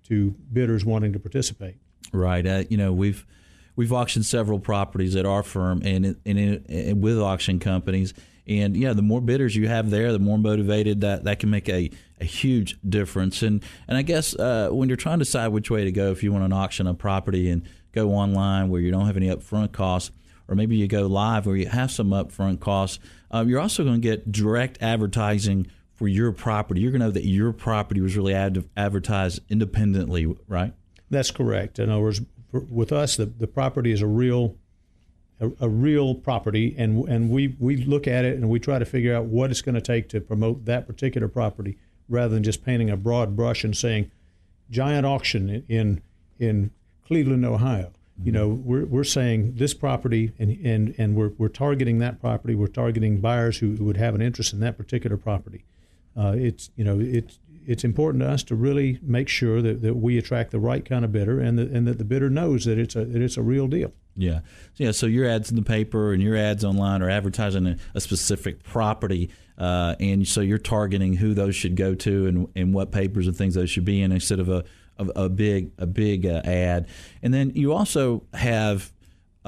to 0.09 0.35
bidders 0.53 0.85
wanting 0.85 1.13
to 1.13 1.19
participate. 1.19 1.77
Right. 2.13 2.47
Uh, 2.47 2.65
you 2.69 2.77
know 2.77 2.93
we've 2.93 3.27
we've 3.79 3.93
auctioned 3.93 4.27
several 4.27 4.59
properties 4.59 5.15
at 5.15 5.25
our 5.25 5.45
firm 5.45 5.81
and, 5.85 6.17
and, 6.27 6.65
and 6.69 7.01
with 7.01 7.17
auction 7.17 7.61
companies. 7.61 8.13
And 8.49 8.77
yeah, 8.77 8.93
the 8.93 9.03
more 9.03 9.21
bidders 9.21 9.55
you 9.55 9.69
have 9.69 9.91
there, 9.91 10.11
the 10.11 10.19
more 10.19 10.37
motivated 10.37 11.03
that 11.03 11.25
that 11.25 11.39
can 11.39 11.51
make 11.51 11.69
a, 11.69 11.91
a 12.21 12.25
huge 12.25 12.77
difference. 12.87 13.43
And 13.43 13.63
and 13.87 13.97
I 13.97 14.03
guess 14.03 14.35
uh, 14.35 14.71
when 14.73 14.89
you're 14.89 14.97
trying 14.97 15.21
to 15.21 15.25
decide 15.25 15.49
which 15.49 15.71
way 15.71 15.85
to 15.85 15.93
go, 15.93 16.11
if 16.11 16.23
you 16.23 16.33
want 16.33 16.51
to 16.51 16.57
auction 16.57 16.87
a 16.87 16.95
property 16.95 17.51
and 17.51 17.63
go 17.93 18.11
online 18.11 18.69
where 18.69 18.81
you 18.81 18.91
don't 18.91 19.07
have 19.07 19.17
any 19.17 19.29
upfront 19.29 19.73
costs, 19.73 20.11
or 20.49 20.57
maybe 20.57 20.77
you 20.77 20.89
go 20.89 21.07
live 21.07 21.47
where 21.47 21.57
you 21.57 21.69
have 21.69 21.91
some 21.91 22.11
upfront 22.11 22.59
costs, 22.59 22.99
uh, 23.31 23.45
you're 23.47 23.61
also 23.61 23.85
going 23.85 24.01
to 24.01 24.09
get 24.09 24.33
direct 24.33 24.79
advertising 24.81 25.71
for 25.99 26.07
your 26.07 26.31
property. 26.31 26.81
You're 26.81 26.93
going 26.93 27.01
to 27.01 27.07
know 27.07 27.13
that 27.13 27.27
your 27.27 27.53
property 27.53 28.01
was 28.01 28.17
really 28.17 28.33
ad- 28.33 28.65
advertised 28.77 29.41
independently, 29.49 30.33
right? 30.47 30.73
That's 31.11 31.33
correct. 31.33 31.81
In 31.81 31.91
other 31.91 32.01
words, 32.01 32.21
for, 32.53 32.61
with 32.61 32.93
us, 32.93 33.17
the, 33.17 33.27
the 33.27 33.49
property 33.49 33.91
is 33.91 34.01
a 34.01 34.07
real 34.07 34.57
a, 35.41 35.51
a, 35.61 35.69
real 35.69 36.17
property, 36.17 36.75
and 36.77 37.09
and 37.09 37.31
we 37.31 37.55
we 37.61 37.77
look 37.77 38.09
at 38.09 38.25
it 38.25 38.37
and 38.37 38.49
we 38.49 38.59
try 38.59 38.79
to 38.79 38.85
figure 38.85 39.15
out 39.15 39.27
what 39.27 39.51
it's 39.53 39.61
going 39.61 39.77
to 39.77 39.81
take 39.81 40.09
to 40.09 40.21
promote 40.21 40.65
that 40.65 40.87
particular 40.87 41.29
property, 41.29 41.79
rather 42.09 42.35
than 42.35 42.43
just 42.43 42.65
painting 42.65 42.91
a 42.91 42.97
broad 42.97 43.37
brush 43.37 43.63
and 43.63 43.77
saying, 43.77 44.11
giant 44.71 45.07
auction 45.07 45.65
in 45.69 46.01
in 46.41 46.71
Cleveland, 47.07 47.45
Ohio. 47.45 47.93
You 48.25 48.33
know, 48.33 48.51
mm-hmm. 48.51 48.69
we're, 48.69 48.85
we're 48.85 49.05
saying 49.05 49.55
this 49.57 49.75
property, 49.75 50.33
and, 50.41 50.59
and, 50.67 50.95
and 50.99 51.15
we're, 51.15 51.31
we're 51.39 51.49
targeting 51.49 51.99
that 51.99 52.21
property. 52.21 52.57
We're 52.57 52.67
targeting 52.67 53.21
buyers 53.21 53.59
who, 53.59 53.77
who 53.77 53.85
would 53.85 53.97
have 53.97 54.17
an 54.17 54.21
interest 54.21 54.53
in 54.53 54.59
that 54.59 54.77
particular 54.77 55.17
property. 55.17 55.65
Uh, 56.19 56.35
it's 56.37 56.71
you 56.77 56.85
know 56.85 56.99
it's 57.01 57.39
it's 57.67 57.85
important 57.85 58.23
to 58.23 58.29
us 58.29 58.43
to 58.43 58.55
really 58.55 58.99
make 59.03 59.29
sure 59.29 59.61
that, 59.61 59.83
that 59.83 59.95
we 59.95 60.17
attract 60.17 60.53
the 60.53 60.59
right 60.59 60.87
kind 60.87 61.05
of 61.05 61.13
bidder 61.13 61.39
and 61.39 61.59
that, 61.59 61.69
and 61.69 61.87
that 61.87 61.99
the 61.99 62.05
bidder 62.05 62.31
knows 62.31 62.65
that 62.65 62.79
it's 62.79 62.97
a 62.97 63.05
that 63.05 63.23
it's 63.23 63.37
a 63.37 63.43
real 63.43 63.69
deal. 63.69 63.93
Yeah, 64.17 64.41
yeah. 64.77 64.91
So 64.91 65.07
your 65.07 65.29
ads 65.29 65.51
in 65.51 65.57
the 65.57 65.63
paper 65.63 66.13
and 66.13 66.21
your 66.21 66.37
ads 66.37 66.65
online 66.65 67.03
are 67.03 67.11
advertising 67.11 67.67
a, 67.67 67.77
a 67.95 68.01
specific 68.01 68.65
property, 68.65 69.31
uh, 69.59 69.95
and 70.01 70.27
so 70.27 70.41
you're 70.41 70.59
targeting 70.59 71.13
who 71.15 71.35
those 71.35 71.55
should 71.55 71.77
go 71.77 71.95
to 71.95 72.27
and, 72.27 72.49
and 72.57 72.75
what 72.75 72.91
papers 72.91 73.29
and 73.29 73.37
things 73.37 73.55
those 73.55 73.71
should 73.71 73.85
be 73.85 74.03
in 74.03 74.11
instead 74.11 74.41
of 74.41 74.49
a 74.49 74.65
a, 74.99 75.07
a 75.25 75.29
big 75.29 75.71
a 75.79 75.87
big 75.87 76.27
uh, 76.27 76.43
ad. 76.45 76.89
And 77.23 77.33
then 77.33 77.53
you 77.55 77.73
also 77.73 78.25
have 78.35 78.93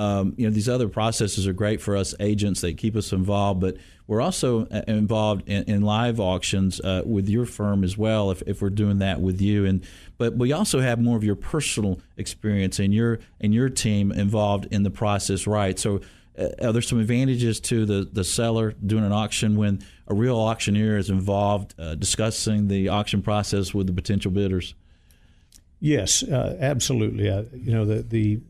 um, 0.01 0.33
you 0.39 0.47
know 0.47 0.53
these 0.53 0.69
other 0.69 0.89
processes 0.89 1.47
are 1.47 1.53
great 1.53 1.83
for 1.83 1.95
us 1.95 2.15
agents. 2.21 2.63
They 2.63 2.73
keep 2.73 2.97
us 2.97 3.13
involved 3.13 3.61
but 3.61 3.77
we're 4.07 4.23
also 4.23 4.67
uh, 4.67 4.83
involved 4.89 5.47
in, 5.47 5.63
in 5.65 5.83
live 5.83 6.19
auctions 6.19 6.81
uh, 6.81 7.03
with 7.05 7.29
your 7.29 7.45
firm 7.45 7.85
as 7.85 7.99
well 7.99 8.31
if, 8.31 8.43
if 8.47 8.63
we're 8.63 8.71
doing 8.71 8.99
that 8.99 9.21
with 9.21 9.43
you. 9.43 9.67
And 9.67 9.85
but 10.17 10.37
we 10.37 10.53
also 10.53 10.81
have 10.81 10.99
more 10.99 11.19
of 11.19 11.23
your 11.23 11.37
personal 11.37 12.01
experience 12.17 12.79
and 12.79 12.95
your 12.95 13.19
and 13.43 13.53
your 13.53 13.69
team 13.69 14.11
involved 14.11 14.67
in 14.71 14.85
the 14.85 14.91
process 14.91 15.47
right? 15.47 15.79
So 15.79 16.01
uh, 16.39 16.49
are 16.63 16.73
there 16.73 16.81
some 16.81 16.99
advantages 16.99 17.61
to 17.61 17.85
the, 17.85 18.09
the 18.11 18.25
seller 18.25 18.73
doing 18.85 19.05
an 19.05 19.13
auction 19.13 19.55
when 19.57 19.81
a 20.09 20.15
real 20.15 20.39
auctioneer 20.39 20.97
is 20.97 21.11
involved 21.11 21.75
uh, 21.79 21.95
discussing 21.95 22.69
the 22.69 22.89
auction 22.89 23.21
process 23.21 23.75
with 23.75 23.87
the 23.87 23.93
potential 23.93 24.31
bidders? 24.31 24.75
Yes 25.79 26.23
uh, 26.23 26.57
absolutely. 26.59 27.27
You 27.27 27.73
know 27.73 27.85
the 27.85 28.01
the 28.01 28.41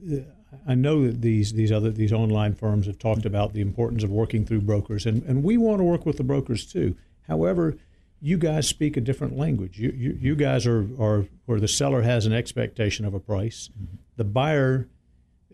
I 0.67 0.75
know 0.75 1.07
that 1.07 1.21
these 1.21 1.53
these 1.53 1.73
other 1.73 1.91
these 1.91 2.13
online 2.13 2.55
firms 2.55 2.87
have 2.87 2.99
talked 2.99 3.25
about 3.25 3.53
the 3.53 3.61
importance 3.61 4.03
of 4.03 4.11
working 4.11 4.45
through 4.45 4.63
brokers, 4.63 5.07
and, 5.07 5.23
and 5.25 5.45
we 5.45 5.57
want 5.57 5.79
to 5.79 5.85
work 5.85 6.05
with 6.05 6.17
the 6.17 6.25
brokers 6.25 6.67
too. 6.67 6.97
However, 7.29 7.77
you 8.21 8.37
guys 8.37 8.67
speak 8.67 8.97
a 8.97 9.01
different 9.01 9.37
language. 9.37 9.79
You 9.79 9.91
you, 9.91 10.19
you 10.21 10.37
guys 10.37 10.67
are, 10.67 10.87
are 11.01 11.27
where 11.47 11.61
the 11.61 11.69
seller 11.69 12.03
has 12.03 12.27
an 12.27 12.33
expectation 12.33 13.05
of 13.05 13.15
a 13.15 13.21
price, 13.21 13.71
mm-hmm. 13.73 13.97
the 14.17 14.25
buyer 14.25 14.89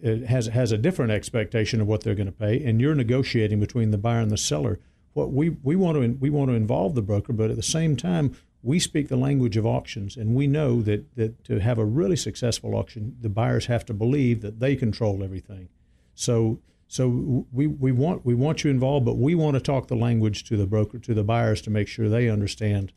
uh, 0.04 0.16
has 0.26 0.46
has 0.46 0.72
a 0.72 0.78
different 0.78 1.12
expectation 1.12 1.80
of 1.80 1.86
what 1.86 2.02
they're 2.02 2.14
going 2.14 2.26
to 2.26 2.32
pay, 2.32 2.62
and 2.64 2.80
you're 2.80 2.94
negotiating 2.94 3.60
between 3.60 3.90
the 3.90 3.98
buyer 3.98 4.20
and 4.20 4.30
the 4.30 4.36
seller. 4.36 4.80
What 5.12 5.32
we, 5.32 5.50
we 5.62 5.76
want 5.76 5.96
to 5.96 6.18
we 6.20 6.28
want 6.30 6.50
to 6.50 6.54
involve 6.54 6.94
the 6.94 7.02
broker, 7.02 7.32
but 7.32 7.50
at 7.50 7.56
the 7.56 7.62
same 7.62 7.96
time, 7.96 8.36
we 8.66 8.80
speak 8.80 9.06
the 9.06 9.16
language 9.16 9.56
of 9.56 9.64
auctions, 9.64 10.16
and 10.16 10.34
we 10.34 10.48
know 10.48 10.82
that, 10.82 11.14
that 11.14 11.44
to 11.44 11.60
have 11.60 11.78
a 11.78 11.84
really 11.84 12.16
successful 12.16 12.74
auction, 12.74 13.16
the 13.20 13.28
buyers 13.28 13.66
have 13.66 13.86
to 13.86 13.94
believe 13.94 14.42
that 14.42 14.58
they 14.58 14.74
control 14.74 15.22
everything. 15.22 15.68
So 16.16 16.58
so 16.88 17.46
we, 17.52 17.68
we 17.68 17.92
want 17.92 18.26
we 18.26 18.34
want 18.34 18.64
you 18.64 18.70
involved, 18.70 19.06
but 19.06 19.18
we 19.18 19.36
want 19.36 19.54
to 19.54 19.60
talk 19.60 19.86
the 19.86 19.94
language 19.94 20.44
to 20.48 20.56
the 20.56 20.66
broker 20.66 20.98
to 20.98 21.14
the 21.14 21.22
buyers 21.22 21.62
to 21.62 21.70
make 21.70 21.86
sure 21.86 22.08
they 22.08 22.28
understand. 22.28 22.92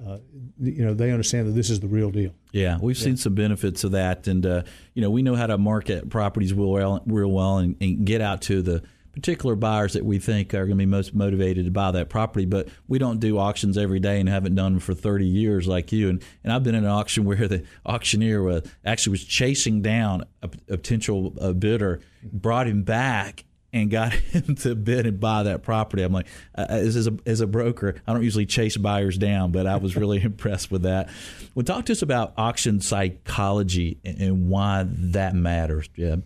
Uh, 0.00 0.18
you 0.58 0.84
know 0.84 0.94
they 0.94 1.10
understand 1.10 1.48
that 1.48 1.52
this 1.52 1.70
is 1.70 1.80
the 1.80 1.88
real 1.88 2.12
deal. 2.12 2.32
Yeah, 2.52 2.78
we've 2.80 2.96
yeah. 2.96 3.04
seen 3.04 3.16
some 3.16 3.34
benefits 3.34 3.82
of 3.82 3.90
that, 3.90 4.28
and 4.28 4.46
uh, 4.46 4.62
you 4.94 5.02
know 5.02 5.10
we 5.10 5.22
know 5.22 5.34
how 5.34 5.48
to 5.48 5.58
market 5.58 6.08
properties 6.08 6.54
real 6.54 6.70
well, 6.70 7.02
real 7.04 7.30
well, 7.32 7.58
and, 7.58 7.76
and 7.80 8.06
get 8.06 8.20
out 8.20 8.42
to 8.42 8.62
the 8.62 8.82
particular 9.20 9.54
buyers 9.54 9.92
that 9.92 10.04
we 10.04 10.18
think 10.18 10.54
are 10.54 10.66
going 10.66 10.70
to 10.70 10.76
be 10.76 10.86
most 10.86 11.14
motivated 11.14 11.66
to 11.66 11.70
buy 11.70 11.90
that 11.90 12.08
property. 12.08 12.46
But 12.46 12.68
we 12.88 12.98
don't 12.98 13.20
do 13.20 13.38
auctions 13.38 13.76
every 13.76 14.00
day 14.00 14.18
and 14.18 14.28
haven't 14.28 14.54
done 14.54 14.72
them 14.72 14.80
for 14.80 14.94
30 14.94 15.26
years 15.26 15.68
like 15.68 15.92
you. 15.92 16.08
And, 16.08 16.24
and 16.42 16.52
I've 16.52 16.64
been 16.64 16.74
in 16.74 16.84
an 16.84 16.90
auction 16.90 17.24
where 17.26 17.48
the 17.48 17.64
auctioneer 17.84 18.42
was, 18.42 18.62
actually 18.84 19.12
was 19.12 19.24
chasing 19.24 19.82
down 19.82 20.24
a, 20.42 20.46
a 20.46 20.76
potential 20.76 21.34
a 21.38 21.52
bidder, 21.52 22.00
brought 22.22 22.66
him 22.66 22.82
back, 22.82 23.44
and 23.72 23.90
got 23.90 24.12
him 24.32 24.54
to 24.56 24.74
bid 24.74 25.06
and 25.06 25.20
buy 25.20 25.42
that 25.44 25.62
property. 25.62 26.02
I'm 26.02 26.12
like, 26.12 26.26
uh, 26.56 26.66
as, 26.68 27.06
a, 27.06 27.16
as 27.26 27.40
a 27.40 27.46
broker, 27.46 28.00
I 28.06 28.12
don't 28.12 28.24
usually 28.24 28.46
chase 28.46 28.76
buyers 28.76 29.18
down, 29.18 29.52
but 29.52 29.66
I 29.66 29.76
was 29.76 29.96
really 29.96 30.20
impressed 30.22 30.70
with 30.70 30.82
that. 30.82 31.10
Well, 31.54 31.64
talk 31.64 31.84
to 31.86 31.92
us 31.92 32.02
about 32.02 32.32
auction 32.36 32.80
psychology 32.80 33.98
and, 34.04 34.20
and 34.20 34.48
why 34.48 34.86
that 34.88 35.34
matters, 35.34 35.88
Jeb. 35.88 36.24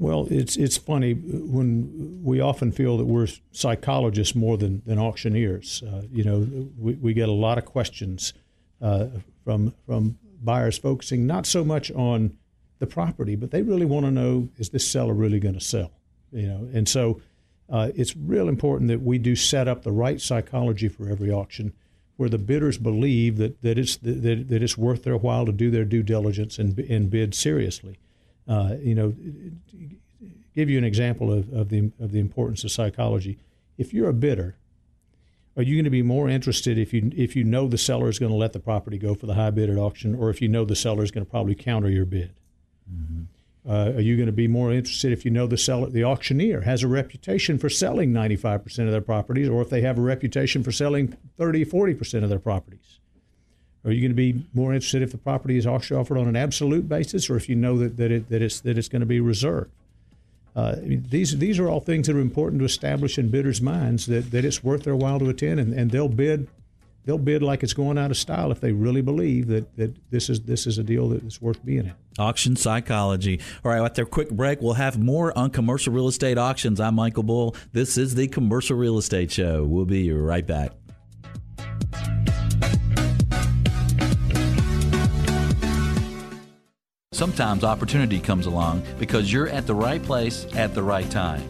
Well, 0.00 0.28
it's 0.30 0.56
it's 0.56 0.78
funny 0.78 1.12
when 1.12 2.22
we 2.24 2.40
often 2.40 2.72
feel 2.72 2.96
that 2.96 3.04
we're 3.04 3.28
psychologists 3.52 4.34
more 4.34 4.56
than, 4.56 4.80
than 4.86 4.98
auctioneers. 4.98 5.82
Uh, 5.82 6.04
you 6.10 6.24
know, 6.24 6.70
we, 6.78 6.94
we 6.94 7.12
get 7.12 7.28
a 7.28 7.32
lot 7.32 7.58
of 7.58 7.66
questions 7.66 8.32
uh, 8.80 9.08
from 9.44 9.74
from 9.84 10.18
buyers 10.42 10.78
focusing 10.78 11.26
not 11.26 11.44
so 11.44 11.62
much 11.64 11.92
on 11.92 12.38
the 12.78 12.86
property, 12.86 13.36
but 13.36 13.50
they 13.50 13.60
really 13.60 13.84
want 13.84 14.06
to 14.06 14.10
know 14.10 14.48
is 14.56 14.70
this 14.70 14.90
seller 14.90 15.12
really 15.12 15.38
going 15.38 15.54
to 15.54 15.60
sell? 15.60 15.92
You 16.32 16.46
know, 16.46 16.68
and 16.72 16.88
so 16.88 17.20
uh, 17.68 17.90
it's 17.94 18.16
real 18.16 18.48
important 18.48 18.88
that 18.88 19.02
we 19.02 19.18
do 19.18 19.36
set 19.36 19.68
up 19.68 19.82
the 19.82 19.92
right 19.92 20.18
psychology 20.18 20.88
for 20.88 21.10
every 21.10 21.30
auction, 21.30 21.74
where 22.16 22.30
the 22.30 22.38
bidders 22.38 22.78
believe 22.78 23.36
that 23.36 23.60
that 23.60 23.76
it's 23.76 23.98
that, 23.98 24.48
that 24.48 24.62
it's 24.62 24.78
worth 24.78 25.02
their 25.02 25.18
while 25.18 25.44
to 25.44 25.52
do 25.52 25.70
their 25.70 25.84
due 25.84 26.02
diligence 26.02 26.58
and 26.58 26.78
and 26.78 27.10
bid 27.10 27.34
seriously. 27.34 27.98
Uh, 28.48 28.74
you 28.80 28.94
know, 28.94 29.14
give 30.54 30.68
you 30.68 30.78
an 30.78 30.84
example 30.84 31.32
of, 31.32 31.52
of 31.52 31.68
the 31.68 31.90
of 32.00 32.12
the 32.12 32.18
importance 32.18 32.64
of 32.64 32.70
psychology. 32.70 33.38
If 33.78 33.94
you're 33.94 34.08
a 34.08 34.14
bidder, 34.14 34.56
are 35.56 35.62
you 35.62 35.76
going 35.76 35.84
to 35.84 35.90
be 35.90 36.02
more 36.02 36.28
interested 36.28 36.78
if 36.78 36.92
you 36.92 37.10
if 37.16 37.36
you 37.36 37.44
know 37.44 37.68
the 37.68 37.78
seller 37.78 38.08
is 38.08 38.18
going 38.18 38.32
to 38.32 38.38
let 38.38 38.52
the 38.52 38.60
property 38.60 38.98
go 38.98 39.14
for 39.14 39.26
the 39.26 39.34
high 39.34 39.50
bid 39.50 39.70
at 39.70 39.78
auction, 39.78 40.14
or 40.14 40.30
if 40.30 40.40
you 40.40 40.48
know 40.48 40.64
the 40.64 40.76
seller 40.76 41.02
is 41.02 41.10
going 41.10 41.24
to 41.24 41.30
probably 41.30 41.54
counter 41.54 41.90
your 41.90 42.06
bid? 42.06 42.32
Mm-hmm. 42.92 43.22
Uh, 43.68 43.92
are 43.96 44.00
you 44.00 44.16
going 44.16 44.26
to 44.26 44.32
be 44.32 44.48
more 44.48 44.72
interested 44.72 45.12
if 45.12 45.24
you 45.24 45.30
know 45.30 45.46
the 45.46 45.58
seller, 45.58 45.90
the 45.90 46.02
auctioneer 46.02 46.62
has 46.62 46.82
a 46.82 46.88
reputation 46.88 47.58
for 47.58 47.68
selling 47.68 48.10
95% 48.10 48.64
of 48.86 48.90
their 48.90 49.02
properties, 49.02 49.50
or 49.50 49.60
if 49.60 49.68
they 49.68 49.82
have 49.82 49.98
a 49.98 50.00
reputation 50.00 50.62
for 50.62 50.72
selling 50.72 51.14
30, 51.36 51.66
40% 51.66 52.22
of 52.22 52.30
their 52.30 52.38
properties? 52.38 52.99
Are 53.84 53.90
you 53.90 54.00
going 54.00 54.10
to 54.10 54.14
be 54.14 54.44
more 54.52 54.74
interested 54.74 55.02
if 55.02 55.10
the 55.10 55.18
property 55.18 55.56
is 55.56 55.66
auction 55.66 55.96
offered 55.96 56.18
on 56.18 56.28
an 56.28 56.36
absolute 56.36 56.88
basis, 56.88 57.30
or 57.30 57.36
if 57.36 57.48
you 57.48 57.56
know 57.56 57.78
that, 57.78 57.96
that, 57.96 58.10
it, 58.10 58.28
that, 58.28 58.42
it's, 58.42 58.60
that 58.60 58.76
it's 58.76 58.88
going 58.88 59.00
to 59.00 59.06
be 59.06 59.20
reserved? 59.20 59.70
Uh, 60.54 60.76
these 60.82 61.38
these 61.38 61.58
are 61.60 61.68
all 61.68 61.80
things 61.80 62.08
that 62.08 62.16
are 62.16 62.20
important 62.20 62.58
to 62.58 62.64
establish 62.64 63.18
in 63.18 63.28
bidders' 63.28 63.62
minds 63.62 64.06
that, 64.06 64.32
that 64.32 64.44
it's 64.44 64.64
worth 64.64 64.82
their 64.82 64.96
while 64.96 65.18
to 65.20 65.28
attend, 65.28 65.60
and, 65.60 65.72
and 65.72 65.92
they'll 65.92 66.08
bid 66.08 66.48
they'll 67.04 67.18
bid 67.18 67.42
like 67.42 67.62
it's 67.62 67.72
going 67.72 67.96
out 67.96 68.10
of 68.10 68.16
style 68.16 68.50
if 68.50 68.60
they 68.60 68.72
really 68.72 69.00
believe 69.00 69.46
that, 69.46 69.76
that 69.76 69.94
this 70.10 70.28
is 70.28 70.42
this 70.42 70.66
is 70.66 70.76
a 70.76 70.82
deal 70.82 71.08
that 71.10 71.22
is 71.22 71.40
worth 71.40 71.64
being 71.64 71.86
in. 71.86 71.94
Auction 72.18 72.56
psychology. 72.56 73.40
All 73.64 73.70
right, 73.70 73.80
after 73.80 74.02
a 74.02 74.06
quick 74.06 74.30
break, 74.30 74.60
we'll 74.60 74.74
have 74.74 74.98
more 74.98 75.36
on 75.38 75.50
commercial 75.50 75.92
real 75.92 76.08
estate 76.08 76.36
auctions. 76.36 76.80
I'm 76.80 76.96
Michael 76.96 77.22
Bull. 77.22 77.54
This 77.72 77.96
is 77.96 78.16
the 78.16 78.26
Commercial 78.28 78.76
Real 78.76 78.98
Estate 78.98 79.30
Show. 79.30 79.64
We'll 79.64 79.86
be 79.86 80.12
right 80.12 80.46
back. 80.46 80.72
Sometimes 87.20 87.64
opportunity 87.64 88.18
comes 88.18 88.46
along 88.46 88.82
because 88.98 89.30
you're 89.30 89.50
at 89.50 89.66
the 89.66 89.74
right 89.74 90.02
place 90.02 90.46
at 90.56 90.74
the 90.74 90.82
right 90.82 91.10
time. 91.10 91.46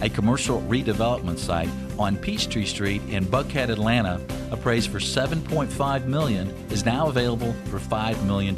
A 0.00 0.08
commercial 0.08 0.62
redevelopment 0.62 1.36
site 1.36 1.68
on 1.98 2.16
Peachtree 2.16 2.64
Street 2.64 3.02
in 3.10 3.26
Buckhead, 3.26 3.68
Atlanta, 3.68 4.18
appraised 4.50 4.90
for 4.90 4.98
7.5 4.98 6.06
million, 6.06 6.48
is 6.70 6.86
now 6.86 7.08
available 7.08 7.52
for 7.66 7.78
$5 7.78 8.24
million. 8.24 8.56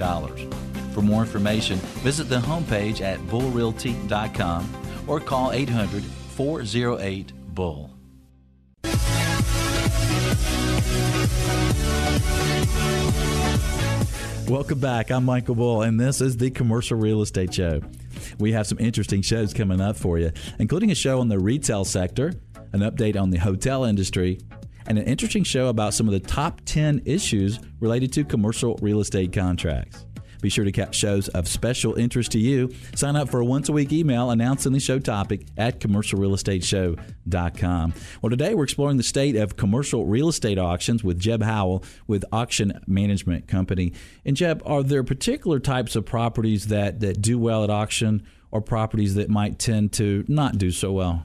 For 0.94 1.02
more 1.02 1.22
information, 1.22 1.78
visit 2.04 2.28
the 2.28 2.38
homepage 2.38 3.00
at 3.00 3.18
bullrealty.com 3.26 5.04
or 5.08 5.18
call 5.18 5.50
800 5.50 6.04
408 6.04 7.32
Bull. 7.56 7.90
Welcome 14.48 14.80
back. 14.80 15.10
I'm 15.10 15.24
Michael 15.24 15.54
Bull, 15.54 15.82
and 15.82 15.98
this 15.98 16.20
is 16.20 16.36
the 16.36 16.50
Commercial 16.50 16.98
Real 16.98 17.22
Estate 17.22 17.54
Show. 17.54 17.80
We 18.38 18.52
have 18.52 18.66
some 18.66 18.78
interesting 18.78 19.22
shows 19.22 19.54
coming 19.54 19.80
up 19.80 19.96
for 19.96 20.18
you, 20.18 20.32
including 20.58 20.90
a 20.90 20.94
show 20.94 21.20
on 21.20 21.28
the 21.28 21.38
retail 21.38 21.84
sector, 21.84 22.32
an 22.72 22.80
update 22.80 23.18
on 23.18 23.30
the 23.30 23.38
hotel 23.38 23.84
industry, 23.84 24.40
and 24.86 24.98
an 24.98 25.04
interesting 25.04 25.44
show 25.44 25.68
about 25.68 25.94
some 25.94 26.06
of 26.08 26.12
the 26.12 26.20
top 26.20 26.60
10 26.64 27.02
issues 27.04 27.60
related 27.80 28.12
to 28.14 28.24
commercial 28.24 28.78
real 28.82 29.00
estate 29.00 29.32
contracts. 29.32 30.04
Be 30.42 30.50
sure 30.50 30.64
to 30.64 30.72
catch 30.72 30.96
shows 30.96 31.28
of 31.28 31.46
special 31.48 31.94
interest 31.94 32.32
to 32.32 32.38
you. 32.38 32.74
Sign 32.96 33.16
up 33.16 33.30
for 33.30 33.40
a 33.40 33.44
once 33.44 33.70
a 33.70 33.72
week 33.72 33.92
email 33.92 34.30
announcing 34.30 34.72
the 34.72 34.80
show 34.80 34.98
topic 34.98 35.46
at 35.56 35.78
commercialrealestateshow.com. 35.80 37.94
Well, 38.20 38.30
today 38.30 38.54
we're 38.54 38.64
exploring 38.64 38.96
the 38.96 39.04
state 39.04 39.36
of 39.36 39.56
commercial 39.56 40.04
real 40.04 40.28
estate 40.28 40.58
auctions 40.58 41.04
with 41.04 41.20
Jeb 41.20 41.42
Howell 41.42 41.84
with 42.08 42.24
Auction 42.32 42.80
Management 42.88 43.46
Company. 43.46 43.92
And 44.24 44.36
Jeb, 44.36 44.60
are 44.66 44.82
there 44.82 45.04
particular 45.04 45.60
types 45.60 45.94
of 45.94 46.04
properties 46.04 46.66
that, 46.66 46.98
that 47.00 47.22
do 47.22 47.38
well 47.38 47.62
at 47.62 47.70
auction 47.70 48.26
or 48.50 48.60
properties 48.60 49.14
that 49.14 49.30
might 49.30 49.60
tend 49.60 49.92
to 49.92 50.24
not 50.26 50.58
do 50.58 50.72
so 50.72 50.90
well? 50.92 51.24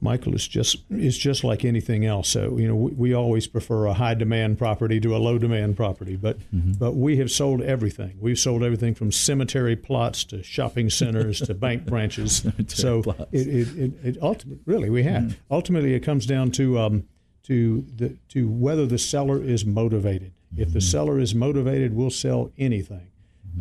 Michael 0.00 0.34
is 0.34 0.46
just 0.46 0.84
is 0.90 1.18
just 1.18 1.42
like 1.42 1.64
anything 1.64 2.06
else. 2.06 2.28
So 2.28 2.56
you 2.56 2.68
know, 2.68 2.76
we, 2.76 2.92
we 2.92 3.14
always 3.14 3.48
prefer 3.48 3.86
a 3.86 3.94
high 3.94 4.14
demand 4.14 4.58
property 4.58 5.00
to 5.00 5.16
a 5.16 5.18
low 5.18 5.38
demand 5.38 5.76
property, 5.76 6.14
but 6.14 6.38
mm-hmm. 6.54 6.72
but 6.72 6.94
we 6.94 7.16
have 7.16 7.30
sold 7.30 7.62
everything. 7.62 8.16
We've 8.20 8.38
sold 8.38 8.62
everything 8.62 8.94
from 8.94 9.10
cemetery 9.10 9.74
plots 9.74 10.22
to 10.24 10.42
shopping 10.42 10.88
centers 10.88 11.40
to 11.40 11.54
bank 11.54 11.84
branches. 11.86 12.46
so 12.68 13.02
it, 13.32 13.46
it, 13.46 13.78
it, 13.78 13.92
it 14.04 14.18
ultimately, 14.22 14.62
really, 14.66 14.90
we 14.90 15.02
have. 15.02 15.22
Mm-hmm. 15.24 15.52
Ultimately, 15.52 15.94
it 15.94 16.00
comes 16.00 16.26
down 16.26 16.52
to 16.52 16.78
um, 16.78 17.04
to 17.44 17.84
the 17.96 18.16
to 18.28 18.48
whether 18.48 18.86
the 18.86 18.98
seller 18.98 19.42
is 19.42 19.64
motivated. 19.64 20.32
If 20.56 20.72
the 20.72 20.80
seller 20.80 21.20
is 21.20 21.34
motivated, 21.34 21.94
we'll 21.94 22.10
sell 22.10 22.50
anything. 22.56 23.10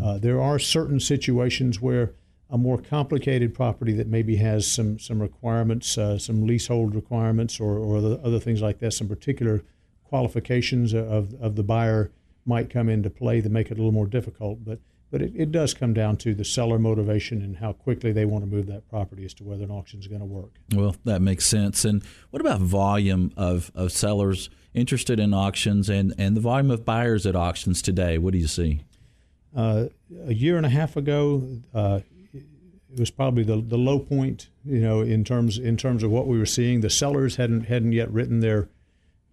Uh, 0.02 0.18
there 0.18 0.42
are 0.42 0.60
certain 0.60 1.00
situations 1.00 1.82
where 1.82 2.14
a 2.50 2.58
more 2.58 2.78
complicated 2.78 3.54
property 3.54 3.91
that 3.93 4.08
maybe 4.08 4.38
has 4.38 4.66
some 4.66 5.00
some 5.00 5.22
requirements, 5.22 5.98
uh, 5.98 6.18
some 6.18 6.45
leasehold 6.45 6.95
requirements, 6.95 7.60
or 7.60 7.78
or 7.78 8.02
the 8.02 8.20
other 8.24 8.39
things 8.39 8.62
like 8.62 8.80
that, 8.80 8.91
some 8.93 9.08
particular 9.08 9.64
qualifications 10.04 10.93
of 10.93 11.34
of 11.41 11.56
the 11.56 11.64
buyer 11.64 12.12
might 12.45 12.70
come 12.70 12.88
into 12.88 13.10
play 13.10 13.41
that 13.41 13.52
make 13.52 13.68
it 13.70 13.74
a 13.74 13.76
little 13.76 13.91
more 13.91 14.08
difficult. 14.08 14.64
But 14.64 14.80
but 15.12 15.22
it, 15.22 15.34
it 15.36 15.52
does 15.52 15.74
come 15.74 15.93
down 15.93 16.18
to 16.18 16.34
the 16.34 16.43
seller 16.43 16.80
motivation 16.80 17.41
and 17.41 17.58
how 17.58 17.74
quickly 17.74 18.12
they 18.12 18.26
want 18.26 18.43
to 18.43 18.50
move 18.50 18.68
that 18.68 18.89
property 18.89 19.26
as 19.26 19.34
to 19.36 19.43
whether 19.43 19.64
an 19.64 19.72
auction 19.72 20.00
is 20.00 20.08
going 20.08 20.20
to 20.20 20.26
work. 20.26 20.52
Well, 20.74 20.95
that 21.06 21.22
makes 21.22 21.45
sense. 21.45 21.86
And 21.86 22.04
what 22.30 22.41
about 22.41 22.60
volume 22.60 23.32
of, 23.38 23.72
of 23.74 23.91
sellers 23.91 24.50
interested 24.74 25.20
in 25.20 25.34
auctions 25.34 25.89
and, 25.89 26.14
and 26.18 26.36
the 26.36 26.41
volume 26.41 26.72
of 26.72 26.84
buyers 26.84 27.26
at 27.26 27.36
auctions 27.36 27.82
today? 27.82 28.18
What 28.18 28.34
do 28.34 28.38
you 28.38 28.48
see? 28.48 28.82
Uh, 29.56 29.86
a 30.26 30.34
year 30.34 30.58
and 30.58 30.66
a 30.66 30.70
half 30.70 30.98
ago, 30.98 31.48
uh, 31.74 32.02
it 32.94 33.00
was 33.00 33.12
probably 33.12 33.44
the, 33.44 33.62
the 33.62 33.78
low 33.78 34.00
point, 34.00 34.50
you 34.64 34.80
know, 34.80 35.02
in 35.02 35.24
terms 35.24 35.58
in 35.58 35.78
terms 35.78 36.04
of 36.04 36.12
what 36.12 36.28
we 36.28 36.38
were 36.38 36.46
seeing. 36.46 36.82
The 36.82 36.90
sellers 36.90 37.36
hadn't 37.36 37.66
hadn't 37.66 37.92
yet 37.92 38.12
written 38.12 38.40
their 38.40 38.70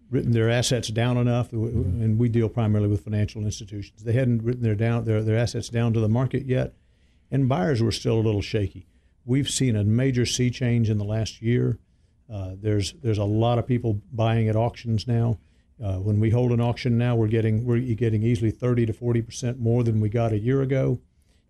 written 0.09 0.31
their 0.31 0.49
assets 0.49 0.89
down 0.89 1.17
enough, 1.17 1.51
and 1.51 2.19
we 2.19 2.29
deal 2.29 2.49
primarily 2.49 2.89
with 2.89 3.03
financial 3.03 3.43
institutions. 3.43 4.03
They 4.03 4.13
hadn't 4.13 4.43
written 4.43 4.63
their 4.63 4.75
down 4.75 5.05
their, 5.05 5.23
their 5.23 5.37
assets 5.37 5.69
down 5.69 5.93
to 5.93 5.99
the 5.99 6.09
market 6.09 6.45
yet, 6.45 6.73
and 7.31 7.49
buyers 7.49 7.81
were 7.81 7.91
still 7.91 8.15
a 8.15 8.21
little 8.21 8.41
shaky. 8.41 8.87
We've 9.25 9.49
seen 9.49 9.75
a 9.75 9.83
major 9.83 10.25
sea 10.25 10.51
change 10.51 10.89
in 10.89 10.97
the 10.97 11.05
last 11.05 11.41
year. 11.41 11.79
Uh, 12.31 12.51
there's 12.61 12.93
there's 12.93 13.17
a 13.17 13.23
lot 13.23 13.57
of 13.57 13.67
people 13.67 14.01
buying 14.11 14.49
at 14.49 14.55
auctions 14.55 15.07
now. 15.07 15.39
Uh, 15.83 15.97
when 15.97 16.19
we 16.19 16.29
hold 16.29 16.51
an 16.51 16.61
auction 16.61 16.97
now, 16.97 17.15
we're 17.15 17.27
getting 17.27 17.65
we're 17.65 17.79
getting 17.95 18.23
easily 18.23 18.51
30 18.51 18.87
to 18.87 18.93
40 18.93 19.21
percent 19.21 19.59
more 19.59 19.83
than 19.83 19.99
we 19.99 20.09
got 20.09 20.31
a 20.31 20.37
year 20.37 20.61
ago. 20.61 20.99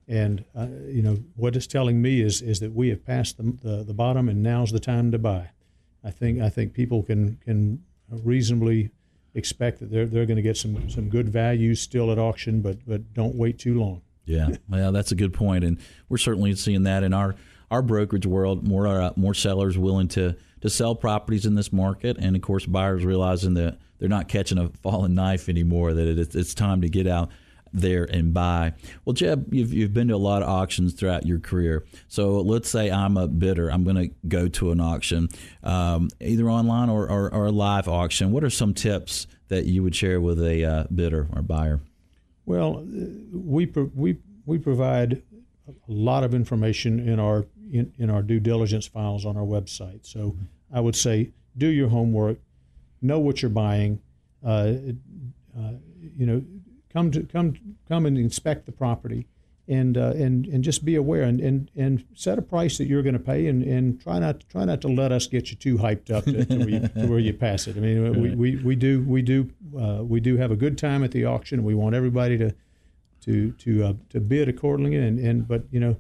And 0.08 0.46
uh, 0.56 0.68
you 0.88 1.02
know 1.02 1.18
what 1.36 1.56
it's 1.56 1.68
telling 1.68 2.02
me 2.02 2.22
is 2.22 2.42
is 2.42 2.60
that 2.60 2.74
we 2.74 2.90
have 2.90 3.04
passed 3.04 3.38
the, 3.38 3.58
the, 3.62 3.84
the 3.84 3.94
bottom, 3.94 4.30
and 4.30 4.44
now's 4.44 4.72
the 4.72 4.80
time 4.80 5.12
to 5.12 5.18
buy. 5.18 5.50
I 6.04 6.12
think 6.12 6.42
I 6.42 6.50
think 6.50 6.74
people 6.74 7.02
can 7.02 7.38
can 7.44 7.84
reasonably 8.10 8.92
expect 9.34 9.80
that 9.80 9.92
they're 9.92 10.06
they're 10.06 10.26
going 10.26 10.38
to 10.38 10.44
get 10.44 10.58
some 10.58 10.90
some 10.90 11.10
good 11.10 11.30
values 11.30 11.82
still 11.82 12.12
at 12.12 12.20
auction, 12.20 12.62
but 12.62 12.78
but 12.88 13.14
don't 13.14 13.36
wait 13.36 13.58
too 13.58 13.80
long. 13.80 14.02
Yeah, 14.26 14.50
well, 14.70 14.92
that's 14.92 15.12
a 15.12 15.16
good 15.16 15.34
point, 15.34 15.64
and 15.64 15.80
we're 16.08 16.18
certainly 16.18 16.54
seeing 16.56 16.84
that 16.84 17.04
in 17.04 17.14
our 17.14 17.36
our 17.72 17.82
brokerage 17.82 18.28
world. 18.28 18.68
More 18.68 18.88
uh, 18.88 19.12
more 19.16 19.34
sellers 19.34 19.78
willing 19.78 20.08
to 20.10 20.36
to 20.62 20.70
sell 20.70 20.96
properties 20.96 21.48
in 21.48 21.56
this 21.56 21.74
market, 21.74 22.18
and 22.20 22.36
of 22.36 22.42
course, 22.44 22.68
buyers 22.68 23.04
realizing 23.04 23.56
that 23.56 23.80
they're 23.98 24.10
not 24.10 24.28
catching 24.28 24.58
a 24.58 24.70
falling 24.70 25.16
knife 25.16 25.50
anymore. 25.50 25.94
That 25.94 26.08
it, 26.08 26.36
it's 26.36 26.54
time 26.54 26.82
to 26.82 26.90
get 26.90 27.08
out 27.08 27.30
there 27.76 28.04
and 28.04 28.34
buy. 28.34 28.74
Well, 29.04 29.14
Jeb, 29.14 29.54
you've, 29.54 29.74
you've 29.74 29.94
been 29.94 30.08
to 30.10 30.16
a 30.16 30.18
lot 30.18 30.42
of 30.42 30.50
auctions 30.50 30.94
throughout 30.94 31.26
your 31.26 31.40
career. 31.40 31.86
So 32.08 32.42
let's 32.42 32.70
say 32.70 32.92
I'm 32.92 33.18
a 33.18 33.28
bidder. 33.28 33.70
I'm 33.70 33.84
going 33.84 34.10
to 34.10 34.16
go 34.28 34.48
to 34.48 34.72
an 34.72 34.80
auction, 34.80 35.30
um, 35.64 36.10
either 36.22 36.50
online 36.50 36.90
or, 36.90 37.10
or, 37.10 37.34
or, 37.34 37.46
a 37.46 37.52
live 37.52 37.88
auction. 37.88 38.32
What 38.32 38.44
are 38.44 38.50
some 38.50 38.74
tips 38.74 39.28
that 39.50 39.66
you 39.66 39.84
would 39.84 39.96
share 39.96 40.20
with 40.20 40.42
a 40.42 40.66
uh, 40.66 40.84
bidder 40.94 41.28
or 41.34 41.42
buyer? 41.42 41.82
Well, 42.46 42.86
we, 43.32 43.66
we, 43.66 44.18
we 44.46 44.58
provide 44.58 45.22
a 45.68 45.72
lot 45.88 46.24
of 46.24 46.34
information 46.34 47.08
in 47.08 47.20
our 47.20 47.46
in, 47.72 47.92
in 47.98 48.10
our 48.10 48.22
due 48.22 48.40
diligence 48.40 48.86
files 48.86 49.26
on 49.26 49.38
our 49.38 49.44
website. 49.44 50.06
So 50.06 50.38
I 50.72 50.80
would 50.80 50.96
say 50.96 51.32
do 51.58 51.68
your 51.68 51.90
homework, 51.90 52.40
know 53.02 53.20
what 53.20 53.42
you're 53.42 53.50
buying. 53.50 54.02
Uh, 54.46 54.74
uh, 55.58 55.72
you 56.18 56.26
know, 56.26 56.44
come 56.96 57.12
to 57.12 57.24
come 57.24 57.54
come 57.90 58.06
and 58.06 58.18
inspect 58.18 58.66
the 58.66 58.72
property 58.72 59.28
and 59.68 59.98
uh, 59.98 60.14
and 60.16 60.46
and 60.46 60.64
just 60.64 60.86
be 60.86 60.96
aware 60.96 61.24
and, 61.24 61.42
and, 61.42 61.70
and 61.76 62.06
set 62.14 62.40
a 62.40 62.42
price 62.42 62.78
that 62.78 62.86
you're 62.86 63.02
going 63.02 63.14
to 63.14 63.20
pay 63.20 63.48
and, 63.48 63.64
and 63.64 64.00
try 64.00 64.18
not 64.18 64.48
try 64.50 64.64
not 64.64 64.80
to 64.82 64.88
let 64.88 65.12
us 65.12 65.28
get 65.28 65.50
you 65.50 65.58
too 65.58 65.78
hyped 65.78 66.10
up 66.10 66.24
to, 66.24 66.46
to, 66.46 66.58
where, 66.58 66.70
you, 66.70 66.80
to 66.80 67.08
where, 67.08 67.20
you, 67.20 67.34
pass 67.34 67.68
it. 67.68 67.76
I 67.76 67.80
mean, 67.80 68.22
we, 68.22 68.36
we, 68.36 68.64
we 68.64 68.76
do 68.76 69.04
we 69.04 69.22
do 69.22 69.50
uh, 69.78 70.04
we 70.04 70.20
do 70.22 70.38
have 70.38 70.52
a 70.52 70.56
good 70.56 70.78
time 70.78 71.04
at 71.04 71.12
the 71.12 71.26
auction. 71.26 71.64
We 71.64 71.76
want 71.76 71.96
everybody 71.96 72.38
to 72.38 72.56
to 73.22 73.52
to 73.52 73.84
uh, 73.84 73.94
to 74.12 74.22
bid 74.22 74.48
accordingly 74.48 74.96
and, 74.96 75.20
and 75.20 75.48
but 75.48 75.66
you 75.72 75.80
know. 75.80 75.98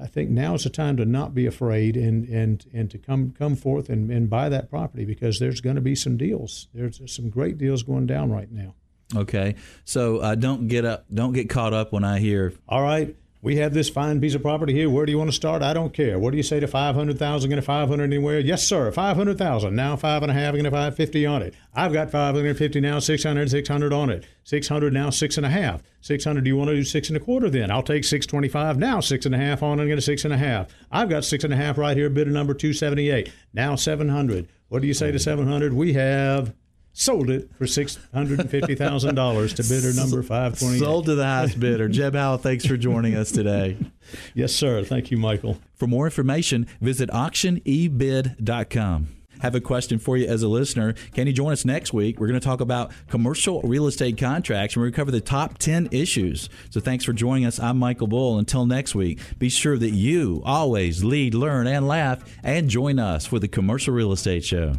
I 0.00 0.06
think 0.06 0.30
now 0.30 0.54
is 0.54 0.62
the 0.62 0.70
time 0.70 0.96
to 0.98 1.04
not 1.04 1.34
be 1.34 1.44
afraid 1.44 1.96
and, 1.96 2.28
and, 2.28 2.64
and 2.72 2.88
to 2.92 2.98
come 2.98 3.34
come 3.36 3.56
forth 3.56 3.88
and, 3.88 4.12
and 4.12 4.30
buy 4.30 4.48
that 4.48 4.70
property 4.70 5.04
because 5.04 5.40
there's 5.40 5.60
going 5.60 5.74
to 5.74 5.82
be 5.82 5.96
some 5.96 6.16
deals. 6.16 6.68
There's 6.72 7.00
some 7.12 7.30
great 7.30 7.58
deals 7.58 7.82
going 7.82 8.06
down 8.06 8.30
right 8.30 8.48
now. 8.48 8.76
Okay, 9.16 9.54
so 9.84 10.18
uh, 10.18 10.34
don't 10.34 10.68
get 10.68 10.84
up, 10.84 11.06
don't 11.12 11.32
get 11.32 11.48
caught 11.48 11.72
up 11.72 11.92
when 11.92 12.04
I 12.04 12.18
hear. 12.18 12.52
All 12.68 12.82
right, 12.82 13.16
we 13.40 13.56
have 13.56 13.72
this 13.72 13.88
fine 13.88 14.20
piece 14.20 14.34
of 14.34 14.42
property 14.42 14.74
here. 14.74 14.90
Where 14.90 15.06
do 15.06 15.12
you 15.12 15.18
want 15.18 15.30
to 15.30 15.36
start? 15.36 15.62
I 15.62 15.72
don't 15.72 15.94
care. 15.94 16.18
What 16.18 16.32
do 16.32 16.36
you 16.36 16.42
say 16.42 16.58
to 16.60 16.66
five 16.66 16.94
hundred 16.94 17.18
thousand? 17.18 17.50
Get 17.50 17.58
a 17.58 17.62
five 17.62 17.88
hundred 17.88 18.04
anywhere? 18.04 18.40
Yes, 18.40 18.66
sir. 18.66 18.90
Five 18.90 19.16
hundred 19.16 19.38
thousand. 19.38 19.76
Now 19.76 19.96
five 19.96 20.22
and 20.22 20.30
a 20.30 20.34
half. 20.34 20.52
Going 20.52 20.64
to 20.64 20.70
five 20.70 20.96
fifty 20.96 21.24
on 21.24 21.42
it. 21.42 21.54
I've 21.72 21.92
got 21.92 22.10
five 22.10 22.34
hundred 22.34 22.58
fifty 22.58 22.80
now. 22.80 22.98
600, 22.98 23.50
600 23.50 23.92
on 23.92 24.10
it. 24.10 24.26
Six 24.42 24.66
hundred 24.66 24.92
now. 24.92 25.10
Six 25.10 25.36
and 25.36 25.46
a 25.46 25.50
half. 25.50 25.82
Six 26.00 26.24
hundred. 26.24 26.44
Do 26.44 26.48
you 26.48 26.56
want 26.56 26.68
to 26.68 26.74
do 26.74 26.84
six 26.84 27.08
and 27.08 27.16
a 27.16 27.20
quarter? 27.20 27.48
Then 27.48 27.70
I'll 27.70 27.82
take 27.82 28.04
six 28.04 28.26
twenty-five 28.26 28.76
now. 28.76 29.00
Six 29.00 29.24
and 29.24 29.34
a 29.34 29.38
half 29.38 29.62
on 29.62 29.78
and 29.78 29.88
get 29.88 29.98
a 29.98 30.02
six 30.02 30.24
and 30.24 30.34
a 30.34 30.38
half. 30.38 30.66
I've 30.90 31.08
got 31.08 31.24
six 31.24 31.44
and 31.44 31.52
a 31.52 31.56
half 31.56 31.78
right 31.78 31.96
here. 31.96 32.10
Bidder 32.10 32.30
number 32.32 32.54
two 32.54 32.72
seventy-eight. 32.72 33.32
Now 33.54 33.76
seven 33.76 34.08
hundred. 34.08 34.48
What 34.68 34.82
do 34.82 34.88
you 34.88 34.94
say 34.94 35.12
to 35.12 35.18
seven 35.18 35.46
hundred? 35.46 35.72
We 35.72 35.92
have 35.92 36.54
sold 36.92 37.30
it 37.30 37.50
for 37.56 37.66
six 37.66 37.98
hundred 38.12 38.40
and 38.40 38.50
fifty 38.50 38.74
thousand 38.74 39.14
dollars 39.14 39.54
to 39.54 39.62
bidder 39.62 39.92
number 39.92 40.22
five 40.22 40.58
twenty. 40.58 40.78
Sold 40.78 41.06
to 41.06 41.14
the 41.14 41.24
highest 41.24 41.60
bidder. 41.60 41.88
Jeb 41.88 42.14
Howell, 42.14 42.38
thanks 42.38 42.66
for 42.66 42.76
joining 42.76 43.14
us 43.14 43.30
today. 43.30 43.76
yes, 44.34 44.52
sir. 44.52 44.84
Thank 44.84 45.10
you, 45.10 45.16
Michael. 45.16 45.58
For 45.74 45.86
more 45.86 46.06
information, 46.06 46.66
visit 46.80 47.10
auctionebid.com 47.10 49.08
have 49.40 49.54
a 49.54 49.60
question 49.60 49.98
for 49.98 50.16
you 50.16 50.26
as 50.26 50.42
a 50.42 50.48
listener. 50.48 50.94
Can 51.14 51.26
you 51.26 51.32
join 51.32 51.52
us 51.52 51.64
next 51.64 51.92
week? 51.92 52.18
We're 52.20 52.26
going 52.28 52.40
to 52.40 52.44
talk 52.44 52.60
about 52.60 52.92
commercial 53.08 53.60
real 53.62 53.86
estate 53.86 54.18
contracts 54.18 54.74
and 54.74 54.80
we're 54.80 54.86
going 54.86 54.92
to 54.92 54.96
cover 54.96 55.10
the 55.10 55.20
top 55.20 55.58
10 55.58 55.88
issues. 55.92 56.48
So 56.70 56.80
thanks 56.80 57.04
for 57.04 57.12
joining 57.12 57.44
us. 57.44 57.60
I'm 57.60 57.78
Michael 57.78 58.06
Bull. 58.06 58.38
Until 58.38 58.66
next 58.66 58.94
week, 58.94 59.20
be 59.38 59.48
sure 59.48 59.78
that 59.78 59.90
you 59.90 60.42
always 60.44 61.04
lead, 61.04 61.34
learn, 61.34 61.66
and 61.66 61.86
laugh 61.86 62.24
and 62.42 62.68
join 62.68 62.98
us 62.98 63.26
for 63.26 63.38
the 63.38 63.48
Commercial 63.48 63.94
Real 63.94 64.12
Estate 64.12 64.44
Show. 64.44 64.74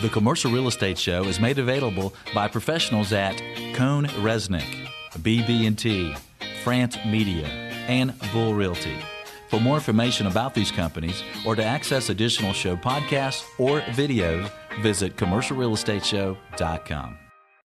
The 0.00 0.08
Commercial 0.08 0.50
Real 0.50 0.66
Estate 0.66 0.96
Show 0.96 1.24
is 1.24 1.38
made 1.38 1.58
available 1.58 2.14
by 2.34 2.48
professionals 2.48 3.12
at 3.12 3.36
Cone 3.74 4.06
Resnick, 4.22 4.88
BB&T, 5.12 6.14
France 6.64 6.96
Media, 7.04 7.46
and 7.46 8.14
Bull 8.32 8.54
Realty. 8.54 8.96
For 9.48 9.60
more 9.60 9.74
information 9.74 10.26
about 10.26 10.54
these 10.54 10.70
companies 10.70 11.22
or 11.44 11.54
to 11.54 11.62
access 11.62 12.08
additional 12.08 12.54
show 12.54 12.76
podcasts 12.76 13.44
or 13.58 13.82
videos, 13.92 14.50
visit 14.80 15.16
commercialrealestateshow.com. 15.16 17.19